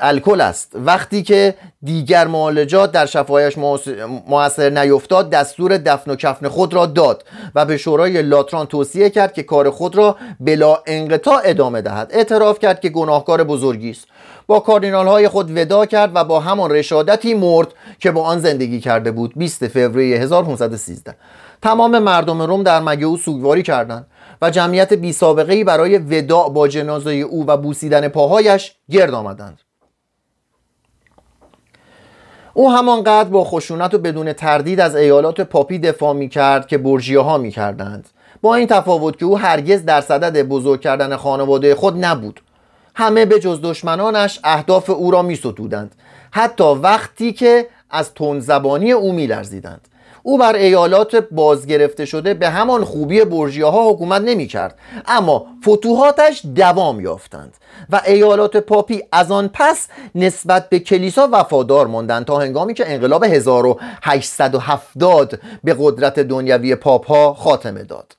الکل 0.00 0.40
است. 0.40 0.72
وقتی 0.74 1.22
که 1.22 1.54
دیگر 1.82 2.26
معالجات 2.26 2.92
در 2.92 3.06
شفایش 3.06 3.58
موثر 4.28 4.70
نیفتاد 4.70 5.30
دستور 5.30 5.76
دفن 5.76 6.10
و 6.10 6.16
کفن 6.16 6.48
خود 6.48 6.74
را 6.74 6.86
داد 6.86 7.24
و 7.54 7.64
به 7.64 7.76
شورای 7.76 8.22
لاتران 8.22 8.66
توصیه 8.66 9.10
کرد 9.10 9.32
که 9.32 9.42
کار 9.42 9.70
خود 9.70 9.96
را 9.96 10.16
بلا 10.40 10.78
انقطاع 10.86 11.40
ادامه 11.44 11.82
دهد. 11.82 12.10
اعتراف 12.12 12.58
کرد 12.58 12.80
که 12.80 12.88
گناهکار 12.88 13.44
بزرگی 13.44 13.90
است. 13.90 14.06
با 14.46 14.60
کاردینال 14.60 15.06
های 15.06 15.28
خود 15.28 15.56
ودا 15.56 15.86
کرد 15.86 16.10
و 16.14 16.24
با 16.24 16.40
همان 16.40 16.70
رشادتی 16.70 17.34
مرد 17.34 17.68
که 17.98 18.10
با 18.10 18.22
آن 18.22 18.38
زندگی 18.38 18.80
کرده 18.80 19.10
بود. 19.10 19.32
20 19.36 19.68
فوریه 19.68 20.18
1513 20.18 21.14
تمام 21.62 21.98
مردم 21.98 22.42
روم 22.42 22.62
در 22.62 22.80
مگه 22.80 23.06
او 23.06 23.16
سوگواری 23.16 23.62
کردند 23.62 24.06
و 24.42 24.50
جمعیت 24.50 24.92
بی 24.92 25.12
سابقه 25.12 25.64
برای 25.64 25.98
وداع 25.98 26.50
با 26.50 26.68
جنازه 26.68 27.10
او 27.12 27.46
و 27.46 27.56
بوسیدن 27.56 28.08
پاهایش 28.08 28.74
گرد 28.90 29.14
آمدند. 29.14 29.67
او 32.54 32.72
همانقدر 32.72 33.28
با 33.28 33.44
خشونت 33.44 33.94
و 33.94 33.98
بدون 33.98 34.32
تردید 34.32 34.80
از 34.80 34.96
ایالات 34.96 35.40
پاپی 35.40 35.78
دفاع 35.78 36.12
می 36.12 36.28
کرد 36.28 36.66
که 36.66 36.78
برژیاها 36.78 37.38
می 37.38 37.50
کردند 37.50 38.08
با 38.42 38.54
این 38.54 38.66
تفاوت 38.66 39.18
که 39.18 39.24
او 39.24 39.38
هرگز 39.38 39.84
در 39.84 40.00
صدد 40.00 40.42
بزرگ 40.42 40.80
کردن 40.80 41.16
خانواده 41.16 41.74
خود 41.74 42.04
نبود. 42.04 42.40
همه 42.94 43.26
به 43.26 43.40
جز 43.40 43.60
دشمنانش 43.62 44.40
اهداف 44.44 44.90
او 44.90 45.10
را 45.10 45.22
می 45.22 45.36
ستودند 45.36 45.94
حتی 46.30 46.64
وقتی 46.64 47.32
که 47.32 47.66
از 47.90 48.14
تنزبانی 48.14 48.92
او 48.92 49.12
می 49.12 49.26
لرزیدند 49.26 49.88
او 50.22 50.38
بر 50.38 50.54
ایالات 50.54 51.16
بازگرفته 51.16 52.04
شده 52.04 52.34
به 52.34 52.48
همان 52.48 52.84
خوبی 52.84 53.24
برژیاها 53.24 53.90
حکومت 53.90 54.22
نمی 54.22 54.46
کرد 54.46 54.78
اما 55.06 55.46
فتوحاتش 55.62 56.42
دوام 56.54 57.00
یافتند 57.00 57.54
و 57.90 58.00
ایالات 58.06 58.56
پاپی 58.56 59.02
از 59.12 59.30
آن 59.30 59.50
پس 59.52 59.88
نسبت 60.14 60.68
به 60.68 60.78
کلیسا 60.78 61.28
وفادار 61.32 61.86
ماندند 61.86 62.24
تا 62.24 62.38
هنگامی 62.38 62.74
که 62.74 62.92
انقلاب 62.92 63.24
1870 63.24 65.40
به 65.64 65.76
قدرت 65.78 66.20
دنیوی 66.20 66.74
پاپ 66.74 67.06
ها 67.06 67.34
خاتمه 67.34 67.82
داد. 67.82 68.16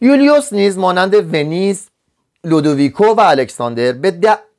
یولیوس 0.00 0.52
نیز 0.52 0.78
مانند 0.78 1.34
ونیز 1.34 1.88
لودویکو 2.44 3.04
و 3.04 3.20
الکساندر 3.20 3.92
به 3.92 4.10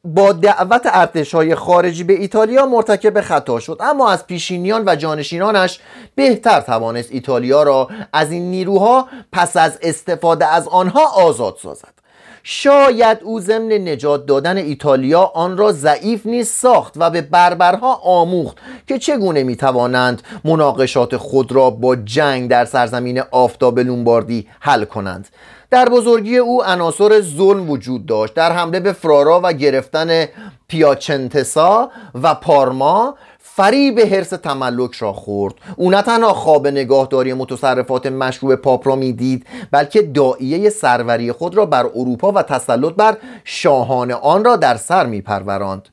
با 0.04 0.32
دعوت 0.32 0.82
ارتش 0.86 1.36
های 1.36 1.56
خارجی 1.56 2.04
به 2.04 2.14
ایتالیا 2.14 2.66
مرتکب 2.66 3.22
خطا 3.22 3.60
شد. 3.60 3.78
اما 3.80 4.12
از 4.12 4.28
پیشینیان 4.28 4.84
و 4.86 4.95
جانشینانش 4.95 5.80
بهتر 6.16 6.62
توانست 6.62 7.12
ایتالیا 7.12 7.64
را 7.64 7.89
از 8.14 8.32
این 8.32 8.51
نیروها 8.51 9.08
پس 9.32 9.58
از 9.58 9.80
استفاده 9.82 10.45
از 10.45 10.68
آنها 10.68 11.08
آزاد 11.08 11.58
سازد. 11.64 12.03
شاید 12.44 13.18
او 13.24 13.39
ضمن 13.39 13.72
نجات 13.72 14.26
دادن 14.26 14.58
ایتالیا 14.58 15.32
آن 15.36 15.58
را 15.58 15.72
ضعیف 15.72 16.26
نیست 16.26 16.62
ساخت 16.62 16.94
و 16.98 17.10
به 17.10 17.22
بربرها 17.22 17.94
آموخت 17.96 18.58
که 18.88 19.00
چگونه 19.00 19.44
می 19.44 19.56
توانند 19.56 20.22
مناقشات 20.46 21.18
خود 21.18 21.52
را 21.52 21.70
با 21.70 21.96
جنگ 21.96 22.50
در 22.50 22.66
سرزمین 22.66 23.22
آفتاب 23.32 23.80
لومباردی 23.80 24.48
حل 24.60 24.86
کنند. 24.86 25.28
در 25.72 25.89
بزرگی 25.89 26.38
او 26.38 26.64
عناصر 26.64 27.22
ظلم 27.22 27.70
وجود 27.70 28.06
داشت 28.06 28.34
در 28.34 28.52
حمله 28.52 28.80
به 28.80 28.94
فرارا 28.94 29.41
و 29.44 29.54
گرفتن 29.54 30.26
پیاچنتسا 30.68 31.91
و 32.24 32.36
پارما 32.36 33.16
فریب 33.56 33.99
حرس 33.99 34.30
تملک 34.30 34.95
را 34.95 35.14
خورد. 35.14 35.54
او 35.76 35.91
نه 35.91 36.01
تنها 36.01 36.34
خواب 36.34 36.68
نگاهداری 36.68 37.34
متصرفات 37.34 38.08
مشروع 38.08 38.56
پاپ 38.56 38.88
را 38.88 38.95
می‌دید 38.95 39.45
بلکه 39.72 40.01
دائیه 40.01 40.70
سروری 40.70 41.32
خود 41.32 41.56
را 41.56 41.66
بر 41.66 41.86
اروپا 41.86 42.32
و 42.32 42.41
تسلط 42.41 42.93
بر 42.93 43.18
شاهان 43.43 44.12
آن 44.12 44.43
را 44.43 44.56
در 44.56 44.76
سر 44.76 45.06
میپروراند. 45.06 45.89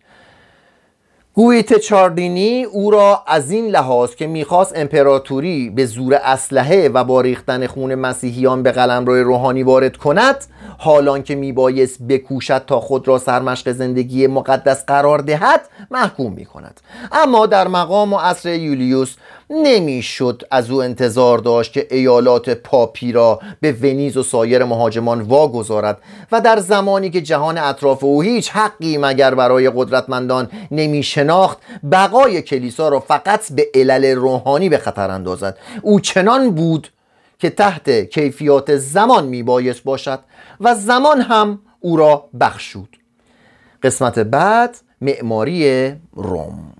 گویت 1.41 1.79
چاردینی 1.79 2.65
او 2.65 2.91
را 2.91 3.23
از 3.27 3.51
این 3.51 3.67
لحاظ 3.67 4.15
که 4.15 4.27
می‌خواست 4.27 4.73
امپراتوری 4.77 5.71
به 5.71 5.87
زور 5.87 6.15
اسلحه 6.15 6.89
و 6.89 7.05
با 7.05 7.21
ریختن 7.21 7.67
خون 7.67 7.95
مسیحیان 7.95 8.63
به 8.63 8.73
قلمرو 8.73 9.15
روحانی 9.15 9.63
وارد 9.63 9.97
کند 9.97 10.45
حالان 10.79 11.23
که 11.23 11.35
میبایست 11.35 12.03
بکوشد 12.03 12.65
تا 12.67 12.81
خود 12.81 13.09
را 13.09 13.19
سرمشق 13.19 13.73
زندگی 13.73 14.27
مقدس 14.27 14.85
قرار 14.87 15.19
دهد 15.19 15.61
محکوم 15.91 16.33
می‌کند. 16.33 16.81
اما 17.13 17.47
در 17.47 17.69
مقام 17.69 18.13
و 18.13 18.17
عصر 18.17 18.55
یولیوس 18.55 19.17
نمی‌شد 19.51 20.43
از 20.51 20.71
او 20.71 20.83
انتظار 20.83 21.39
داشت 21.39 21.73
که 21.73 21.87
ایالات 21.91 22.51
پاپی 22.51 23.13
را 23.13 23.41
به 23.61 23.73
ونیز 23.73 24.17
و 24.17 24.23
سایر 24.23 24.65
مهاجمان 24.65 25.21
واگذارد 25.21 25.99
و 26.33 26.41
در 26.41 26.59
زمانی 26.59 27.11
که 27.11 27.21
جهان 27.21 27.59
اطراف 27.59 28.05
او 28.05 28.23
هیچ 28.23 28.51
حقی 28.51 28.99
مگر 28.99 29.35
برای 29.35 29.71
قدرتمندان 29.71 30.51
نمی 30.71 31.03
شناخت 31.03 31.59
بقای 31.93 32.43
کلیسا 32.43 32.89
را 32.89 33.01
فقط 33.01 33.53
به 33.53 33.67
علل 33.75 34.15
روحانی 34.15 34.69
به 34.69 34.79
خطر 34.79 35.11
اندازد. 35.11 35.59
او 35.83 36.01
چنان 36.01 36.51
بود 36.51 36.89
که 37.39 37.51
تحت 37.51 37.91
کیفیات 37.91 38.77
زمان 38.77 39.27
می 39.27 39.43
بایست 39.43 39.83
باشد 39.83 40.19
و 40.61 40.75
زمان 40.75 41.21
هم 41.21 41.61
او 41.81 41.97
را 41.97 42.29
بخشود. 42.41 42.97
قسمت 43.83 44.19
بعد 44.19 44.77
معماری 45.01 45.93
روم 46.13 46.73